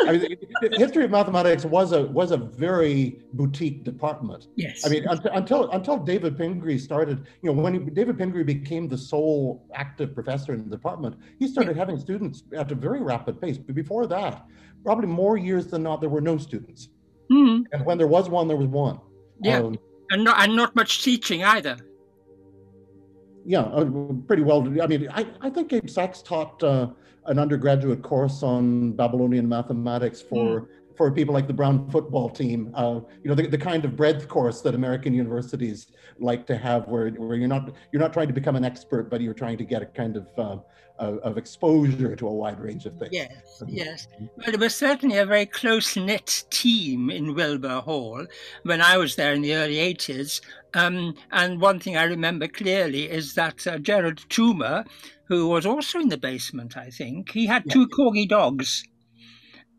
I 0.00 0.12
mean, 0.12 0.36
history 0.72 1.04
of 1.04 1.10
mathematics 1.10 1.64
was 1.64 1.92
a 1.92 2.02
was 2.06 2.32
a 2.32 2.36
very 2.36 3.22
boutique 3.34 3.84
department. 3.84 4.48
Yes. 4.56 4.84
I 4.84 4.88
mean, 4.88 5.06
until 5.08 5.70
until 5.70 5.98
David 5.98 6.36
Pingree 6.36 6.78
started, 6.78 7.26
you 7.42 7.52
know, 7.52 7.60
when 7.60 7.74
he, 7.74 7.78
David 7.90 8.18
Pingree 8.18 8.42
became 8.42 8.88
the 8.88 8.98
sole 8.98 9.64
active 9.74 10.14
professor 10.14 10.52
in 10.54 10.64
the 10.64 10.70
department, 10.70 11.16
he 11.38 11.46
started 11.46 11.76
having 11.76 11.98
students 11.98 12.42
at 12.56 12.72
a 12.72 12.74
very 12.74 13.00
rapid 13.00 13.40
pace. 13.40 13.58
But 13.58 13.74
before 13.74 14.06
that, 14.08 14.44
probably 14.86 15.08
more 15.08 15.36
years 15.36 15.66
than 15.66 15.82
not, 15.82 16.00
there 16.00 16.08
were 16.08 16.20
no 16.20 16.38
students. 16.38 16.88
Mm-hmm. 17.30 17.64
And 17.72 17.84
when 17.84 17.98
there 17.98 18.06
was 18.06 18.30
one, 18.30 18.46
there 18.46 18.56
was 18.56 18.68
one. 18.68 19.00
Yeah, 19.42 19.58
um, 19.58 19.78
and 20.10 20.24
not 20.24 20.40
and 20.40 20.54
not 20.54 20.74
much 20.76 21.02
teaching 21.02 21.42
either. 21.42 21.76
Yeah, 23.44 23.62
uh, 23.62 23.84
pretty 24.28 24.44
well. 24.44 24.60
I 24.80 24.86
mean, 24.86 25.08
I, 25.12 25.26
I 25.40 25.50
think 25.50 25.72
Abe 25.72 25.90
Sachs 25.90 26.22
taught 26.22 26.62
uh, 26.62 26.88
an 27.26 27.38
undergraduate 27.38 28.02
course 28.02 28.42
on 28.42 28.92
Babylonian 28.92 29.48
mathematics 29.48 30.22
for 30.22 30.62
mm 30.62 30.68
for 30.96 31.10
people 31.10 31.34
like 31.34 31.46
the 31.46 31.52
Brown 31.52 31.90
football 31.90 32.28
team. 32.28 32.70
Uh, 32.74 33.00
you 33.22 33.28
know, 33.28 33.34
the, 33.34 33.46
the 33.46 33.58
kind 33.58 33.84
of 33.84 33.96
breadth 33.96 34.28
course 34.28 34.60
that 34.62 34.74
American 34.74 35.12
universities 35.12 35.88
like 36.18 36.46
to 36.46 36.56
have, 36.56 36.88
where, 36.88 37.10
where 37.10 37.36
you're 37.36 37.48
not 37.48 37.74
you're 37.92 38.02
not 38.02 38.12
trying 38.12 38.28
to 38.28 38.34
become 38.34 38.56
an 38.56 38.64
expert, 38.64 39.10
but 39.10 39.20
you're 39.20 39.34
trying 39.34 39.58
to 39.58 39.64
get 39.64 39.82
a 39.82 39.86
kind 39.86 40.16
of 40.16 40.26
uh, 40.38 40.56
of, 40.98 41.38
exposure 41.38 42.16
to 42.16 42.28
a 42.28 42.32
wide 42.32 42.60
range 42.60 42.86
of 42.86 42.98
things. 42.98 43.12
Yes, 43.12 43.62
yes. 43.66 44.08
Well, 44.18 44.54
it 44.54 44.58
was 44.58 44.74
certainly 44.74 45.18
a 45.18 45.26
very 45.26 45.46
close 45.46 45.96
knit 45.96 46.44
team 46.50 47.10
in 47.10 47.34
Wilbour 47.34 47.80
Hall 47.80 48.26
when 48.62 48.80
I 48.80 48.96
was 48.96 49.16
there 49.16 49.34
in 49.34 49.42
the 49.42 49.54
early 49.54 49.76
80s. 49.76 50.40
Um, 50.74 51.14
and 51.32 51.60
one 51.60 51.80
thing 51.80 51.96
I 51.96 52.04
remember 52.04 52.48
clearly 52.48 53.10
is 53.10 53.34
that 53.34 53.66
uh, 53.66 53.78
Gerard 53.78 54.22
Toomer, 54.28 54.86
who 55.24 55.48
was 55.48 55.66
also 55.66 55.98
in 55.98 56.08
the 56.08 56.18
basement, 56.18 56.76
I 56.76 56.90
think, 56.90 57.30
he 57.32 57.46
had 57.46 57.68
two 57.70 57.88
corgi 57.88 58.28
dogs. 58.28 58.84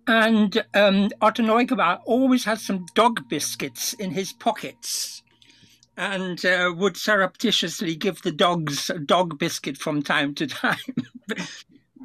And 0.07 0.63
um, 0.73 1.09
Otto 1.21 1.97
always 2.05 2.45
had 2.45 2.59
some 2.59 2.85
dog 2.95 3.27
biscuits 3.27 3.93
in 3.93 4.11
his 4.11 4.31
pockets 4.33 5.21
and 5.97 6.45
uh, 6.45 6.71
would 6.77 6.95
surreptitiously 6.95 7.95
give 7.95 8.21
the 8.21 8.31
dogs 8.31 8.89
a 8.89 8.99
dog 8.99 9.37
biscuit 9.39 9.77
from 9.77 10.01
time 10.01 10.33
to 10.35 10.47
time. 10.47 10.77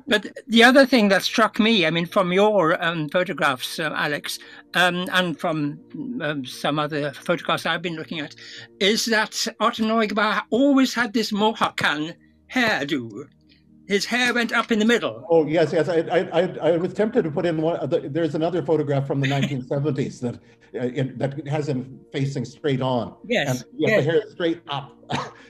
but 0.08 0.26
the 0.48 0.64
other 0.64 0.86
thing 0.86 1.08
that 1.08 1.22
struck 1.22 1.60
me, 1.60 1.86
I 1.86 1.90
mean, 1.90 2.06
from 2.06 2.32
your 2.32 2.82
um, 2.82 3.08
photographs, 3.10 3.78
uh, 3.78 3.92
Alex, 3.94 4.38
um, 4.74 5.06
and 5.12 5.38
from 5.38 5.78
um, 6.22 6.44
some 6.44 6.78
other 6.78 7.12
photographs 7.12 7.66
I've 7.66 7.82
been 7.82 7.96
looking 7.96 8.20
at, 8.20 8.34
is 8.80 9.04
that 9.06 9.46
Otto 9.60 10.42
always 10.50 10.94
had 10.94 11.12
this 11.12 11.30
Mohican 11.30 12.14
hairdo 12.52 13.28
his 13.86 14.04
hair 14.04 14.32
went 14.32 14.52
up 14.52 14.70
in 14.70 14.78
the 14.78 14.84
middle. 14.84 15.26
Oh 15.28 15.46
yes, 15.46 15.72
yes. 15.72 15.88
I 15.88 15.98
I, 15.98 16.72
I 16.72 16.76
was 16.76 16.94
tempted 16.94 17.22
to 17.24 17.30
put 17.30 17.46
in 17.46 17.60
one. 17.60 17.78
There's 17.90 18.34
another 18.34 18.62
photograph 18.62 19.06
from 19.06 19.20
the 19.20 19.28
1970s 19.28 20.20
that 20.20 20.34
uh, 20.74 21.04
that 21.16 21.46
has 21.46 21.68
him 21.68 22.00
facing 22.12 22.44
straight 22.44 22.80
on. 22.80 23.14
Yes. 23.26 23.62
And 23.62 23.64
yes. 23.76 24.04
the 24.04 24.10
hair 24.10 24.22
straight 24.30 24.62
up. 24.68 24.96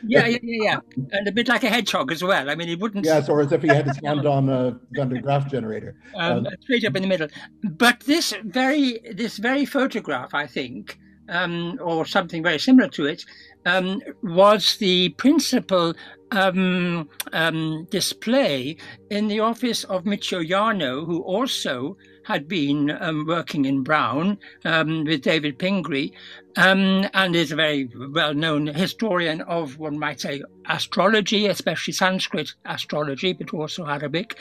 yeah, 0.04 0.26
yeah, 0.26 0.38
yeah, 0.42 0.62
yeah, 0.64 1.06
and 1.12 1.28
a 1.28 1.32
bit 1.32 1.46
like 1.46 1.62
a 1.62 1.68
hedgehog 1.68 2.10
as 2.10 2.24
well. 2.24 2.50
I 2.50 2.56
mean, 2.56 2.66
he 2.66 2.74
wouldn't. 2.74 3.04
Yes, 3.04 3.28
or 3.28 3.40
as 3.40 3.52
if 3.52 3.62
he 3.62 3.68
had 3.68 3.86
his 3.86 3.98
hand 4.04 4.26
on 4.26 4.48
a 4.48 4.80
Van 4.92 5.08
Graaf 5.20 5.48
generator. 5.48 5.94
Um, 6.16 6.38
um, 6.38 6.46
straight 6.62 6.84
up 6.84 6.96
in 6.96 7.02
the 7.02 7.08
middle. 7.08 7.28
But 7.62 8.00
this 8.00 8.34
very 8.44 8.98
this 9.14 9.36
very 9.36 9.64
photograph, 9.64 10.34
I 10.34 10.48
think, 10.48 10.98
um, 11.28 11.78
or 11.80 12.04
something 12.06 12.42
very 12.42 12.58
similar 12.58 12.88
to 12.88 13.06
it, 13.06 13.24
um, 13.66 14.00
was 14.22 14.76
the 14.78 15.10
principal 15.10 15.94
um, 16.32 17.08
um, 17.32 17.86
display 17.90 18.76
in 19.10 19.28
the 19.28 19.40
office 19.40 19.84
of 19.84 20.04
Michio 20.04 20.46
Yano, 20.46 21.06
who 21.06 21.22
also 21.22 21.96
had 22.24 22.48
been 22.48 22.90
um, 23.00 23.26
working 23.26 23.64
in 23.64 23.82
Brown 23.82 24.38
um, 24.64 25.04
with 25.04 25.22
David 25.22 25.58
Pingree 25.58 26.12
um, 26.56 27.06
and 27.14 27.34
is 27.34 27.52
a 27.52 27.56
very 27.56 27.88
well 28.10 28.34
known 28.34 28.66
historian 28.66 29.40
of, 29.42 29.78
one 29.78 29.98
might 29.98 30.20
say, 30.20 30.42
astrology, 30.68 31.46
especially 31.46 31.92
Sanskrit 31.92 32.54
astrology, 32.64 33.32
but 33.32 33.52
also 33.52 33.86
Arabic 33.86 34.38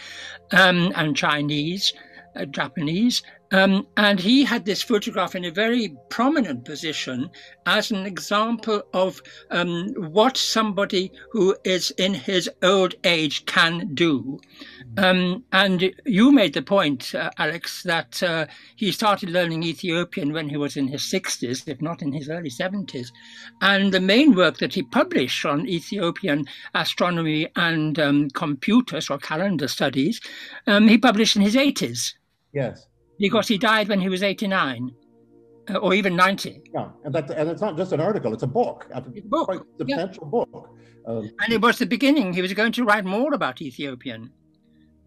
um, 0.51 0.91
and 0.95 1.15
Chinese, 1.15 1.93
uh, 2.35 2.45
Japanese. 2.45 3.23
Um, 3.51 3.85
and 3.97 4.19
he 4.19 4.45
had 4.45 4.65
this 4.65 4.81
photograph 4.81 5.35
in 5.35 5.43
a 5.43 5.51
very 5.51 5.95
prominent 6.09 6.63
position 6.63 7.29
as 7.65 7.91
an 7.91 8.05
example 8.05 8.81
of 8.93 9.21
um, 9.49 9.89
what 9.97 10.37
somebody 10.37 11.11
who 11.31 11.55
is 11.65 11.91
in 11.97 12.13
his 12.13 12.49
old 12.63 12.95
age 13.03 13.45
can 13.45 13.93
do. 13.93 14.39
Um, 14.97 15.43
and 15.51 15.93
you 16.05 16.31
made 16.31 16.53
the 16.53 16.61
point, 16.61 17.13
uh, 17.13 17.31
Alex, 17.37 17.83
that 17.83 18.23
uh, 18.23 18.45
he 18.77 18.91
started 18.91 19.29
learning 19.29 19.63
Ethiopian 19.63 20.31
when 20.31 20.47
he 20.47 20.57
was 20.57 20.77
in 20.77 20.87
his 20.87 21.01
60s, 21.01 21.67
if 21.67 21.81
not 21.81 22.01
in 22.01 22.13
his 22.13 22.29
early 22.29 22.49
70s. 22.49 23.09
And 23.61 23.93
the 23.93 23.99
main 23.99 24.33
work 24.33 24.59
that 24.59 24.73
he 24.73 24.83
published 24.83 25.45
on 25.45 25.67
Ethiopian 25.67 26.45
astronomy 26.73 27.49
and 27.57 27.99
um, 27.99 28.29
computers 28.29 29.09
or 29.09 29.17
calendar 29.17 29.67
studies, 29.67 30.21
um, 30.67 30.87
he 30.87 30.97
published 30.97 31.35
in 31.35 31.41
his 31.41 31.55
80s. 31.55 32.13
Yes 32.53 32.87
because 33.21 33.47
he 33.47 33.57
died 33.57 33.87
when 33.87 34.01
he 34.01 34.09
was 34.09 34.23
89 34.23 34.91
uh, 35.69 35.77
or 35.77 35.93
even 35.93 36.15
90. 36.15 36.61
Yeah, 36.73 36.89
and, 37.05 37.13
that, 37.15 37.29
and 37.29 37.49
it's 37.49 37.61
not 37.61 37.77
just 37.77 37.93
an 37.93 38.01
article, 38.01 38.33
it's 38.33 38.43
a 38.43 38.47
book, 38.47 38.87
a, 38.91 39.01
book. 39.01 39.45
quite 39.45 39.61
substantial 39.77 40.23
yeah. 40.25 40.29
book. 40.29 40.69
Um, 41.05 41.31
and 41.41 41.53
it 41.53 41.61
was 41.61 41.79
the 41.79 41.85
beginning. 41.85 42.33
He 42.33 42.41
was 42.41 42.53
going 42.53 42.71
to 42.73 42.83
write 42.83 43.05
more 43.05 43.33
about 43.33 43.61
Ethiopian. 43.61 44.31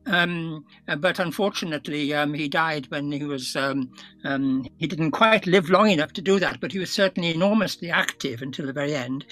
Um, 0.07 0.65
but 0.99 1.19
unfortunately, 1.19 2.13
um, 2.13 2.35
he 2.35 2.49
died 2.49 2.87
when 2.91 3.11
he 3.11 3.25
was. 3.25 3.57
Um, 3.57 3.91
um, 4.25 4.67
he 4.79 4.87
didn't 4.87 5.11
quite 5.11 5.47
live 5.47 5.69
long 5.69 5.91
enough 5.91 6.13
to 6.15 6.23
do 6.23 6.39
that, 6.39 6.61
but 6.61 6.73
he 6.73 6.79
was 6.79 6.91
certainly 6.91 7.31
enormously 7.31 7.91
active 7.91 8.41
until 8.43 8.67
the 8.67 8.73
very 8.73 8.95
end, 8.95 9.25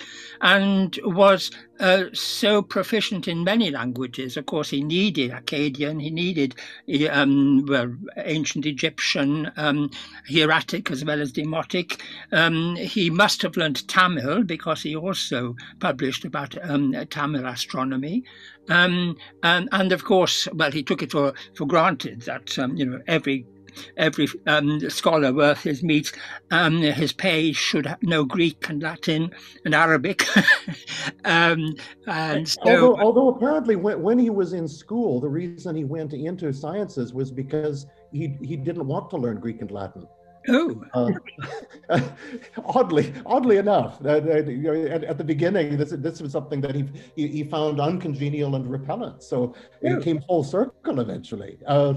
and 0.42 0.98
was 1.02 1.50
uh, 1.80 2.04
so 2.12 2.62
proficient 2.62 3.26
in 3.26 3.44
many 3.44 3.70
languages. 3.70 4.36
Of 4.36 4.46
course, 4.46 4.70
he 4.70 4.82
needed 4.82 5.30
Akkadian, 5.30 6.00
he 6.00 6.10
needed 6.10 6.54
um, 7.10 7.64
well, 7.66 7.94
ancient 8.18 8.66
Egyptian, 8.66 9.50
um, 9.56 9.90
hieratic 10.28 10.90
as 10.90 11.04
well 11.04 11.20
as 11.20 11.32
demotic. 11.32 12.00
he 12.78 13.10
must 13.10 13.42
have 13.42 13.56
learned 13.56 13.86
Tamil 13.88 14.42
because 14.44 14.82
he 14.82 14.94
also 14.94 15.56
published 15.80 16.24
about 16.24 16.56
Tamil 17.10 17.46
astronomy. 17.46 18.24
Um, 18.68 19.16
and, 19.42 19.68
and 19.72 19.92
of 19.92 20.04
course, 20.04 20.48
well, 20.52 20.70
he 20.70 20.82
took 20.82 21.02
it 21.02 21.12
for, 21.12 21.34
for 21.54 21.66
granted 21.66 22.22
that 22.22 22.58
um, 22.58 22.76
you 22.76 22.86
know 22.86 23.00
every 23.06 23.44
every 23.96 24.28
um, 24.46 24.88
scholar 24.90 25.32
worth 25.32 25.62
his 25.62 25.82
meat, 25.82 26.12
um, 26.50 26.78
his 26.78 27.12
pay 27.12 27.52
should 27.52 27.94
know 28.02 28.24
Greek 28.24 28.68
and 28.68 28.82
Latin 28.82 29.32
and 29.64 29.74
Arabic. 29.74 30.24
um, 31.24 31.74
and 32.06 32.48
so, 32.48 32.60
although, 32.64 32.96
although 33.00 33.28
apparently 33.28 33.76
when, 33.76 34.02
when 34.02 34.18
he 34.18 34.30
was 34.30 34.52
in 34.52 34.68
school, 34.68 35.20
the 35.20 35.28
reason 35.28 35.76
he 35.76 35.84
went 35.84 36.12
into 36.12 36.52
sciences 36.52 37.12
was 37.12 37.30
because 37.30 37.86
he, 38.12 38.36
he 38.42 38.56
didn't 38.56 38.86
want 38.86 39.10
to 39.10 39.16
learn 39.16 39.40
Greek 39.40 39.60
and 39.60 39.70
Latin. 39.70 40.06
Oh, 40.48 40.84
uh, 40.94 41.12
oddly, 42.64 43.12
oddly 43.24 43.58
enough, 43.58 44.04
uh, 44.04 44.18
at, 44.18 45.04
at, 45.04 45.18
the 45.18 45.24
beginning, 45.24 45.76
this 45.76 45.90
this 45.90 46.20
was 46.20 46.32
something 46.32 46.60
that 46.60 46.74
he 46.74 46.84
he, 47.16 47.28
he 47.28 47.44
found 47.44 47.80
uncongenial 47.80 48.56
and 48.56 48.68
repellent. 48.68 49.22
So 49.22 49.54
oh. 49.54 49.56
it 49.82 50.02
came 50.02 50.20
full 50.22 50.44
circle 50.44 51.00
eventually. 51.00 51.58
Uh, 51.66 51.94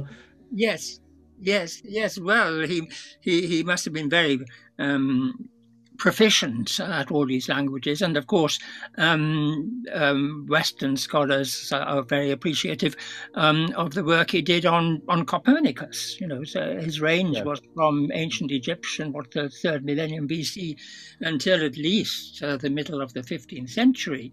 yes, 0.51 0.99
yes, 1.39 1.81
yes. 1.83 2.19
Well, 2.19 2.61
he 2.61 2.89
he 3.21 3.47
he 3.47 3.63
must 3.63 3.85
have 3.85 3.93
been 3.93 4.09
very 4.09 4.39
um, 4.79 5.49
proficient 5.97 6.79
at 6.79 7.11
all 7.11 7.25
these 7.25 7.49
languages. 7.49 8.01
And 8.01 8.17
of 8.17 8.27
course, 8.27 8.59
um, 8.97 9.83
um, 9.93 10.45
Western 10.47 10.97
scholars 10.97 11.71
are 11.71 12.03
very 12.03 12.31
appreciative 12.31 12.95
um, 13.35 13.73
of 13.75 13.93
the 13.93 14.03
work 14.03 14.31
he 14.31 14.41
did 14.41 14.65
on, 14.65 15.01
on 15.07 15.25
Copernicus. 15.25 16.19
You 16.19 16.27
know, 16.27 16.43
so 16.43 16.79
his 16.79 17.01
range 17.01 17.37
yeah. 17.37 17.43
was 17.43 17.61
from 17.73 18.11
ancient 18.13 18.51
Egyptian, 18.51 19.11
what 19.11 19.31
the 19.31 19.49
third 19.49 19.85
millennium 19.85 20.27
BC, 20.27 20.77
until 21.21 21.63
at 21.63 21.77
least 21.77 22.41
uh, 22.43 22.57
the 22.57 22.69
middle 22.69 23.01
of 23.01 23.13
the 23.13 23.21
15th 23.21 23.69
century. 23.69 24.31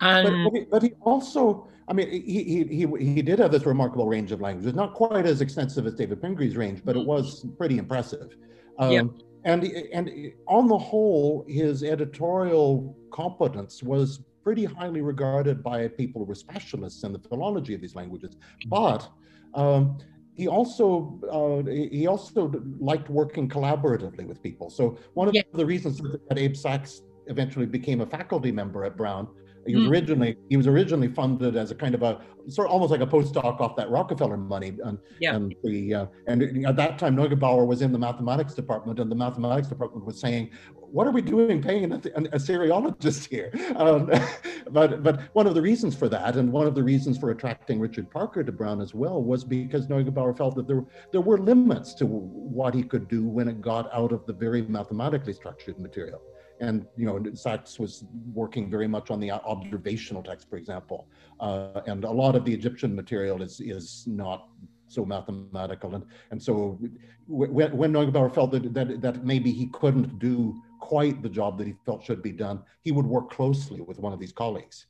And 0.00 0.44
but, 0.44 0.50
but, 0.50 0.58
he, 0.58 0.64
but 0.70 0.82
he 0.82 0.92
also 1.02 1.68
I 1.86 1.92
mean, 1.92 2.10
he, 2.10 2.42
he, 2.44 2.64
he, 2.64 3.14
he 3.14 3.20
did 3.20 3.38
have 3.38 3.52
this 3.52 3.66
remarkable 3.66 4.08
range 4.08 4.32
of 4.32 4.40
languages, 4.40 4.72
not 4.72 4.94
quite 4.94 5.26
as 5.26 5.42
extensive 5.42 5.86
as 5.86 5.94
David 5.94 6.22
Pingree's 6.22 6.56
range, 6.56 6.80
but 6.82 6.96
it 6.96 7.00
mm-hmm. 7.00 7.08
was 7.08 7.46
pretty 7.58 7.76
impressive. 7.76 8.34
Um, 8.78 8.90
yeah 8.90 9.02
and 9.44 9.64
and 9.64 10.32
on 10.46 10.68
the 10.68 10.78
whole, 10.78 11.44
his 11.48 11.82
editorial 11.82 12.96
competence 13.12 13.82
was 13.82 14.20
pretty 14.42 14.64
highly 14.64 15.00
regarded 15.00 15.62
by 15.62 15.88
people 15.88 16.20
who 16.20 16.26
were 16.26 16.34
specialists 16.34 17.02
in 17.02 17.12
the 17.12 17.18
philology 17.18 17.74
of 17.74 17.80
these 17.80 17.94
languages. 17.94 18.36
Mm-hmm. 18.36 18.68
But 18.70 19.10
um, 19.54 19.98
he 20.34 20.48
also 20.48 21.20
uh, 21.30 21.70
he 21.70 22.06
also 22.06 22.52
liked 22.78 23.08
working 23.08 23.48
collaboratively 23.48 24.26
with 24.26 24.42
people. 24.42 24.70
So 24.70 24.98
one 25.14 25.28
of 25.28 25.34
yeah. 25.34 25.42
the 25.52 25.66
reasons 25.66 26.00
that 26.00 26.38
Abe 26.38 26.56
Sachs 26.56 27.02
eventually 27.26 27.66
became 27.66 28.00
a 28.00 28.06
faculty 28.06 28.52
member 28.52 28.84
at 28.84 28.96
Brown 28.96 29.28
he 29.66 29.74
was 29.74 29.84
mm. 29.84 29.90
originally 29.90 30.36
he 30.48 30.56
was 30.56 30.66
originally 30.66 31.08
funded 31.08 31.56
as 31.56 31.70
a 31.70 31.74
kind 31.74 31.94
of 31.94 32.02
a 32.02 32.20
sort 32.48 32.66
of 32.68 32.72
almost 32.72 32.90
like 32.90 33.00
a 33.00 33.06
postdoc 33.06 33.60
off 33.60 33.76
that 33.76 33.90
Rockefeller 33.90 34.36
money, 34.36 34.72
and 34.84 34.98
yeah. 35.20 35.34
and 35.34 35.54
the 35.62 35.94
uh, 35.94 36.06
and 36.26 36.66
at 36.66 36.76
that 36.76 36.98
time 36.98 37.16
Neugebauer 37.16 37.66
was 37.66 37.82
in 37.82 37.92
the 37.92 37.98
mathematics 37.98 38.54
department, 38.54 38.98
and 38.98 39.10
the 39.10 39.16
mathematics 39.16 39.68
department 39.68 40.04
was 40.04 40.20
saying, 40.20 40.50
"What 40.74 41.06
are 41.06 41.10
we 41.10 41.22
doing 41.22 41.62
paying 41.62 41.90
a, 41.92 41.96
a 41.96 42.00
Assyriologist 42.00 43.28
here?" 43.28 43.50
Um, 43.76 44.10
but 44.70 45.02
but 45.02 45.20
one 45.34 45.46
of 45.46 45.54
the 45.54 45.62
reasons 45.62 45.94
for 45.96 46.08
that, 46.08 46.36
and 46.36 46.52
one 46.52 46.66
of 46.66 46.74
the 46.74 46.82
reasons 46.82 47.18
for 47.18 47.30
attracting 47.30 47.80
Richard 47.80 48.10
Parker 48.10 48.44
to 48.44 48.52
Brown 48.52 48.80
as 48.80 48.94
well, 48.94 49.22
was 49.22 49.44
because 49.44 49.86
Neugebauer 49.86 50.36
felt 50.36 50.54
that 50.56 50.66
there 50.66 50.84
there 51.12 51.20
were 51.20 51.38
limits 51.38 51.94
to 51.94 52.06
what 52.06 52.74
he 52.74 52.82
could 52.82 53.08
do 53.08 53.24
when 53.24 53.48
it 53.48 53.60
got 53.60 53.92
out 53.92 54.12
of 54.12 54.26
the 54.26 54.32
very 54.32 54.62
mathematically 54.62 55.32
structured 55.32 55.78
material 55.78 56.20
and 56.64 56.86
you 56.96 57.06
know 57.06 57.22
Sachs 57.34 57.78
was 57.78 58.04
working 58.32 58.70
very 58.70 58.88
much 58.88 59.10
on 59.10 59.20
the 59.20 59.30
observational 59.30 60.22
text, 60.22 60.48
for 60.48 60.56
example, 60.56 61.08
uh, 61.40 61.80
and 61.86 62.04
a 62.04 62.10
lot 62.10 62.34
of 62.34 62.44
the 62.44 62.52
Egyptian 62.52 62.94
material 62.94 63.42
is 63.42 63.60
is 63.60 64.04
not 64.06 64.48
so 64.88 65.04
mathematical, 65.04 65.94
and 65.94 66.04
and 66.30 66.42
so 66.42 66.78
when, 67.26 67.76
when 67.76 67.92
Neugebauer 67.92 68.32
felt 68.34 68.50
that, 68.52 68.74
that 68.74 69.00
that 69.00 69.24
maybe 69.24 69.50
he 69.52 69.66
couldn't 69.66 70.18
do 70.18 70.60
quite 70.80 71.22
the 71.22 71.28
job 71.28 71.58
that 71.58 71.66
he 71.66 71.74
felt 71.86 72.04
should 72.04 72.22
be 72.22 72.32
done, 72.32 72.62
he 72.82 72.92
would 72.92 73.06
work 73.06 73.30
closely 73.30 73.80
with 73.80 73.98
one 73.98 74.12
of 74.12 74.20
these 74.20 74.32
colleagues, 74.32 74.86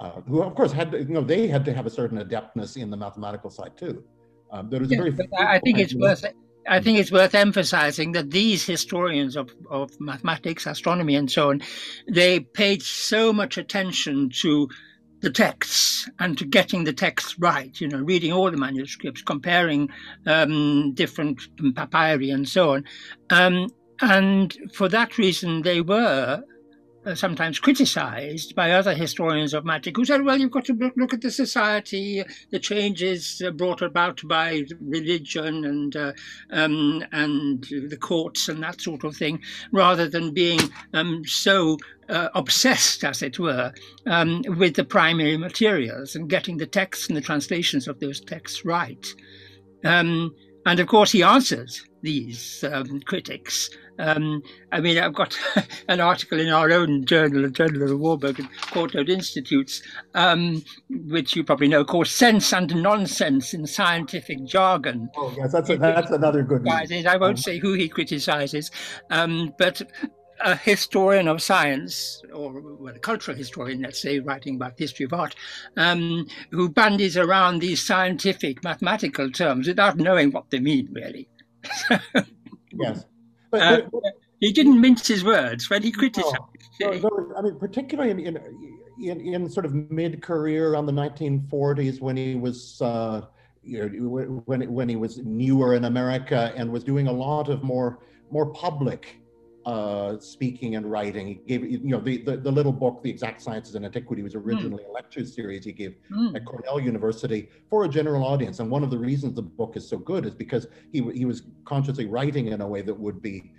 uh, 0.00 0.20
who 0.28 0.42
of 0.42 0.54
course 0.54 0.72
had 0.72 0.90
to, 0.92 0.98
you 0.98 1.14
know 1.16 1.22
they 1.22 1.46
had 1.46 1.64
to 1.64 1.72
have 1.72 1.86
a 1.86 1.90
certain 1.90 2.18
adeptness 2.18 2.76
in 2.76 2.90
the 2.90 2.96
mathematical 2.96 3.50
side 3.50 3.76
too. 3.76 4.04
Um, 4.52 4.68
there 4.68 4.80
was 4.80 4.90
yeah, 4.90 4.98
very 4.98 5.14
I 5.38 5.58
think 5.60 5.78
it's 5.78 5.94
worth 5.94 6.24
it 6.24 6.34
I 6.68 6.80
think 6.80 6.98
it's 6.98 7.12
worth 7.12 7.34
emphasizing 7.34 8.12
that 8.12 8.30
these 8.30 8.64
historians 8.64 9.36
of, 9.36 9.54
of 9.70 9.98
mathematics, 10.00 10.66
astronomy, 10.66 11.14
and 11.14 11.30
so 11.30 11.50
on, 11.50 11.62
they 12.08 12.40
paid 12.40 12.82
so 12.82 13.32
much 13.32 13.56
attention 13.58 14.30
to 14.40 14.68
the 15.20 15.30
texts 15.30 16.08
and 16.18 16.38
to 16.38 16.46
getting 16.46 16.84
the 16.84 16.92
texts 16.92 17.38
right, 17.38 17.78
you 17.80 17.88
know, 17.88 17.98
reading 17.98 18.32
all 18.32 18.50
the 18.50 18.56
manuscripts, 18.56 19.22
comparing 19.22 19.88
um, 20.26 20.92
different 20.94 21.40
papyri 21.74 22.30
and 22.30 22.48
so 22.48 22.70
on. 22.74 22.84
Um, 23.30 23.68
and 24.00 24.56
for 24.72 24.88
that 24.88 25.18
reason, 25.18 25.62
they 25.62 25.82
were 25.82 26.42
sometimes 27.14 27.58
criticized 27.58 28.54
by 28.54 28.72
other 28.72 28.94
historians 28.94 29.54
of 29.54 29.64
magic 29.64 29.96
who 29.96 30.04
said, 30.04 30.22
well, 30.22 30.38
you've 30.38 30.50
got 30.50 30.64
to 30.66 30.92
look, 30.96 31.14
at 31.14 31.22
the 31.22 31.30
society, 31.30 32.22
the 32.50 32.58
changes 32.58 33.42
uh, 33.44 33.50
brought 33.50 33.82
about 33.82 34.20
by 34.28 34.62
religion 34.80 35.64
and, 35.64 35.96
uh, 35.96 36.12
um, 36.50 37.02
and 37.12 37.64
the 37.88 37.96
courts 37.98 38.48
and 38.48 38.62
that 38.62 38.80
sort 38.80 39.04
of 39.04 39.16
thing, 39.16 39.40
rather 39.72 40.08
than 40.08 40.34
being 40.34 40.60
um, 40.92 41.22
so 41.24 41.78
uh, 42.08 42.28
obsessed, 42.34 43.02
as 43.02 43.22
it 43.22 43.38
were, 43.38 43.72
um, 44.06 44.42
with 44.58 44.74
the 44.74 44.84
primary 44.84 45.36
materials 45.36 46.14
and 46.14 46.28
getting 46.28 46.58
the 46.58 46.66
texts 46.66 47.08
and 47.08 47.16
the 47.16 47.22
translations 47.22 47.88
of 47.88 47.98
those 48.00 48.20
texts 48.20 48.64
right. 48.64 49.06
Um, 49.84 50.34
and 50.66 50.80
of 50.80 50.86
course, 50.86 51.12
he 51.12 51.22
answers 51.22 51.84
these 52.02 52.64
um, 52.64 53.00
critics 53.00 53.70
um, 54.00 54.42
I 54.72 54.80
mean, 54.80 54.98
I've 54.98 55.14
got 55.14 55.38
an 55.88 56.00
article 56.00 56.40
in 56.40 56.48
our 56.48 56.72
own 56.72 57.04
journal, 57.04 57.42
the 57.42 57.50
Journal 57.50 57.82
of 57.82 57.88
the 57.90 57.96
Warburg 57.96 58.40
and 58.40 58.48
Courtauld 58.72 59.08
Institutes, 59.08 59.82
um, 60.14 60.64
which 60.88 61.36
you 61.36 61.44
probably 61.44 61.68
know, 61.68 61.84
called 61.84 62.06
Sense 62.06 62.52
and 62.52 62.74
Nonsense 62.82 63.52
in 63.52 63.66
Scientific 63.66 64.44
Jargon. 64.44 65.10
Oh, 65.16 65.32
yes, 65.36 65.52
that's, 65.52 65.68
a, 65.70 65.76
that's 65.76 66.10
another 66.10 66.42
good 66.42 66.64
one. 66.64 67.06
I 67.06 67.16
won't 67.16 67.38
say 67.38 67.58
who 67.58 67.74
he 67.74 67.88
criticizes, 67.88 68.70
um, 69.10 69.54
but 69.58 69.82
a 70.42 70.56
historian 70.56 71.28
of 71.28 71.42
science, 71.42 72.22
or 72.32 72.60
well, 72.60 72.94
a 72.94 72.98
cultural 72.98 73.36
historian, 73.36 73.82
let's 73.82 74.00
say, 74.00 74.18
writing 74.18 74.56
about 74.56 74.78
history 74.78 75.04
of 75.04 75.12
art, 75.12 75.34
um, 75.76 76.26
who 76.50 76.68
bandies 76.68 77.16
around 77.16 77.60
these 77.60 77.84
scientific 77.84 78.62
mathematical 78.64 79.30
terms 79.30 79.66
without 79.66 79.96
knowing 79.96 80.30
what 80.30 80.50
they 80.50 80.60
mean, 80.60 80.88
really. 80.92 81.28
yes. 82.72 83.04
But, 83.50 83.62
uh, 83.62 83.80
but, 83.92 84.02
he 84.40 84.52
didn't 84.52 84.80
mince 84.80 85.06
his 85.06 85.22
words 85.22 85.68
when 85.68 85.82
he 85.82 85.92
criticized. 85.92 86.34
No, 86.80 86.90
no, 86.92 87.32
I 87.36 87.42
mean, 87.42 87.58
particularly 87.58 88.10
in, 88.10 88.20
in 88.20 88.38
in, 89.02 89.20
in 89.20 89.48
sort 89.48 89.64
of 89.64 89.74
mid-career 89.90 90.72
around 90.72 90.86
the 90.86 90.92
1940s 90.92 92.00
when 92.00 92.16
he 92.16 92.34
was 92.34 92.80
uh, 92.82 93.22
you 93.62 93.88
know, 93.88 94.42
when 94.46 94.72
when 94.72 94.88
he 94.88 94.96
was 94.96 95.18
newer 95.18 95.74
in 95.74 95.84
America 95.84 96.52
and 96.56 96.70
was 96.70 96.84
doing 96.84 97.08
a 97.08 97.12
lot 97.12 97.48
of 97.48 97.62
more 97.62 98.00
more 98.30 98.46
public 98.52 99.19
uh, 99.70 100.18
speaking 100.18 100.74
and 100.74 100.84
writing. 100.90 101.26
He 101.28 101.34
gave, 101.34 101.64
you 101.64 101.78
know, 101.84 102.00
the, 102.00 102.16
the, 102.18 102.36
the, 102.36 102.50
little 102.50 102.72
book, 102.72 103.02
The 103.04 103.10
Exact 103.10 103.40
Sciences 103.40 103.76
in 103.76 103.84
Antiquity, 103.84 104.22
was 104.22 104.34
originally 104.34 104.82
mm. 104.82 104.88
a 104.88 104.92
lecture 104.92 105.24
series 105.24 105.64
he 105.64 105.72
gave 105.72 105.94
mm. 106.10 106.34
at 106.34 106.44
Cornell 106.44 106.80
University 106.80 107.48
for 107.68 107.84
a 107.84 107.88
general 107.88 108.24
audience. 108.24 108.58
And 108.58 108.68
one 108.68 108.82
of 108.82 108.90
the 108.90 108.98
reasons 108.98 109.34
the 109.34 109.42
book 109.42 109.76
is 109.76 109.88
so 109.88 109.98
good 109.98 110.26
is 110.26 110.34
because 110.34 110.66
he, 110.92 110.98
he 111.12 111.24
was 111.24 111.42
consciously 111.64 112.06
writing 112.06 112.48
in 112.48 112.60
a 112.62 112.66
way 112.66 112.82
that 112.82 112.98
would 113.06 113.22
be, 113.22 113.52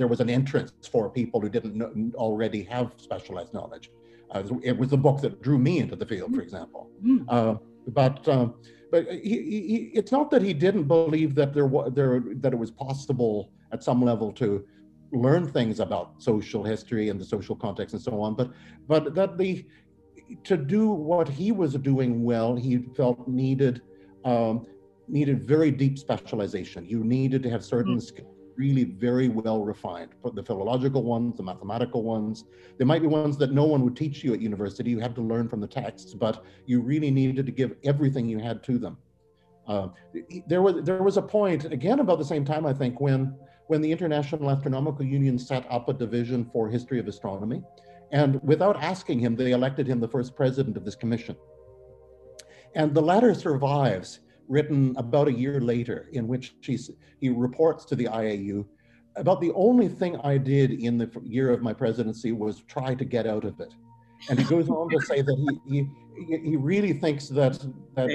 there 0.00 0.06
was 0.06 0.20
an 0.20 0.30
entrance 0.30 0.72
for 0.92 1.10
people 1.10 1.40
who 1.40 1.48
didn't 1.48 1.74
know, 1.74 1.90
already 2.14 2.62
have 2.62 2.92
specialized 2.96 3.52
knowledge. 3.52 3.90
Uh, 4.30 4.44
it 4.62 4.78
was 4.78 4.90
the 4.90 4.96
book 4.96 5.20
that 5.22 5.42
drew 5.42 5.58
me 5.58 5.80
into 5.80 5.96
the 5.96 6.06
field, 6.06 6.32
for 6.32 6.40
example. 6.40 6.88
Mm. 7.04 7.24
Uh, 7.28 7.54
but 7.88 8.28
um, 8.28 8.54
but 8.92 9.06
he, 9.10 9.36
he, 9.70 9.90
it's 9.94 10.12
not 10.12 10.30
that 10.30 10.42
he 10.42 10.52
didn't 10.52 10.84
believe 10.84 11.34
that 11.34 11.52
there 11.52 11.66
was 11.66 11.92
there 11.94 12.22
that 12.42 12.52
it 12.52 12.56
was 12.56 12.70
possible 12.70 13.50
at 13.72 13.82
some 13.82 14.02
level 14.02 14.32
to 14.32 14.64
learn 15.12 15.46
things 15.46 15.80
about 15.80 16.22
social 16.22 16.62
history 16.62 17.08
and 17.08 17.20
the 17.20 17.24
social 17.24 17.56
context 17.56 17.94
and 17.94 18.02
so 18.02 18.20
on, 18.20 18.34
but 18.34 18.52
but 18.86 19.14
that 19.14 19.38
the 19.38 19.66
to 20.44 20.56
do 20.56 20.90
what 20.90 21.28
he 21.28 21.50
was 21.52 21.74
doing 21.74 22.22
well, 22.22 22.54
he 22.54 22.78
felt 22.96 23.26
needed 23.26 23.82
um, 24.24 24.66
needed 25.08 25.44
very 25.46 25.70
deep 25.70 25.98
specialization. 25.98 26.86
You 26.86 27.02
needed 27.02 27.42
to 27.42 27.50
have 27.50 27.64
certain 27.64 27.96
mm. 27.96 28.02
skills 28.02 28.36
really 28.56 28.84
very 28.84 29.28
well 29.28 29.64
refined. 29.64 30.10
But 30.22 30.34
the 30.34 30.42
philological 30.42 31.02
ones, 31.02 31.36
the 31.36 31.42
mathematical 31.42 32.02
ones, 32.02 32.44
there 32.76 32.86
might 32.86 33.00
be 33.00 33.08
ones 33.08 33.38
that 33.38 33.52
no 33.52 33.64
one 33.64 33.82
would 33.84 33.96
teach 33.96 34.22
you 34.22 34.34
at 34.34 34.40
university. 34.40 34.90
You 34.90 35.00
had 35.00 35.14
to 35.14 35.22
learn 35.22 35.48
from 35.48 35.60
the 35.60 35.66
texts, 35.66 36.12
but 36.14 36.44
you 36.66 36.80
really 36.80 37.10
needed 37.10 37.46
to 37.46 37.52
give 37.52 37.74
everything 37.84 38.28
you 38.28 38.38
had 38.38 38.62
to 38.64 38.78
them. 38.78 38.98
Uh, 39.66 39.88
there 40.46 40.62
was 40.62 40.84
there 40.84 41.02
was 41.02 41.16
a 41.16 41.22
point 41.22 41.64
again 41.66 42.00
about 42.00 42.18
the 42.18 42.24
same 42.24 42.44
time 42.44 42.66
I 42.66 42.74
think 42.74 43.00
when 43.00 43.34
when 43.70 43.80
the 43.80 43.92
International 43.92 44.50
Astronomical 44.50 45.04
Union 45.04 45.38
set 45.38 45.64
up 45.70 45.88
a 45.88 45.92
division 45.92 46.44
for 46.52 46.68
history 46.68 46.98
of 46.98 47.06
astronomy, 47.06 47.62
and 48.10 48.42
without 48.42 48.82
asking 48.82 49.20
him, 49.20 49.36
they 49.36 49.52
elected 49.52 49.86
him 49.86 50.00
the 50.00 50.08
first 50.08 50.34
president 50.34 50.76
of 50.76 50.84
this 50.84 50.96
commission. 50.96 51.36
And 52.74 52.92
the 52.92 53.00
letter 53.00 53.32
survives, 53.32 54.18
written 54.48 54.92
about 54.96 55.28
a 55.28 55.32
year 55.32 55.60
later, 55.60 56.08
in 56.12 56.26
which 56.26 56.52
he 57.20 57.28
reports 57.28 57.84
to 57.84 57.94
the 57.94 58.06
IAU 58.06 58.66
about 59.14 59.40
the 59.40 59.52
only 59.52 59.88
thing 59.88 60.16
I 60.24 60.36
did 60.36 60.72
in 60.72 60.98
the 60.98 61.08
year 61.22 61.52
of 61.52 61.62
my 61.62 61.72
presidency 61.72 62.32
was 62.32 62.62
try 62.62 62.96
to 62.96 63.04
get 63.04 63.24
out 63.24 63.44
of 63.44 63.60
it. 63.60 63.72
And 64.28 64.36
he 64.36 64.44
goes 64.46 64.68
on 64.68 64.88
to 64.88 65.00
say 65.02 65.22
that 65.22 65.60
he, 65.68 65.86
he, 66.26 66.38
he 66.50 66.56
really 66.56 66.92
thinks 66.92 67.28
that, 67.28 67.52
that 67.94 68.08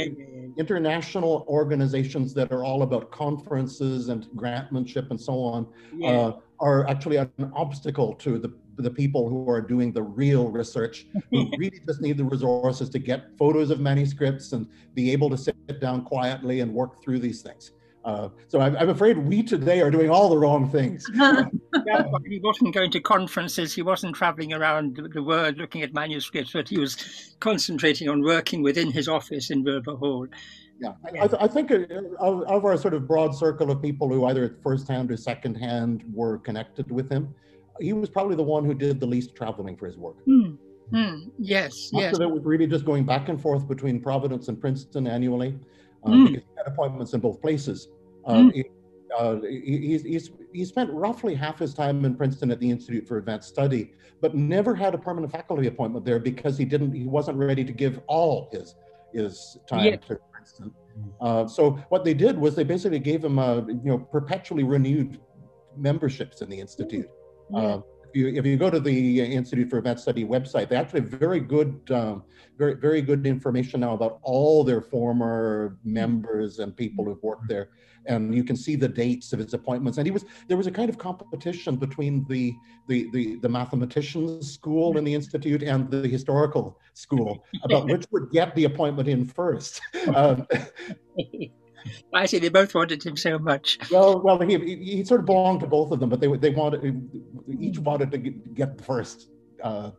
international 0.58 1.46
organizations 1.48 2.34
that 2.34 2.52
are 2.52 2.64
all 2.64 2.82
about 2.84 3.12
conferences 3.12 4.10
and 4.10 4.26
grantmanship 4.36 5.10
and 5.10 5.20
so 5.20 5.34
on 5.44 5.68
yeah. 5.96 6.10
uh, 6.10 6.40
are 6.60 6.88
actually 6.88 7.18
an 7.18 7.30
obstacle 7.54 8.14
to 8.14 8.40
the, 8.40 8.54
the 8.78 8.90
people 8.90 9.30
who 9.30 9.50
are 9.50 9.62
doing 9.62 9.92
the 9.92 10.02
real 10.02 10.50
research 10.50 11.08
who 11.32 11.50
really 11.58 11.82
just 11.86 12.02
need 12.02 12.18
the 12.18 12.24
resources 12.24 12.90
to 12.90 13.00
get 13.00 13.38
photos 13.38 13.70
of 13.70 13.80
manuscripts 13.80 14.54
and 14.54 14.68
be 14.94 15.12
able 15.12 15.30
to 15.30 15.38
sit 15.38 15.56
down 15.82 16.04
quietly 16.04 16.62
and 16.62 16.74
work 16.74 17.02
through 17.04 17.20
these 17.20 17.42
things. 17.42 17.72
Uh, 18.06 18.30
so 18.48 18.62
I'm, 18.62 18.78
I'm, 18.78 18.90
afraid 18.90 19.18
we 19.18 19.42
today 19.42 19.82
are 19.82 19.90
doing 19.90 20.12
all 20.12 20.30
the 20.30 20.38
wrong 20.38 20.70
things. 20.70 21.10
yeah, 21.16 21.46
he 22.28 22.40
wasn't 22.40 22.72
going 22.76 22.92
to 22.92 23.00
conferences. 23.00 23.74
He 23.74 23.82
wasn't 23.82 24.16
traveling 24.16 24.54
around 24.54 25.00
the 25.12 25.24
world 25.24 25.58
looking 25.58 25.82
at 25.82 25.92
manuscripts, 25.92 26.54
but 26.54 26.70
he 26.70 26.78
was 26.78 27.36
concentrating 27.40 28.08
on 28.08 28.22
working 28.22 28.62
within 28.62 28.92
his 28.92 29.08
office 29.08 29.50
in 29.50 29.64
Wilbour 29.64 29.96
Hall. 29.96 30.28
Yeah, 30.80 30.92
I, 31.20 31.30
I 31.46 31.48
think 31.48 31.72
uh, 31.72 31.86
of, 32.20 32.44
of, 32.44 32.64
our 32.64 32.78
sort 32.78 32.94
of 32.94 33.08
broad 33.08 33.34
circle 33.34 33.72
of 33.72 33.82
people 33.82 34.08
who 34.10 34.26
either 34.26 34.44
at 34.44 34.62
first-hand 34.62 35.10
or 35.10 35.18
second-hand 35.18 36.04
were 36.14 36.38
connected 36.38 36.92
with 36.92 37.10
him, 37.10 37.34
he 37.80 37.94
was 37.94 38.10
probably 38.10 38.36
the 38.36 38.44
one 38.44 38.66
who 38.66 38.76
did 38.76 39.00
the 39.00 39.08
least 39.08 39.36
traveling 39.36 39.76
for 39.78 39.88
his 39.88 39.98
work. 39.98 40.18
Mm. 40.28 40.58
Mm. 40.94 41.32
Yes, 41.40 41.92
Most 41.92 42.02
yes. 42.02 42.16
of 42.16 42.22
it 42.22 42.30
was 42.30 42.44
really 42.44 42.68
just 42.68 42.86
going 42.86 43.04
back 43.04 43.30
and 43.30 43.42
forth 43.42 43.68
between 43.68 44.00
Providence 44.00 44.48
and 44.48 44.62
Princeton 44.62 45.08
annually, 45.08 45.58
mm. 46.06 46.28
because 46.28 46.44
he 46.44 46.58
had 46.58 46.68
appointments 46.68 47.14
in 47.14 47.20
both 47.20 47.42
places. 47.42 47.88
Uh, 48.26 48.34
mm. 48.34 48.54
he, 48.54 48.66
uh, 49.18 49.40
he, 49.42 50.00
he's, 50.04 50.32
he 50.52 50.66
spent 50.66 50.92
roughly 50.92 51.36
half 51.36 51.60
his 51.60 51.74
time 51.74 52.04
in 52.06 52.16
Princeton 52.16 52.52
at 52.52 52.60
the 52.60 52.70
Institute 52.70 53.08
for 53.08 53.18
Advanced 53.18 53.50
Study, 53.50 53.94
but 54.22 54.36
never 54.36 54.74
had 54.76 54.94
a 54.94 54.98
permanent 54.98 55.32
faculty 55.32 55.68
appointment 55.68 56.06
there 56.06 56.20
because 56.20 56.58
he 56.58 56.66
didn't, 56.66 56.94
he 56.94 57.06
wasn't 57.06 57.38
ready 57.38 57.64
to 57.64 57.72
give 57.72 58.02
all 58.08 58.50
his 58.52 58.76
his 59.14 59.58
time 59.68 59.86
yeah. 59.86 59.96
to 59.96 60.20
Princeton. 60.32 60.74
Uh, 61.22 61.48
so 61.48 61.72
what 61.90 62.04
they 62.04 62.14
did 62.14 62.38
was 62.38 62.56
they 62.56 62.64
basically 62.64 63.00
gave 63.00 63.24
him 63.24 63.40
a 63.40 63.66
you 63.68 63.80
know 63.84 63.98
perpetually 63.98 64.64
renewed 64.64 65.20
memberships 65.78 66.42
in 66.42 66.50
the 66.50 66.60
institute. 66.60 67.10
Yeah. 67.52 67.60
Uh, 67.60 67.82
you, 68.16 68.28
if 68.28 68.46
you 68.46 68.58
go 68.58 68.70
to 68.70 68.80
the 68.80 69.22
Institute 69.22 69.70
for 69.70 69.78
Advanced 69.78 70.04
Study 70.04 70.26
website, 70.26 70.70
they 70.70 70.76
actually 70.76 71.02
have 71.02 71.10
very 71.10 71.40
good, 71.40 71.80
um, 71.92 72.24
very 72.58 72.76
very 72.76 73.02
good 73.02 73.26
information 73.26 73.82
now 73.82 73.94
about 73.94 74.20
all 74.24 74.64
their 74.64 74.82
former 74.82 75.78
members 75.84 76.60
and 76.60 76.76
people 76.76 77.06
who've 77.06 77.22
worked 77.22 77.48
there 77.48 77.70
and 78.08 78.36
you 78.36 78.44
can 78.44 78.56
see 78.56 78.76
the 78.76 78.88
dates 78.88 79.34
of 79.34 79.40
his 79.40 79.54
appointments. 79.54 79.98
And 79.98 80.08
he 80.08 80.12
was 80.12 80.26
there 80.48 80.58
was 80.58 80.68
a 80.68 80.72
kind 80.72 80.90
of 80.90 80.98
competition 80.98 81.76
between 81.76 82.26
the 82.28 82.54
the 82.88 83.10
the, 83.12 83.36
the 83.38 83.50
mathematicians 83.50 84.54
school 84.54 84.98
in 84.98 85.04
the 85.04 85.14
institute 85.14 85.64
and 85.64 85.90
the 85.90 86.08
historical 86.08 86.80
school 86.94 87.46
about 87.64 87.88
which 87.88 88.06
would 88.12 88.32
get 88.32 88.56
the 88.56 88.66
appointment 88.66 89.08
in 89.08 89.26
first. 89.26 89.82
Um, 90.14 90.46
I 92.14 92.26
see 92.26 92.40
they 92.40 92.50
both 92.50 92.74
wanted 92.74 93.06
him 93.06 93.18
so 93.18 93.38
much. 93.38 93.80
Well, 93.92 94.22
well, 94.22 94.40
he, 94.40 94.58
he 94.58 95.04
sort 95.04 95.22
of 95.22 95.26
belonged 95.26 95.62
to 95.62 95.68
both 95.68 95.92
of 95.92 96.00
them, 96.00 96.10
but 96.10 96.20
they 96.20 96.28
they 96.38 96.50
wanted 96.50 97.10
each 97.60 97.80
wanted 97.80 98.12
to 98.12 98.18
get 98.18 98.82
first. 98.82 99.30
Uh, 99.64 99.92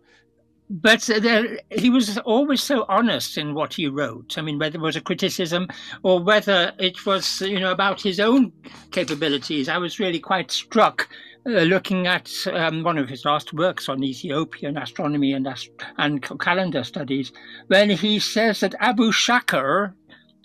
but 0.69 1.03
there, 1.03 1.61
he 1.71 1.91
was 1.91 2.19
always 2.19 2.63
so 2.63 2.85
honest 2.89 3.39
in 3.39 3.55
what 3.55 3.75
he 3.75 3.87
wrote. 3.87 4.37
I 4.37 4.43
mean, 4.43 4.59
whether 4.59 4.79
it 4.79 4.83
was 4.83 4.97
a 4.97 5.01
criticism 5.01 5.69
or 6.03 6.21
whether 6.21 6.73
it 6.79 7.07
was, 7.07 7.41
you 7.41 7.61
know, 7.61 7.71
about 7.71 8.01
his 8.01 8.19
own 8.19 8.53
capabilities, 8.91 9.69
I 9.69 9.79
was 9.79 10.01
really 10.01 10.19
quite 10.19 10.51
struck 10.51 11.09
uh, 11.47 11.63
looking 11.63 12.09
at 12.09 12.33
um, 12.53 12.83
one 12.83 12.99
of 12.99 13.09
his 13.09 13.25
last 13.25 13.53
works 13.53 13.89
on 13.89 14.03
Ethiopian 14.03 14.77
astronomy 14.77 15.33
and, 15.33 15.47
ast- 15.47 15.71
and 15.99 16.21
calendar 16.41 16.83
studies, 16.83 17.31
when 17.69 17.89
he 17.89 18.19
says 18.19 18.59
that 18.61 18.75
Abu 18.81 19.13
Shakr, 19.13 19.93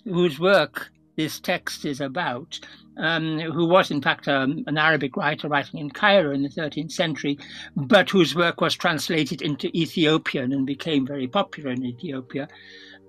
whose 0.04 0.38
work 0.38 0.92
this 1.16 1.40
text 1.40 1.84
is 1.84 2.00
about, 2.00 2.58
um, 2.96 3.38
who 3.40 3.66
was 3.66 3.90
in 3.90 4.00
fact 4.00 4.28
um, 4.28 4.64
an 4.66 4.78
Arabic 4.78 5.16
writer 5.16 5.48
writing 5.48 5.80
in 5.80 5.90
Cairo 5.90 6.32
in 6.32 6.42
the 6.42 6.48
13th 6.48 6.92
century, 6.92 7.38
but 7.76 8.10
whose 8.10 8.34
work 8.34 8.60
was 8.60 8.74
translated 8.74 9.42
into 9.42 9.76
Ethiopian 9.76 10.52
and 10.52 10.66
became 10.66 11.06
very 11.06 11.28
popular 11.28 11.70
in 11.70 11.84
Ethiopia. 11.84 12.48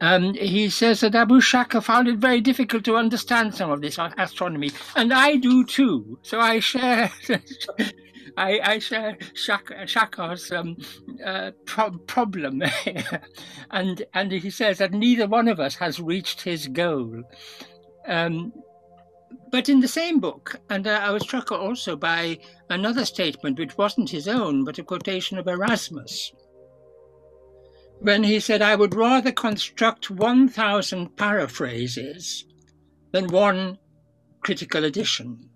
Um, 0.01 0.34
he 0.34 0.70
says 0.70 0.99
that 1.01 1.16
Abu 1.16 1.39
Shakr 1.39 1.82
found 1.82 2.08
it 2.08 2.18
very 2.18 2.41
difficult 2.41 2.84
to 2.86 2.97
understand 2.97 3.56
some 3.56 3.72
of 3.72 3.82
this 3.82 3.97
astronomy, 4.18 4.72
and 4.95 5.14
I 5.14 5.38
do 5.38 5.64
too. 5.64 6.20
So 6.24 6.39
I 6.39 6.60
share. 6.60 7.10
I, 8.36 8.60
I, 8.64 8.80
share 8.80 9.16
Shakr's 9.36 10.51
um, 10.51 10.76
uh, 11.24 11.51
pro- 11.66 11.99
problem, 11.99 12.64
and 13.72 14.04
and 14.14 14.32
he 14.32 14.49
says 14.49 14.80
that 14.80 14.91
neither 14.91 15.28
one 15.28 15.47
of 15.47 15.60
us 15.60 15.76
has 15.76 15.99
reached 15.99 16.41
his 16.41 16.68
goal. 16.68 17.24
Um, 18.08 18.54
but 19.51 19.70
in 19.70 19.82
the 19.82 19.88
same 19.88 20.20
book, 20.20 20.60
and 20.70 20.88
uh, 20.88 20.99
I 21.04 21.12
was 21.12 21.24
struck 21.24 21.51
also 21.51 21.95
by 21.95 22.39
another 22.70 23.06
statement 23.06 23.60
which 23.60 23.78
wasn't 23.78 24.10
his 24.10 24.28
own, 24.28 24.64
but 24.64 24.80
a 24.80 24.84
quotation 24.84 25.38
of 25.38 25.47
Erasmus, 25.47 26.34
when 27.99 28.24
he 28.24 28.39
said, 28.39 28.62
I 28.62 28.76
would 28.76 28.95
rather 28.95 29.32
construct 29.32 30.10
1,000 30.10 31.16
paraphrases 31.16 32.45
than 33.12 33.28
one 33.28 33.78
critical 34.41 34.84
edition. 34.84 35.49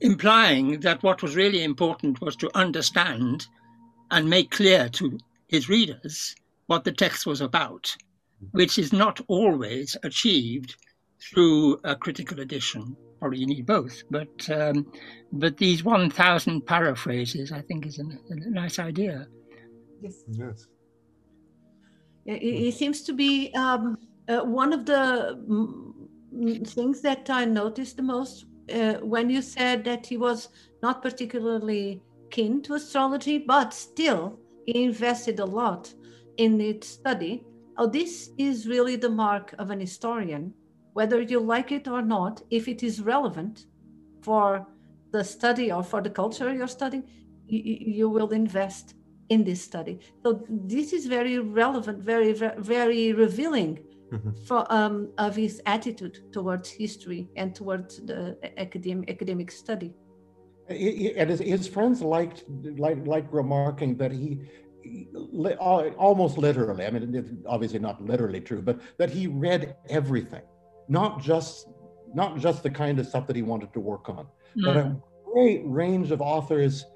Implying 0.00 0.80
that 0.80 1.02
what 1.02 1.22
was 1.22 1.36
really 1.36 1.62
important 1.62 2.20
was 2.20 2.34
to 2.36 2.50
understand 2.56 3.46
and 4.10 4.28
make 4.28 4.50
clear 4.50 4.88
to 4.88 5.18
his 5.48 5.68
readers 5.68 6.34
what 6.66 6.84
the 6.84 6.92
text 6.92 7.26
was 7.26 7.40
about 7.40 7.96
which 8.52 8.78
is 8.78 8.92
not 8.92 9.20
always 9.28 9.96
achieved 10.02 10.76
through 11.20 11.80
a 11.84 11.96
critical 11.96 12.40
edition. 12.40 12.96
Probably 13.18 13.38
you 13.38 13.46
need 13.46 13.66
both, 13.66 14.02
but 14.10 14.48
um, 14.50 14.86
but 15.32 15.56
these 15.56 15.82
one 15.82 16.08
thousand 16.10 16.66
paraphrases, 16.66 17.50
I 17.50 17.62
think, 17.62 17.86
is 17.86 17.98
a, 17.98 18.04
a 18.30 18.50
nice 18.50 18.78
idea. 18.78 19.26
Yes. 20.00 20.24
Yes. 20.28 20.66
It, 22.26 22.42
it 22.42 22.74
seems 22.74 23.02
to 23.02 23.12
be 23.12 23.52
um, 23.54 23.98
uh, 24.28 24.40
one 24.40 24.72
of 24.72 24.86
the 24.86 25.38
things 26.66 27.00
that 27.00 27.28
I 27.30 27.44
noticed 27.44 27.96
the 27.96 28.02
most 28.02 28.46
uh, 28.72 28.94
when 28.94 29.30
you 29.30 29.42
said 29.42 29.82
that 29.84 30.06
he 30.06 30.16
was 30.16 30.50
not 30.82 31.02
particularly 31.02 32.02
keen 32.30 32.62
to 32.62 32.74
astrology, 32.74 33.38
but 33.38 33.74
still 33.74 34.38
he 34.66 34.84
invested 34.84 35.40
a 35.40 35.44
lot 35.44 35.92
in 36.36 36.60
its 36.60 36.86
study 36.86 37.44
Oh, 37.80 37.86
this 37.86 38.30
is 38.38 38.66
really 38.66 38.96
the 38.96 39.08
mark 39.08 39.54
of 39.58 39.70
an 39.70 39.78
historian, 39.78 40.52
whether 40.94 41.22
you 41.22 41.38
like 41.38 41.70
it 41.70 41.86
or 41.86 42.02
not, 42.02 42.42
if 42.50 42.66
it 42.66 42.82
is 42.82 43.00
relevant 43.00 43.66
for 44.20 44.66
the 45.12 45.22
study 45.22 45.70
or 45.70 45.84
for 45.84 46.02
the 46.02 46.10
culture 46.10 46.52
you're 46.52 46.66
studying, 46.66 47.04
you, 47.46 47.76
you 47.98 48.08
will 48.08 48.30
invest 48.30 48.94
in 49.28 49.44
this 49.44 49.62
study. 49.62 50.00
So 50.24 50.44
this 50.48 50.92
is 50.92 51.06
very 51.06 51.38
relevant, 51.38 52.02
very, 52.02 52.32
very 52.32 53.12
revealing 53.12 53.78
mm-hmm. 54.12 54.30
for, 54.44 54.66
um, 54.72 55.12
of 55.16 55.36
his 55.36 55.62
attitude 55.64 56.32
towards 56.32 56.68
history 56.68 57.28
and 57.36 57.54
towards 57.54 58.04
the 58.04 58.36
academic, 58.56 59.08
academic 59.08 59.52
study. 59.52 59.94
And 60.68 61.30
his, 61.30 61.38
his 61.38 61.68
friends 61.68 62.02
liked, 62.02 62.42
like, 62.76 63.06
like 63.06 63.26
remarking 63.32 63.96
that 63.98 64.10
he 64.10 64.40
almost 65.96 66.38
literally, 66.38 66.86
I 66.86 66.90
mean, 66.90 67.14
it's 67.14 67.30
obviously 67.46 67.78
not 67.78 68.02
literally 68.04 68.40
true, 68.40 68.62
but 68.62 68.80
that 68.98 69.10
he 69.10 69.26
read 69.26 69.76
everything, 69.88 70.42
not 70.88 71.20
just 71.20 71.68
not 72.14 72.38
just 72.38 72.62
the 72.62 72.70
kind 72.70 72.98
of 72.98 73.06
stuff 73.06 73.26
that 73.26 73.36
he 73.36 73.42
wanted 73.42 73.72
to 73.74 73.80
work 73.80 74.08
on. 74.08 74.26
mm. 74.56 74.64
but 74.64 74.76
a 74.76 74.82
mm. 74.84 75.02
great 75.32 75.62
range 75.64 76.10
of 76.10 76.20
authors 76.20 76.86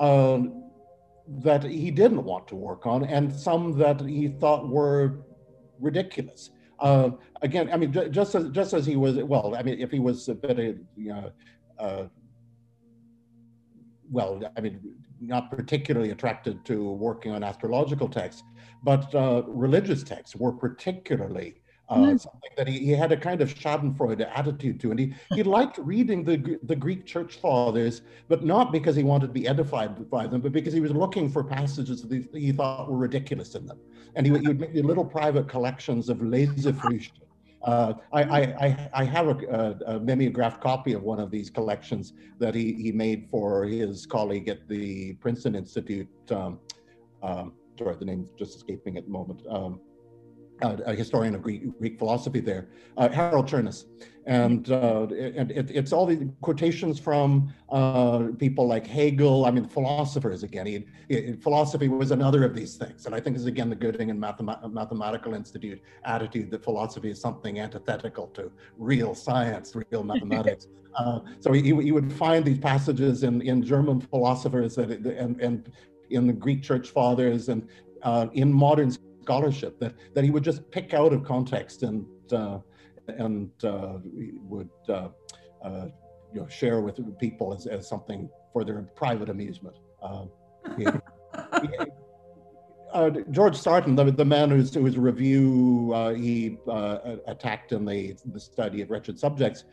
um, 0.00 0.64
that 1.28 1.62
he 1.62 1.90
didn't 1.90 2.24
want 2.24 2.46
to 2.48 2.56
work 2.56 2.86
on, 2.86 3.04
and 3.04 3.32
some 3.32 3.78
that 3.78 4.00
he 4.00 4.28
thought 4.28 4.68
were 4.68 5.18
ridiculous. 5.80 6.50
Uh, 6.78 7.10
again, 7.42 7.70
I 7.72 7.76
mean, 7.76 7.92
just 7.92 8.34
as 8.34 8.50
just 8.50 8.74
as 8.74 8.84
he 8.84 8.96
was, 8.96 9.16
well, 9.16 9.54
I 9.56 9.62
mean, 9.62 9.80
if 9.80 9.90
he 9.90 9.98
was 9.98 10.28
a 10.28 10.34
bit, 10.34 10.58
of, 10.58 10.76
you 10.96 11.08
know, 11.08 11.32
uh, 11.78 12.04
well, 14.10 14.40
I 14.56 14.60
mean, 14.60 14.80
not 15.20 15.50
particularly 15.50 16.10
attracted 16.10 16.64
to 16.66 16.90
working 16.92 17.32
on 17.32 17.42
astrological 17.42 18.08
texts, 18.08 18.42
but 18.82 19.14
uh, 19.14 19.42
religious 19.46 20.02
texts 20.02 20.36
were 20.36 20.52
particularly 20.52 21.56
uh, 21.88 21.96
mm. 21.96 22.20
something 22.20 22.50
that 22.56 22.66
he, 22.66 22.78
he 22.80 22.90
had 22.90 23.12
a 23.12 23.16
kind 23.16 23.40
of 23.40 23.54
Schadenfreude 23.54 24.28
attitude 24.34 24.80
to. 24.80 24.90
And 24.90 24.98
he, 24.98 25.14
he 25.34 25.42
liked 25.42 25.78
reading 25.78 26.24
the, 26.24 26.58
the 26.64 26.76
Greek 26.76 27.06
church 27.06 27.36
fathers, 27.36 28.02
but 28.28 28.44
not 28.44 28.72
because 28.72 28.96
he 28.96 29.04
wanted 29.04 29.28
to 29.28 29.32
be 29.32 29.46
edified 29.46 30.10
by 30.10 30.26
them, 30.26 30.40
but 30.40 30.52
because 30.52 30.74
he 30.74 30.80
was 30.80 30.90
looking 30.90 31.30
for 31.30 31.44
passages 31.44 32.02
that 32.02 32.12
he, 32.12 32.40
he 32.40 32.52
thought 32.52 32.90
were 32.90 32.98
ridiculous 32.98 33.54
in 33.54 33.66
them. 33.66 33.78
And 34.14 34.26
he, 34.26 34.32
he 34.32 34.48
would 34.48 34.60
make 34.60 34.74
little 34.74 35.04
private 35.04 35.48
collections 35.48 36.08
of 36.08 36.18
Lesefrüchte. 36.18 37.25
Uh, 37.66 37.94
I, 38.12 38.22
I, 38.22 38.90
I, 38.94 39.04
have 39.04 39.26
a, 39.26 39.76
a, 39.86 39.98
mimeographed 39.98 40.60
copy 40.62 40.92
of 40.92 41.02
one 41.02 41.18
of 41.18 41.32
these 41.32 41.50
collections 41.50 42.12
that 42.38 42.54
he, 42.54 42.74
he 42.74 42.92
made 42.92 43.26
for 43.28 43.64
his 43.64 44.06
colleague 44.06 44.48
at 44.48 44.68
the 44.68 45.14
Princeton 45.14 45.56
Institute. 45.56 46.08
Um, 46.30 46.60
um, 47.24 47.54
sorry, 47.76 47.96
the 47.96 48.04
name's 48.04 48.28
just 48.38 48.54
escaping 48.54 48.96
at 48.96 49.04
the 49.06 49.10
moment. 49.10 49.42
Um, 49.50 49.80
uh, 50.62 50.76
a 50.86 50.94
historian 50.94 51.34
of 51.34 51.42
Greek, 51.42 51.78
Greek 51.78 51.98
philosophy 51.98 52.40
there, 52.40 52.68
uh, 52.96 53.08
Harold 53.08 53.48
Cherniss. 53.48 53.84
And, 54.26 54.72
uh, 54.72 55.06
and 55.36 55.52
it, 55.52 55.70
it's 55.70 55.92
all 55.92 56.04
the 56.04 56.28
quotations 56.40 56.98
from 56.98 57.54
uh, 57.68 58.28
people 58.38 58.66
like 58.66 58.84
Hegel, 58.84 59.44
I 59.44 59.52
mean, 59.52 59.68
philosophers 59.68 60.42
again. 60.42 60.66
He, 60.66 60.84
he, 61.08 61.34
philosophy 61.34 61.86
was 61.86 62.10
another 62.10 62.44
of 62.44 62.52
these 62.52 62.74
things. 62.74 63.06
And 63.06 63.14
I 63.14 63.20
think 63.20 63.36
is 63.36 63.46
again 63.46 63.70
the 63.70 63.76
Göttingen 63.76 64.18
Mathemat 64.18 64.72
Mathematical 64.72 65.34
Institute 65.34 65.80
attitude 66.04 66.50
that 66.50 66.64
philosophy 66.64 67.10
is 67.10 67.20
something 67.20 67.60
antithetical 67.60 68.26
to 68.28 68.50
real 68.76 69.14
science, 69.14 69.76
real 69.92 70.02
mathematics. 70.12 70.66
Uh, 70.96 71.20
so 71.38 71.52
he, 71.52 71.62
he 71.62 71.92
would 71.92 72.12
find 72.12 72.44
these 72.44 72.58
passages 72.58 73.22
in, 73.22 73.42
in 73.42 73.62
German 73.62 74.00
philosophers 74.00 74.74
that, 74.74 74.90
and, 74.90 75.40
and 75.40 75.70
in 76.10 76.26
the 76.26 76.32
Greek 76.32 76.62
church 76.64 76.90
fathers 76.90 77.48
and 77.48 77.68
uh, 78.02 78.26
in 78.32 78.52
modern 78.52 78.90
scholarship 79.26 79.78
that, 79.80 79.92
that 80.14 80.22
he 80.22 80.30
would 80.30 80.44
just 80.44 80.60
pick 80.70 80.94
out 80.94 81.12
of 81.12 81.24
context 81.24 81.82
and, 81.82 82.06
uh, 82.32 82.58
and 83.08 83.50
uh, 83.64 83.94
would 84.52 84.70
uh, 84.88 85.08
uh, 85.64 85.86
you 86.32 86.40
know, 86.40 86.48
share 86.48 86.80
with 86.80 86.96
people 87.18 87.52
as, 87.52 87.66
as 87.66 87.88
something 87.88 88.28
for 88.52 88.64
their 88.64 88.82
private 88.94 89.28
amusement. 89.28 89.76
Uh, 90.00 90.26
he, 90.78 90.84
he, 91.60 91.68
uh, 92.92 93.10
George 93.30 93.56
Sarton, 93.56 93.96
the, 93.96 94.04
the 94.12 94.24
man 94.24 94.48
whose, 94.48 94.72
whose 94.72 94.96
review 94.96 95.92
uh, 95.94 96.14
he 96.14 96.56
uh, 96.68 97.16
attacked 97.26 97.72
in 97.72 97.84
the, 97.84 98.16
the 98.32 98.40
study 98.40 98.80
of 98.80 98.90
wretched 98.90 99.18
subjects, 99.18 99.64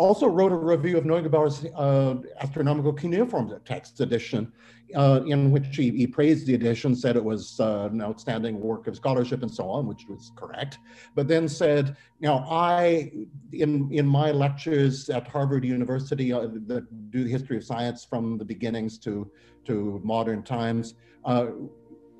also 0.00 0.26
wrote 0.26 0.50
a 0.50 0.56
review 0.56 0.96
of 0.96 1.04
Neugebauer's 1.04 1.66
astronomical 2.40 2.92
cuneiform 2.92 3.54
text 3.64 4.00
edition, 4.00 4.50
uh, 4.96 5.20
in 5.26 5.50
which 5.50 5.76
he, 5.76 5.90
he, 5.90 6.06
praised 6.06 6.46
the 6.46 6.54
edition, 6.54 6.96
said 6.96 7.16
it 7.16 7.24
was 7.24 7.60
uh, 7.60 7.88
an 7.92 8.00
outstanding 8.00 8.58
work 8.58 8.86
of 8.86 8.96
scholarship 8.96 9.42
and 9.42 9.50
so 9.50 9.68
on, 9.68 9.86
which 9.86 10.06
was 10.08 10.32
correct, 10.36 10.78
but 11.14 11.28
then 11.28 11.46
said, 11.46 11.96
now 12.20 12.46
I, 12.50 13.12
in, 13.52 13.92
in 13.92 14.06
my 14.06 14.30
lectures 14.30 15.10
at 15.10 15.28
Harvard 15.28 15.64
University 15.64 16.32
uh, 16.32 16.48
that 16.66 17.10
do 17.10 17.22
the 17.22 17.30
history 17.30 17.58
of 17.58 17.64
science 17.64 18.04
from 18.04 18.38
the 18.38 18.44
beginnings 18.44 18.98
to, 19.00 19.30
to 19.66 20.00
modern 20.02 20.42
times, 20.42 20.94
uh, 21.24 21.46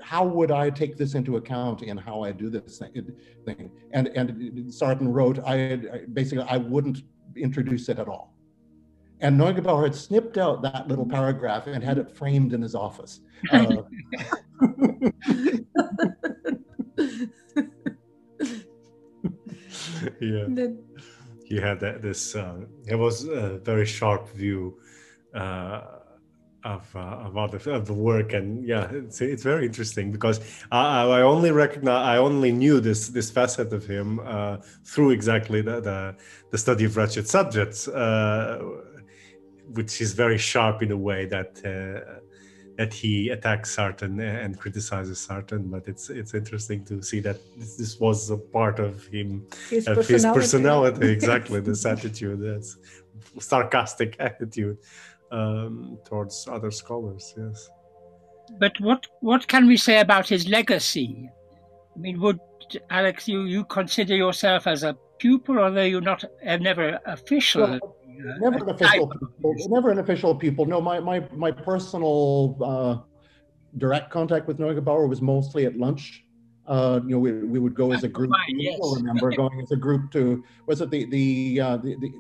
how 0.03 0.25
would 0.25 0.51
I 0.51 0.71
take 0.71 0.97
this 0.97 1.15
into 1.15 1.37
account 1.37 1.83
in 1.83 1.97
how 1.97 2.23
I 2.23 2.33
do 2.33 2.51
this 2.51 2.83
thing? 3.45 3.71
And, 3.93 4.09
and 4.09 4.73
Sarton 4.73 5.09
wrote, 5.09 5.39
I 5.41 5.77
basically, 6.13 6.45
I 6.49 6.57
wouldn't 6.57 7.03
introduce 7.37 7.89
it 7.89 7.99
at 7.99 8.09
all. 8.09 8.35
And 9.21 9.39
Neugebauer 9.39 9.85
had 9.85 9.95
snipped 9.95 10.39
out 10.39 10.63
that 10.63 10.89
little 10.89 11.07
paragraph 11.07 11.67
and 11.67 11.85
had 11.85 11.99
it 11.99 12.11
framed 12.11 12.55
in 12.55 12.63
his 12.63 12.75
office. 12.75 13.21
Uh, 13.53 13.83
yeah. 20.21 20.47
He 21.45 21.57
had 21.57 21.81
that, 21.81 22.01
this, 22.01 22.35
uh, 22.35 22.61
it 22.87 22.95
was 22.95 23.25
a 23.25 23.59
very 23.59 23.85
sharp 23.85 24.29
view 24.31 24.79
uh, 25.35 26.00
of, 26.65 26.95
uh, 26.95 27.31
of, 27.35 27.51
the, 27.53 27.73
of 27.73 27.87
the 27.87 27.95
work. 27.95 28.33
And 28.33 28.67
yeah, 28.67 28.91
it's, 28.91 29.21
it's 29.21 29.43
very 29.43 29.67
interesting 29.67 30.13
because 30.13 30.41
I, 30.71 31.03
I 31.05 31.23
only 31.23 31.51
recognize, 31.51 32.07
I 32.07 32.17
only 32.19 32.53
knew 32.53 32.81
this, 32.81 33.09
this 33.09 33.31
facet 33.31 33.73
of 33.73 33.87
him 33.87 34.21
uh, 34.25 34.59
through 34.85 35.11
exactly 35.11 35.63
the, 35.63 35.81
the, 35.81 36.17
the, 36.51 36.59
study 36.59 36.85
of 36.85 36.97
wretched 36.97 37.27
subjects 37.29 37.89
uh, 37.89 38.63
which 39.73 40.01
is 40.01 40.13
very 40.13 40.39
sharp 40.39 40.83
in 40.83 40.91
a 40.91 40.97
way 40.97 41.27
that 41.27 41.61
uh, 41.65 42.21
that 42.77 42.95
he 42.95 43.29
attacks 43.29 43.77
Sarton 43.77 44.21
and 44.21 44.59
criticizes 44.59 45.19
Sarton. 45.21 45.69
But 45.71 45.87
it's 45.87 46.09
it's 46.11 46.35
interesting 46.35 46.85
to 46.87 47.03
see 47.03 47.21
that 47.21 47.39
this, 47.59 47.77
this 47.77 48.01
was 48.01 48.31
a 48.31 48.39
part 48.39 48.79
of 48.79 49.07
him, 49.07 49.47
his 49.69 49.87
of 49.87 49.97
personality. 49.97 50.15
his 50.15 50.25
personality. 50.25 51.09
exactly, 51.19 51.61
this 51.61 51.85
attitude, 51.85 52.41
this 52.41 52.79
sarcastic 53.39 54.17
attitude 54.29 54.79
um, 55.31 55.99
towards 56.05 56.47
other 56.51 56.71
scholars. 56.71 57.35
Yes. 57.37 57.71
But 58.59 58.79
what 58.81 59.07
what 59.21 59.47
can 59.47 59.67
we 59.67 59.77
say 59.77 60.01
about 60.01 60.29
his 60.29 60.49
legacy? 60.49 61.31
I 61.95 61.99
mean, 61.99 62.21
would 62.21 62.41
Alex 62.91 63.29
you 63.29 63.43
you 63.43 63.65
consider 63.65 64.17
yourself 64.17 64.67
as 64.67 64.83
a 64.83 64.97
pupil, 65.19 65.59
although 65.59 65.83
you're 65.83 66.01
not 66.01 66.25
uh, 66.25 66.57
never 66.57 66.99
official? 67.07 67.79
Well, 67.81 67.97
never 68.41 68.59
an 68.59 68.71
official 68.71 69.07
pupil. 69.07 69.55
Never 69.69 69.91
an 69.91 69.99
official 69.99 70.35
pupil. 70.35 70.67
No, 70.67 70.81
my 70.81 70.99
my 70.99 71.21
my 71.33 71.53
personal 71.53 72.57
uh, 72.63 72.97
direct 73.79 74.11
contact 74.11 74.49
with 74.49 74.59
Neugebauer 74.59 75.09
was 75.09 75.23
mostly 75.23 75.67
at 75.67 75.77
lunch. 75.77 76.25
Uh, 76.67 77.01
you 77.05 77.11
know, 77.11 77.19
we, 77.19 77.33
we 77.33 77.59
would 77.59 77.75
go 77.75 77.93
as 77.93 78.05
a 78.05 78.09
group. 78.09 78.31
yes. 78.49 78.79
I 78.81 78.97
remember 78.97 79.31
going 79.33 79.61
as 79.61 79.73
a 79.73 79.77
group 79.77 80.13
to 80.13 80.45
was 80.67 80.81
it 80.81 80.91
the 80.91 81.05
the, 81.07 81.61
uh, 81.61 81.77
the 81.79 81.97
the 81.97 82.13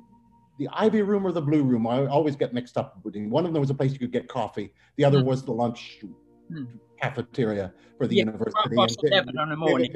the 0.60 0.68
Ivy 0.72 1.00
Room 1.00 1.26
or 1.26 1.32
the 1.32 1.40
Blue 1.40 1.62
Room? 1.62 1.86
I 1.86 2.06
always 2.06 2.36
get 2.36 2.52
mixed 2.52 2.76
up. 2.76 3.00
One 3.02 3.46
of 3.46 3.52
them 3.52 3.60
was 3.60 3.70
a 3.70 3.74
place 3.74 3.92
you 3.92 3.98
could 3.98 4.12
get 4.12 4.28
coffee. 4.28 4.72
The 4.96 5.04
other 5.06 5.20
mm. 5.20 5.24
was 5.24 5.42
the 5.42 5.52
lunch 5.52 6.00
mm. 6.52 6.66
cafeteria 7.00 7.72
for 7.96 8.06
the 8.06 8.16
yeah, 8.16 8.24
university. 8.26 8.76
And, 9.10 9.38
on 9.38 9.48
the 9.48 9.56
morning. 9.56 9.90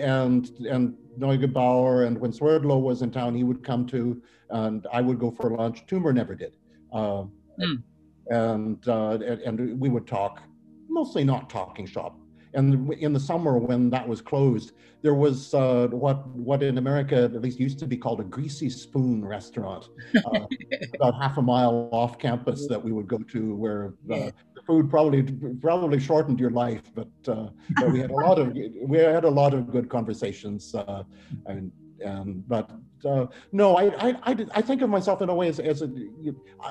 and 0.00 0.48
and 0.70 0.94
Neugebauer 1.18 2.06
and 2.06 2.16
when 2.16 2.32
Swerdlow 2.32 2.78
was 2.78 3.02
in 3.02 3.10
town, 3.10 3.34
he 3.34 3.42
would 3.42 3.64
come 3.64 3.84
to 3.88 4.22
and 4.50 4.86
I 4.92 5.00
would 5.00 5.18
go 5.18 5.32
for 5.32 5.50
lunch. 5.50 5.84
Toomer 5.86 6.14
never 6.14 6.36
did. 6.36 6.56
Uh, 6.92 7.24
mm. 7.60 7.82
and, 8.28 8.86
uh, 8.86 9.18
and 9.44 9.80
we 9.80 9.88
would 9.88 10.06
talk, 10.06 10.42
mostly 10.88 11.24
not 11.24 11.50
talking 11.50 11.86
shop. 11.86 12.16
And 12.54 12.92
in 12.94 13.12
the 13.12 13.20
summer 13.20 13.58
when 13.58 13.90
that 13.90 14.06
was 14.06 14.20
closed, 14.20 14.72
there 15.02 15.14
was 15.14 15.54
uh, 15.54 15.88
what 15.90 16.26
what 16.28 16.62
in 16.62 16.78
America 16.78 17.24
at 17.24 17.40
least 17.40 17.58
used 17.58 17.78
to 17.80 17.86
be 17.86 17.96
called 17.96 18.20
a 18.20 18.24
greasy 18.24 18.70
spoon 18.70 19.24
restaurant, 19.24 19.88
uh, 20.16 20.46
about 20.94 21.20
half 21.20 21.38
a 21.38 21.42
mile 21.42 21.88
off 21.92 22.18
campus 22.18 22.66
that 22.68 22.82
we 22.82 22.92
would 22.92 23.08
go 23.08 23.18
to, 23.18 23.54
where 23.54 23.94
uh, 24.10 24.30
the 24.54 24.62
food 24.66 24.90
probably 24.90 25.22
probably 25.60 25.98
shortened 25.98 26.38
your 26.38 26.50
life, 26.50 26.82
but, 26.94 27.08
uh, 27.26 27.48
but 27.76 27.90
we 27.90 28.00
had 28.00 28.10
a 28.10 28.14
lot 28.14 28.38
of 28.38 28.56
we 28.82 28.98
had 28.98 29.24
a 29.24 29.30
lot 29.30 29.54
of 29.54 29.70
good 29.70 29.88
conversations. 29.88 30.74
Uh, 30.74 31.02
and 31.46 31.72
um, 32.04 32.44
but 32.48 32.70
uh, 33.04 33.26
no, 33.52 33.76
I, 33.76 33.84
I, 34.08 34.16
I, 34.24 34.46
I, 34.56 34.62
think 34.62 34.82
of 34.82 34.90
myself 34.90 35.22
in 35.22 35.28
a 35.28 35.34
way 35.34 35.48
as, 35.48 35.60
as 35.60 35.82
a, 35.82 35.90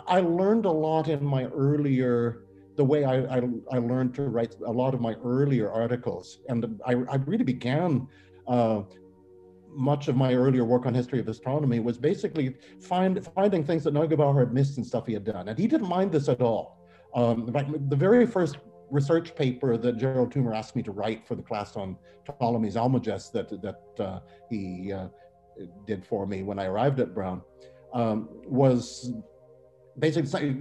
I 0.07 0.19
learned 0.19 0.65
a 0.65 0.71
lot 0.71 1.07
in 1.07 1.23
my 1.23 1.45
earlier, 1.45 2.43
the 2.82 2.86
way 2.93 3.03
I, 3.03 3.17
I, 3.38 3.39
I 3.75 3.77
learned 3.77 4.15
to 4.15 4.23
write 4.23 4.55
a 4.65 4.71
lot 4.71 4.95
of 4.95 5.01
my 5.01 5.13
earlier 5.23 5.71
articles. 5.71 6.39
And 6.49 6.82
I, 6.84 6.93
I 7.15 7.17
really 7.32 7.43
began 7.43 8.07
uh, 8.47 8.82
much 9.91 10.07
of 10.07 10.15
my 10.15 10.34
earlier 10.34 10.65
work 10.65 10.88
on 10.88 10.95
history 10.95 11.19
of 11.19 11.27
astronomy 11.27 11.79
was 11.79 11.99
basically 11.99 12.55
find, 12.82 13.23
finding 13.36 13.63
things 13.63 13.84
that 13.84 13.93
Neugebauer 13.93 14.39
had 14.39 14.51
missed 14.51 14.77
and 14.77 14.86
stuff 14.91 15.05
he 15.05 15.13
had 15.13 15.23
done. 15.23 15.49
And 15.49 15.59
he 15.59 15.67
didn't 15.67 15.89
mind 15.89 16.11
this 16.11 16.27
at 16.27 16.41
all. 16.41 16.65
Um, 17.13 17.47
in 17.47 17.53
fact, 17.53 17.69
the 17.91 17.95
very 17.95 18.25
first 18.25 18.57
research 18.89 19.36
paper 19.36 19.77
that 19.77 19.97
Gerald 19.97 20.34
Toomer 20.34 20.55
asked 20.57 20.75
me 20.75 20.82
to 20.82 20.91
write 20.91 21.27
for 21.27 21.36
the 21.36 21.43
class 21.43 21.75
on 21.75 21.97
Ptolemy's 22.25 22.75
Almagest 22.75 23.32
that, 23.34 23.49
that 23.61 24.03
uh, 24.03 24.21
he 24.49 24.91
uh, 24.91 25.09
did 25.86 26.03
for 26.03 26.25
me 26.25 26.41
when 26.41 26.57
I 26.57 26.65
arrived 26.65 26.99
at 26.99 27.13
Brown 27.13 27.43
um, 27.93 28.27
was 28.43 29.13
basically 29.99 30.57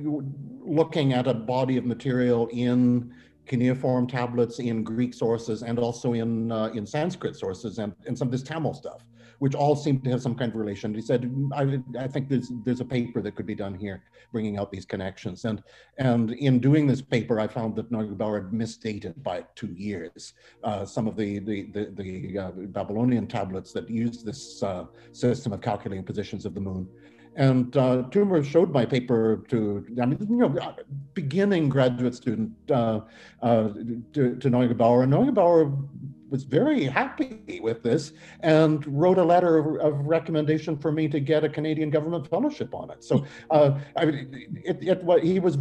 looking 0.70 1.12
at 1.12 1.26
a 1.26 1.34
body 1.34 1.76
of 1.76 1.84
material 1.84 2.48
in 2.52 3.12
cuneiform 3.46 4.06
tablets 4.06 4.60
in 4.60 4.84
Greek 4.84 5.12
sources 5.12 5.62
and 5.62 5.78
also 5.78 6.12
in 6.12 6.52
uh, 6.52 6.66
in 6.66 6.86
Sanskrit 6.86 7.34
sources 7.34 7.78
and, 7.78 7.92
and 8.06 8.16
some 8.16 8.28
of 8.28 8.32
this 8.32 8.44
Tamil 8.44 8.74
stuff, 8.74 9.04
which 9.40 9.56
all 9.56 9.74
seem 9.74 10.00
to 10.02 10.10
have 10.10 10.22
some 10.22 10.36
kind 10.36 10.52
of 10.52 10.56
relation. 10.56 10.94
He 10.94 11.00
said, 11.00 11.34
I, 11.52 11.80
I 11.98 12.06
think 12.06 12.28
there's 12.28 12.52
there's 12.64 12.80
a 12.80 12.84
paper 12.84 13.20
that 13.22 13.34
could 13.34 13.46
be 13.46 13.56
done 13.56 13.74
here, 13.74 14.04
bringing 14.30 14.56
out 14.56 14.70
these 14.70 14.86
connections. 14.86 15.44
And 15.44 15.64
and 15.98 16.30
in 16.30 16.60
doing 16.60 16.86
this 16.86 17.02
paper, 17.02 17.40
I 17.40 17.48
found 17.48 17.74
that 17.76 17.90
Neugebauer 17.90 18.44
had 18.44 18.52
misdated 18.52 19.20
by 19.24 19.44
two 19.56 19.72
years 19.72 20.34
uh, 20.62 20.84
some 20.84 21.08
of 21.08 21.16
the 21.16 21.40
the 21.40 21.58
the, 21.72 21.84
the 21.96 22.38
uh, 22.38 22.50
Babylonian 22.78 23.26
tablets 23.26 23.72
that 23.72 23.90
used 23.90 24.24
this 24.24 24.62
uh, 24.62 24.84
system 25.10 25.52
of 25.52 25.60
calculating 25.60 26.04
positions 26.04 26.46
of 26.46 26.54
the 26.54 26.60
moon. 26.60 26.88
And 27.36 27.76
uh, 27.76 28.04
Toomer 28.10 28.44
showed 28.44 28.72
my 28.72 28.84
paper 28.84 29.44
to, 29.48 29.86
I 30.00 30.06
mean, 30.06 30.18
you 30.28 30.36
know, 30.36 30.74
beginning 31.14 31.68
graduate 31.68 32.14
student 32.14 32.52
uh, 32.70 33.00
uh, 33.40 33.68
to, 34.12 34.36
to 34.36 34.50
Neugebauer. 34.50 35.04
And 35.04 35.12
Neugebauer 35.12 35.88
was 36.30 36.44
very 36.44 36.84
happy 36.84 37.60
with 37.62 37.82
this 37.82 38.12
and 38.40 38.86
wrote 38.86 39.18
a 39.18 39.24
letter 39.24 39.78
of, 39.78 40.06
recommendation 40.06 40.76
for 40.78 40.92
me 40.92 41.08
to 41.08 41.20
get 41.20 41.44
a 41.44 41.48
Canadian 41.48 41.90
government 41.90 42.28
fellowship 42.28 42.74
on 42.74 42.90
it. 42.90 43.02
So 43.04 43.24
uh, 43.50 43.78
I 43.96 44.04
mean, 44.04 44.62
it, 44.64 44.78
it, 44.82 45.02
it, 45.06 45.24
he 45.24 45.40
was 45.40 45.58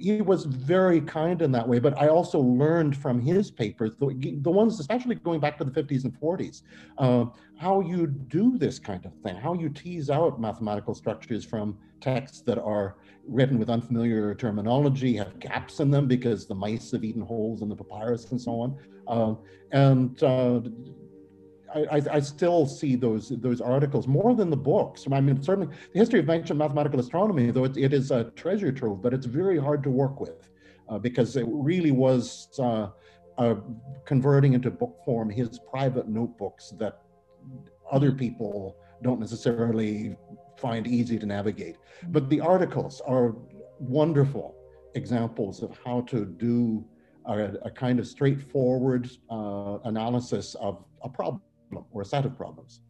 he 0.00 0.22
was 0.22 0.44
very 0.44 1.00
kind 1.00 1.42
in 1.42 1.52
that 1.52 1.68
way. 1.68 1.78
But 1.78 1.96
I 1.98 2.08
also 2.08 2.40
learned 2.40 2.96
from 2.96 3.20
his 3.20 3.50
papers, 3.50 3.92
the, 3.96 4.38
the 4.40 4.50
ones 4.50 4.80
especially 4.80 5.16
going 5.16 5.40
back 5.40 5.58
to 5.58 5.64
the 5.64 5.70
50s 5.70 6.04
and 6.04 6.18
40s, 6.18 6.62
uh, 6.98 7.26
how 7.58 7.80
you 7.80 8.06
do 8.06 8.56
this 8.56 8.78
kind 8.78 9.04
of 9.04 9.12
thing, 9.22 9.36
how 9.36 9.54
you 9.54 9.68
tease 9.68 10.10
out 10.10 10.40
mathematical 10.40 10.94
structures 10.94 11.44
from 11.44 11.76
texts 12.00 12.40
that 12.42 12.58
are 12.58 12.96
written 13.28 13.58
with 13.58 13.68
unfamiliar 13.68 14.34
terminology, 14.34 15.16
have 15.16 15.38
gaps 15.38 15.80
in 15.80 15.90
them 15.90 16.06
because 16.06 16.46
the 16.46 16.54
mice 16.54 16.90
have 16.92 17.04
eaten 17.04 17.22
holes 17.22 17.62
in 17.62 17.68
the 17.68 17.76
papyrus 17.76 18.30
and 18.30 18.40
so 18.40 18.52
on. 18.60 18.76
Uh, 19.06 19.34
and 19.72 20.22
uh, 20.22 20.60
I, 21.74 22.02
I, 22.12 22.20
still 22.20 22.66
see 22.66 22.96
those 22.96 23.28
those 23.28 23.60
articles 23.60 24.06
more 24.06 24.34
than 24.34 24.50
the 24.50 24.56
books. 24.56 25.06
I 25.10 25.20
mean, 25.20 25.40
certainly 25.42 25.74
the 25.92 25.98
history 25.98 26.20
of 26.20 26.28
ancient 26.28 26.58
mathematical 26.58 26.98
astronomy, 27.00 27.50
though 27.50 27.64
it, 27.64 27.76
it 27.76 27.92
is 27.92 28.10
a 28.10 28.24
treasure 28.36 28.72
trove, 28.72 29.02
but 29.02 29.14
it's 29.14 29.26
very 29.26 29.58
hard 29.58 29.82
to 29.84 29.90
work 29.90 30.20
with 30.20 30.48
uh, 30.88 30.98
because 30.98 31.36
it 31.36 31.46
really 31.48 31.92
was 31.92 32.48
uh, 32.58 32.88
uh, 33.38 33.54
converting 34.04 34.54
into 34.54 34.70
book 34.70 34.96
form 35.04 35.30
his 35.30 35.60
private 35.70 36.08
notebooks 36.08 36.74
that 36.78 37.02
other 37.90 38.12
people 38.12 38.76
don't 39.02 39.20
necessarily 39.20 40.16
find 40.58 40.86
easy 40.86 41.18
to 41.18 41.26
navigate. 41.26 41.76
But 42.08 42.28
the 42.28 42.40
articles 42.40 43.00
are 43.06 43.34
wonderful 43.78 44.56
examples 44.94 45.62
of 45.62 45.78
how 45.84 46.02
to 46.02 46.24
do 46.24 46.84
a, 47.26 47.54
a 47.62 47.70
kind 47.70 47.98
of 47.98 48.06
straightforward 48.06 49.08
uh, 49.30 49.78
analysis 49.84 50.54
of 50.56 50.84
a 51.02 51.08
problem 51.08 51.40
or 51.90 52.02
a 52.02 52.04
set 52.04 52.24
of 52.24 52.36
problems. 52.36 52.80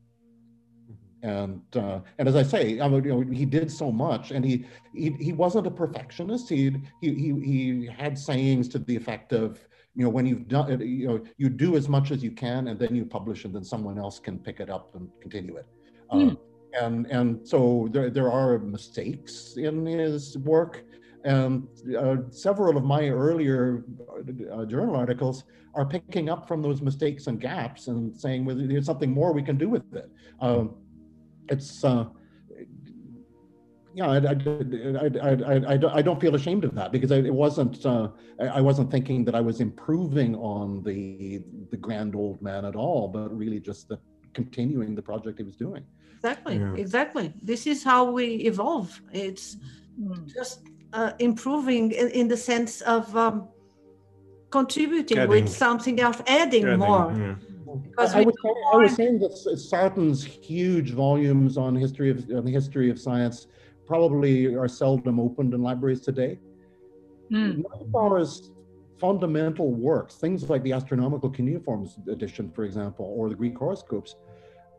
Mm-hmm. 0.91 1.29
And 1.29 1.63
uh, 1.77 2.01
and 2.19 2.29
as 2.29 2.37
I 2.37 2.43
say, 2.43 2.81
I 2.81 2.89
mean, 2.89 3.05
you 3.05 3.13
know, 3.13 3.21
he 3.21 3.45
did 3.45 3.71
so 3.71 3.93
much, 3.93 4.31
and 4.31 4.45
he 4.45 4.65
he, 4.95 5.11
he 5.21 5.33
wasn't 5.33 5.67
a 5.67 5.71
perfectionist. 5.71 6.49
He, 6.49 6.73
he 7.01 7.15
he 7.15 7.29
he 7.41 7.87
had 7.87 8.19
sayings 8.19 8.69
to 8.69 8.79
the 8.79 8.97
effect 8.97 9.33
of, 9.33 9.59
you 9.95 10.05
know, 10.05 10.11
when 10.11 10.27
you've 10.27 10.49
done, 10.49 10.81
you 10.81 11.07
know, 11.09 11.21
you 11.37 11.49
do 11.49 11.77
as 11.77 11.89
much 11.89 12.11
as 12.11 12.23
you 12.23 12.31
can, 12.31 12.69
and 12.69 12.79
then 12.79 12.95
you 12.95 13.05
publish, 13.05 13.45
and 13.45 13.55
then 13.55 13.65
someone 13.65 13.99
else 13.99 14.19
can 14.19 14.39
pick 14.39 14.61
it 14.61 14.71
up 14.71 14.95
and 14.95 15.09
continue 15.21 15.57
it. 15.57 15.67
Mm. 16.13 16.31
Um, 16.31 16.39
and 16.81 17.07
and 17.07 17.49
so 17.49 17.89
there 17.91 18.11
there 18.11 18.31
are 18.31 18.59
mistakes 18.59 19.57
in 19.57 19.87
his 19.87 20.39
work, 20.39 20.85
and 21.25 21.69
uh, 21.99 22.17
several 22.31 22.77
of 22.77 22.85
my 22.85 23.09
earlier 23.09 23.85
uh, 24.53 24.65
journal 24.65 24.97
articles 24.97 25.45
are 25.75 25.85
picking 25.85 26.29
up 26.29 26.49
from 26.49 26.63
those 26.63 26.81
mistakes 26.83 27.27
and 27.27 27.41
gaps 27.41 27.89
and 27.89 28.17
saying, 28.17 28.45
well, 28.45 28.57
there's 28.59 28.87
something 28.87 29.11
more 29.11 29.33
we 29.33 29.43
can 29.43 29.57
do 29.57 29.69
with 29.69 29.95
it. 29.95 30.11
Um, 30.41 30.77
it's, 31.49 31.85
uh, 31.85 32.07
yeah, 33.95 34.09
I, 34.09 34.17
I, 34.17 35.75
I, 35.75 35.97
I, 35.99 36.03
don't 36.03 36.21
feel 36.21 36.35
ashamed 36.37 36.65
of 36.65 36.75
that 36.77 36.93
because 36.93 37.11
it 37.11 37.33
wasn't, 37.33 37.85
uh, 37.85 38.09
I 38.41 38.61
wasn't 38.61 38.91
thinking 38.91 39.25
that 39.25 39.35
I 39.35 39.41
was 39.41 39.61
improving 39.61 40.37
on 40.37 40.83
the, 40.85 41.43
the 41.71 41.77
grand 41.77 42.15
old 42.15 42.41
man 42.41 42.65
at 42.65 42.77
all, 42.77 43.09
but 43.09 43.37
really 43.37 43.61
just 43.61 43.89
the, 43.89 43.99
continuing 44.33 44.95
the 44.95 45.03
project 45.03 45.39
he 45.39 45.45
was 45.45 45.57
doing. 45.57 45.85
Exactly, 46.15 46.59
yeah. 46.59 46.75
exactly. 46.75 47.33
This 47.43 47.67
is 47.67 47.83
how 47.83 48.11
we 48.11 48.35
evolve. 48.47 49.01
It's 49.13 49.57
just 50.27 50.70
uh, 50.93 51.13
improving 51.19 51.93
in, 51.93 52.09
in, 52.11 52.29
the 52.29 52.37
sense 52.37 52.81
of 52.83 53.15
um, 53.17 53.49
contributing 54.51 55.19
adding, 55.19 55.31
with 55.31 55.49
something 55.49 56.01
else, 56.01 56.21
adding, 56.27 56.65
adding 56.65 56.79
more. 56.79 57.13
Yeah. 57.17 57.35
Because 57.83 58.15
I, 58.15 58.21
I, 58.21 58.25
was, 58.25 58.35
I 58.73 58.77
was 58.77 58.95
saying 58.97 59.21
that 59.21 59.33
Sarton's 59.57 60.25
huge 60.25 60.91
volumes 60.91 61.57
on 61.57 61.77
history 61.77 62.11
of 62.11 62.29
on 62.31 62.45
the 62.45 62.51
history 62.51 62.91
of 62.91 62.99
science 62.99 63.47
probably 63.87 64.55
are 64.55 64.67
seldom 64.67 65.21
opened 65.21 65.55
in 65.55 65.63
libraries 65.63 66.01
today. 66.01 66.39
Mm. 67.31 67.63
Neugebauer's 67.63 68.51
fundamental 68.99 69.73
works, 69.73 70.17
things 70.17 70.51
like 70.51 70.63
the 70.63 70.73
Astronomical 70.73 71.31
Cuneiforms 71.31 71.99
edition, 72.09 72.51
for 72.51 72.65
example, 72.65 73.15
or 73.17 73.29
the 73.29 73.35
Greek 73.35 73.57
horoscopes, 73.57 74.17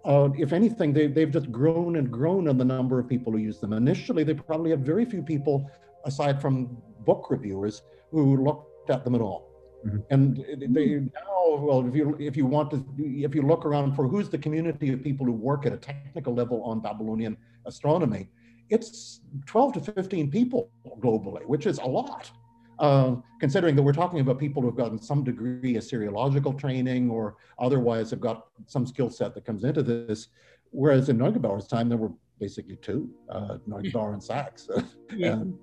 uh, 0.05 0.29
if 0.37 0.51
anything, 0.51 0.93
they, 0.93 1.07
they've 1.07 1.31
just 1.31 1.51
grown 1.51 1.95
and 1.97 2.11
grown 2.11 2.47
in 2.47 2.57
the 2.57 2.65
number 2.65 2.99
of 2.99 3.07
people 3.07 3.31
who 3.33 3.39
use 3.39 3.59
them. 3.59 3.73
Initially, 3.73 4.23
they 4.23 4.33
probably 4.33 4.71
had 4.71 4.85
very 4.85 5.05
few 5.05 5.21
people, 5.21 5.69
aside 6.05 6.41
from 6.41 6.77
book 7.05 7.27
reviewers, 7.29 7.83
who 8.11 8.43
looked 8.43 8.89
at 8.89 9.03
them 9.03 9.15
at 9.15 9.21
all. 9.21 9.51
Mm-hmm. 9.85 9.97
And 10.09 10.75
they 10.75 10.85
now, 10.95 11.55
well, 11.57 11.87
if 11.87 11.95
you 11.95 12.15
if 12.19 12.37
you 12.37 12.45
want 12.45 12.69
to, 12.71 12.85
if 12.99 13.33
you 13.33 13.41
look 13.41 13.65
around 13.65 13.95
for 13.95 14.07
who's 14.07 14.29
the 14.29 14.37
community 14.37 14.93
of 14.93 15.01
people 15.01 15.25
who 15.25 15.31
work 15.31 15.65
at 15.65 15.73
a 15.73 15.77
technical 15.77 16.33
level 16.35 16.63
on 16.63 16.81
Babylonian 16.81 17.35
astronomy, 17.65 18.29
it's 18.69 19.21
12 19.47 19.73
to 19.73 19.79
15 19.93 20.29
people 20.29 20.69
globally, 20.99 21.45
which 21.45 21.65
is 21.65 21.79
a 21.79 21.85
lot. 21.85 22.31
Uh, 22.79 23.15
considering 23.39 23.75
that 23.75 23.83
we're 23.83 23.93
talking 23.93 24.21
about 24.21 24.39
people 24.39 24.59
who've 24.59 24.75
gotten 24.75 24.99
some 24.99 25.23
degree 25.23 25.75
of 25.75 25.83
Assyriological 25.83 26.57
training 26.57 27.11
or 27.11 27.35
otherwise 27.59 28.09
have 28.09 28.19
got 28.19 28.47
some 28.65 28.87
skill 28.87 29.07
set 29.07 29.35
that 29.35 29.45
comes 29.45 29.63
into 29.63 29.83
this. 29.83 30.29
Whereas 30.71 31.09
in 31.09 31.17
Neugebauer's 31.19 31.67
time, 31.67 31.89
there 31.89 31.99
were 31.99 32.11
basically 32.39 32.77
two, 32.77 33.07
uh, 33.29 33.57
Neugebauer 33.69 34.13
and 34.13 34.23
Sachs. 34.23 34.67
yeah. 35.15 35.33
and, 35.33 35.53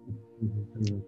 mm-hmm. 0.45 0.99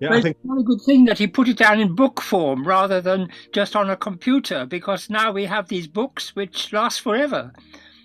Yeah, 0.00 0.08
but 0.08 0.18
I 0.18 0.22
think 0.22 0.36
it's 0.44 0.60
a 0.60 0.62
good 0.62 0.82
thing 0.82 1.04
that 1.06 1.18
he 1.18 1.26
put 1.26 1.48
it 1.48 1.56
down 1.56 1.80
in 1.80 1.94
book 1.94 2.20
form 2.20 2.66
rather 2.66 3.00
than 3.00 3.30
just 3.52 3.74
on 3.74 3.88
a 3.88 3.96
computer, 3.96 4.66
because 4.66 5.08
now 5.08 5.32
we 5.32 5.46
have 5.46 5.68
these 5.68 5.86
books 5.86 6.36
which 6.36 6.72
last 6.72 7.00
forever. 7.00 7.52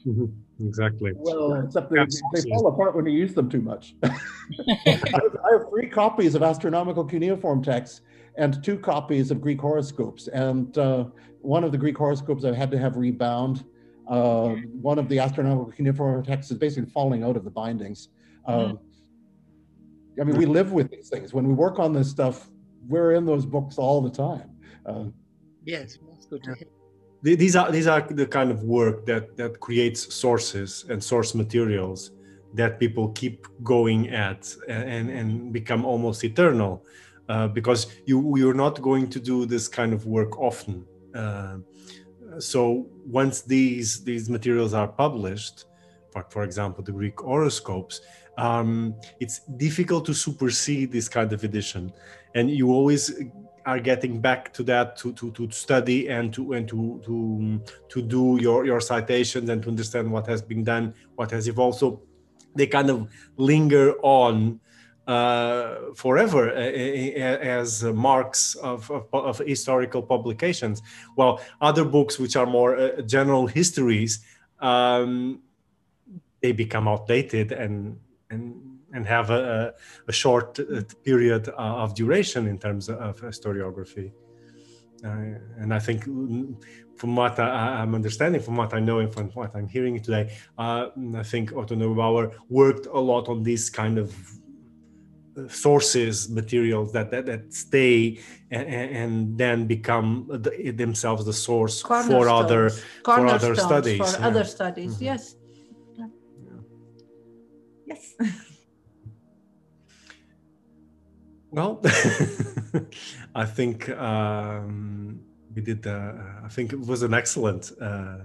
Mm-hmm. 0.06 0.26
Exactly. 0.68 1.12
Well, 1.16 1.64
except 1.66 1.92
they, 1.92 1.98
they, 2.34 2.50
fall 2.50 2.68
apart 2.68 2.96
when 2.96 3.06
you 3.06 3.14
use 3.14 3.34
them 3.34 3.50
too 3.50 3.62
much. 3.62 3.96
I, 4.04 4.10
have, 4.86 5.14
I 5.16 5.52
have 5.54 5.70
three 5.70 5.90
copies 5.90 6.36
of 6.36 6.44
astronomical 6.44 7.04
cuneiform 7.04 7.64
texts 7.64 8.02
and 8.38 8.64
two 8.64 8.78
copies 8.78 9.32
of 9.32 9.42
Greek 9.42 9.60
horoscopes. 9.60 10.28
And 10.28 10.78
uh, 10.78 11.06
one 11.42 11.64
of 11.64 11.72
the 11.72 11.78
Greek 11.78 11.98
horoscopes 11.98 12.46
I 12.46 12.54
had 12.54 12.72
to 12.72 12.78
have 12.78 12.96
rebound. 12.96 13.66
Uh, 14.08 14.56
one 14.82 15.00
of 15.00 15.10
the 15.10 15.20
astronomical 15.20 15.72
cuneiform 15.72 16.24
texts 16.24 16.52
is 16.52 16.58
basically 16.58 16.90
falling 16.92 17.24
out 17.24 17.38
of 17.38 17.44
the 17.44 17.52
bindings. 17.52 18.10
Um, 18.46 18.80
I 20.20 20.24
mean, 20.24 20.38
we 20.38 20.46
live 20.46 20.72
with 20.72 20.90
these 20.90 21.10
things. 21.10 21.34
When 21.34 21.48
we 21.48 21.54
work 21.54 21.80
on 21.80 21.94
this 21.94 22.10
stuff, 22.10 22.50
we're 22.88 23.14
in 23.14 23.26
those 23.26 23.46
books 23.46 23.78
all 23.78 24.02
the 24.02 24.10
time. 24.10 24.50
Uh, 24.86 25.06
yes, 25.64 26.00
that's 26.10 26.26
good 26.26 26.44
to 26.44 26.56
hear. 26.56 26.68
These 27.24 27.56
are 27.56 27.72
these 27.72 27.86
are 27.86 28.02
the 28.02 28.26
kind 28.26 28.50
of 28.50 28.64
work 28.64 29.06
that 29.06 29.38
that 29.38 29.60
creates 29.60 30.14
sources 30.14 30.86
and 30.90 31.02
source 31.04 31.36
materials 31.36 32.12
that 32.56 32.80
people 32.80 33.10
keep 33.10 33.46
going 33.64 34.10
at 34.10 34.54
and 34.68 35.10
and 35.10 35.54
become 35.54 35.86
almost 35.86 36.24
eternal, 36.24 36.84
uh, 37.30 37.48
because 37.48 37.88
you 38.06 38.38
you're 38.38 38.56
not 38.56 38.82
going 38.82 39.08
to 39.10 39.20
do 39.20 39.46
this 39.46 39.68
kind 39.68 39.94
of 39.94 40.08
work 40.08 40.40
often. 40.40 40.84
Uh, 41.14 41.58
so 42.40 42.88
once 43.06 43.42
these 43.42 44.04
these 44.04 44.28
materials 44.28 44.74
are 44.74 44.88
published, 44.88 45.66
for, 46.12 46.26
for 46.30 46.44
example, 46.44 46.84
the 46.84 46.92
Greek 46.92 47.20
horoscopes, 47.20 48.02
um, 48.38 48.96
it's 49.20 49.40
difficult 49.58 50.06
to 50.06 50.14
supersede 50.14 50.92
this 50.92 51.10
kind 51.10 51.34
of 51.34 51.44
edition, 51.44 51.92
and 52.36 52.50
you 52.50 52.72
always 52.72 53.14
are 53.66 53.80
getting 53.80 54.20
back 54.20 54.52
to 54.54 54.64
that 54.64 54.98
to, 54.98 55.14
to, 55.14 55.32
to 55.32 55.50
study 55.52 56.10
and 56.10 56.34
to 56.34 56.54
and 56.54 56.68
to 56.68 57.02
to 57.06 57.62
to 57.90 58.02
do 58.02 58.38
your 58.42 58.66
your 58.66 58.82
citations 58.82 59.50
and 59.50 59.62
to 59.64 59.70
understand 59.70 60.12
what 60.12 60.26
has 60.28 60.42
been 60.42 60.64
done, 60.64 60.94
what 61.16 61.30
has 61.32 61.48
evolved. 61.48 61.78
So 61.78 62.02
they 62.56 62.68
kind 62.68 62.90
of 62.90 63.08
linger 63.38 63.94
on 64.02 64.60
uh, 65.08 65.94
forever 65.96 66.50
uh, 66.50 66.62
as 66.62 67.84
marks 67.84 68.56
of, 68.56 68.90
of, 68.92 69.08
of, 69.14 69.40
historical 69.40 70.02
publications. 70.02 70.82
While 71.16 71.42
other 71.60 71.84
books, 71.84 72.20
which 72.20 72.36
are 72.36 72.46
more 72.46 72.78
uh, 72.78 73.02
general 73.02 73.48
histories, 73.48 74.20
um, 74.60 75.42
they 76.42 76.52
become 76.52 76.88
outdated 76.88 77.52
and 77.52 78.00
and 78.32 78.72
and 78.94 79.06
have 79.06 79.30
a, 79.30 79.74
a 80.08 80.12
short 80.12 80.60
uh, 80.60 80.82
period 81.04 81.48
of 81.50 81.96
duration 81.96 82.48
in 82.48 82.58
terms 82.58 82.90
of 82.90 83.22
historiography. 83.22 84.12
Uh, 85.04 85.40
and 85.58 85.74
I 85.74 85.80
think 85.80 86.06
mm, 86.06 86.56
from 86.96 87.16
what 87.16 87.40
I, 87.40 87.82
am 87.82 87.96
understanding, 87.96 88.42
from 88.42 88.56
what 88.58 88.74
I 88.74 88.80
know, 88.80 89.00
and 89.00 89.12
from 89.12 89.30
what 89.30 89.56
I'm 89.56 89.68
hearing 89.68 90.00
today, 90.00 90.38
uh, 90.58 90.88
I 91.16 91.24
think 91.24 91.54
Otto 91.54 91.76
Neugebauer 91.76 92.34
worked 92.50 92.86
a 92.86 93.00
lot 93.00 93.28
on 93.28 93.42
these 93.42 93.70
kind 93.70 93.98
of 93.98 94.14
uh, 95.38 95.48
sources, 95.48 96.30
materials 96.30 96.92
that 96.92 97.10
that, 97.12 97.26
that 97.26 97.54
stay 97.54 98.20
and, 98.52 98.68
and, 99.02 99.38
then 99.38 99.66
become 99.66 100.28
the, 100.30 100.72
themselves 100.72 101.26
the 101.26 101.34
source 101.34 101.82
for 101.82 102.30
other 102.30 102.70
for 102.70 103.26
other 103.26 103.56
studies. 103.56 103.98
For 103.98 104.20
yeah. 104.20 104.28
other 104.28 104.44
studies, 104.44 104.96
mm-hmm. 104.96 105.06
yes. 105.06 105.36
Yes. 107.92 108.16
well, 111.52 111.82
I 113.36 113.46
think 113.46 113.90
um, 113.90 115.20
we 115.54 115.62
did. 115.62 115.86
Uh, 115.86 116.14
I 116.44 116.50
think 116.50 116.74
it 116.74 116.80
was 116.80 117.04
an 117.04 117.14
excellent, 117.14 117.72
uh, 117.82 118.20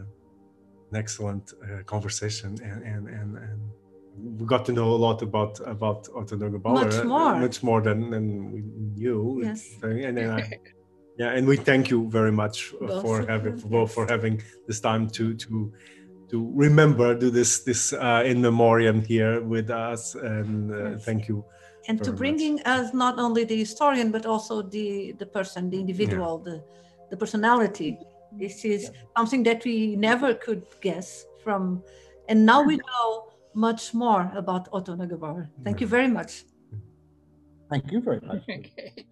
an 0.91 0.97
excellent 1.03 1.53
uh, 1.53 1.83
conversation, 1.85 2.51
and, 2.62 2.83
and 2.93 3.09
and 3.09 3.37
and 3.37 3.61
we 4.39 4.47
got 4.47 4.64
to 4.67 4.73
know 4.73 4.89
a 4.99 5.01
lot 5.07 5.23
about 5.23 5.61
about 5.67 6.09
Otto 6.14 6.37
Neugebauer. 6.37 6.85
Much 6.85 7.05
more, 7.05 7.35
much 7.47 7.62
more 7.62 7.81
than 7.81 8.11
than 8.11 8.53
we 8.53 8.61
knew. 9.01 9.41
Yes. 9.43 9.61
And, 9.83 10.19
and 10.19 10.33
I, 10.33 10.61
yeah, 11.19 11.31
and 11.37 11.47
we 11.47 11.57
thank 11.57 11.91
you 11.91 12.09
very 12.09 12.33
much 12.33 12.73
both 12.81 13.03
for 13.03 13.27
having 13.27 13.57
for, 13.59 13.69
both 13.69 13.93
for 13.93 14.07
having 14.07 14.43
this 14.69 14.81
time 14.81 15.09
to 15.11 15.35
to 15.35 15.73
to 16.31 16.51
remember 16.55 17.14
do 17.14 17.31
this 17.31 17.61
this 17.61 17.93
uh, 17.93 18.22
in 18.24 18.41
memoriam 18.41 19.03
here 19.03 19.41
with 19.43 19.70
us, 19.70 20.14
and 20.14 20.72
uh, 20.72 20.91
yes. 20.91 21.05
thank 21.05 21.29
you 21.29 21.45
and 21.89 22.03
to 22.03 22.12
bringing 22.12 22.57
much. 22.57 22.66
us 22.66 22.95
not 22.95 23.18
only 23.18 23.45
the 23.45 23.57
historian 23.57 24.11
but 24.11 24.27
also 24.27 24.62
the 24.62 25.12
the 25.18 25.27
person 25.27 25.70
the 25.70 25.79
individual 25.79 26.43
yeah. 26.45 26.53
the 26.53 26.64
the 27.11 27.16
personality 27.16 27.99
this 28.33 28.64
is 28.64 28.85
yeah. 28.85 29.01
something 29.16 29.43
that 29.43 29.64
we 29.64 29.97
never 29.97 30.35
could 30.35 30.64
guess 30.81 31.27
from 31.43 31.83
and 32.29 32.45
now 32.45 32.62
we 32.62 32.77
know 32.77 33.31
much 33.55 33.95
more 33.95 34.31
about 34.35 34.68
otto 34.72 34.97
neugebauer 34.97 35.49
thank 35.64 35.77
yeah. 35.77 35.85
you 35.85 35.87
very 35.87 36.09
much 36.09 36.45
thank 37.70 37.91
you 37.93 38.01
very 38.01 38.20
much 38.20 38.43
okay. 38.51 39.07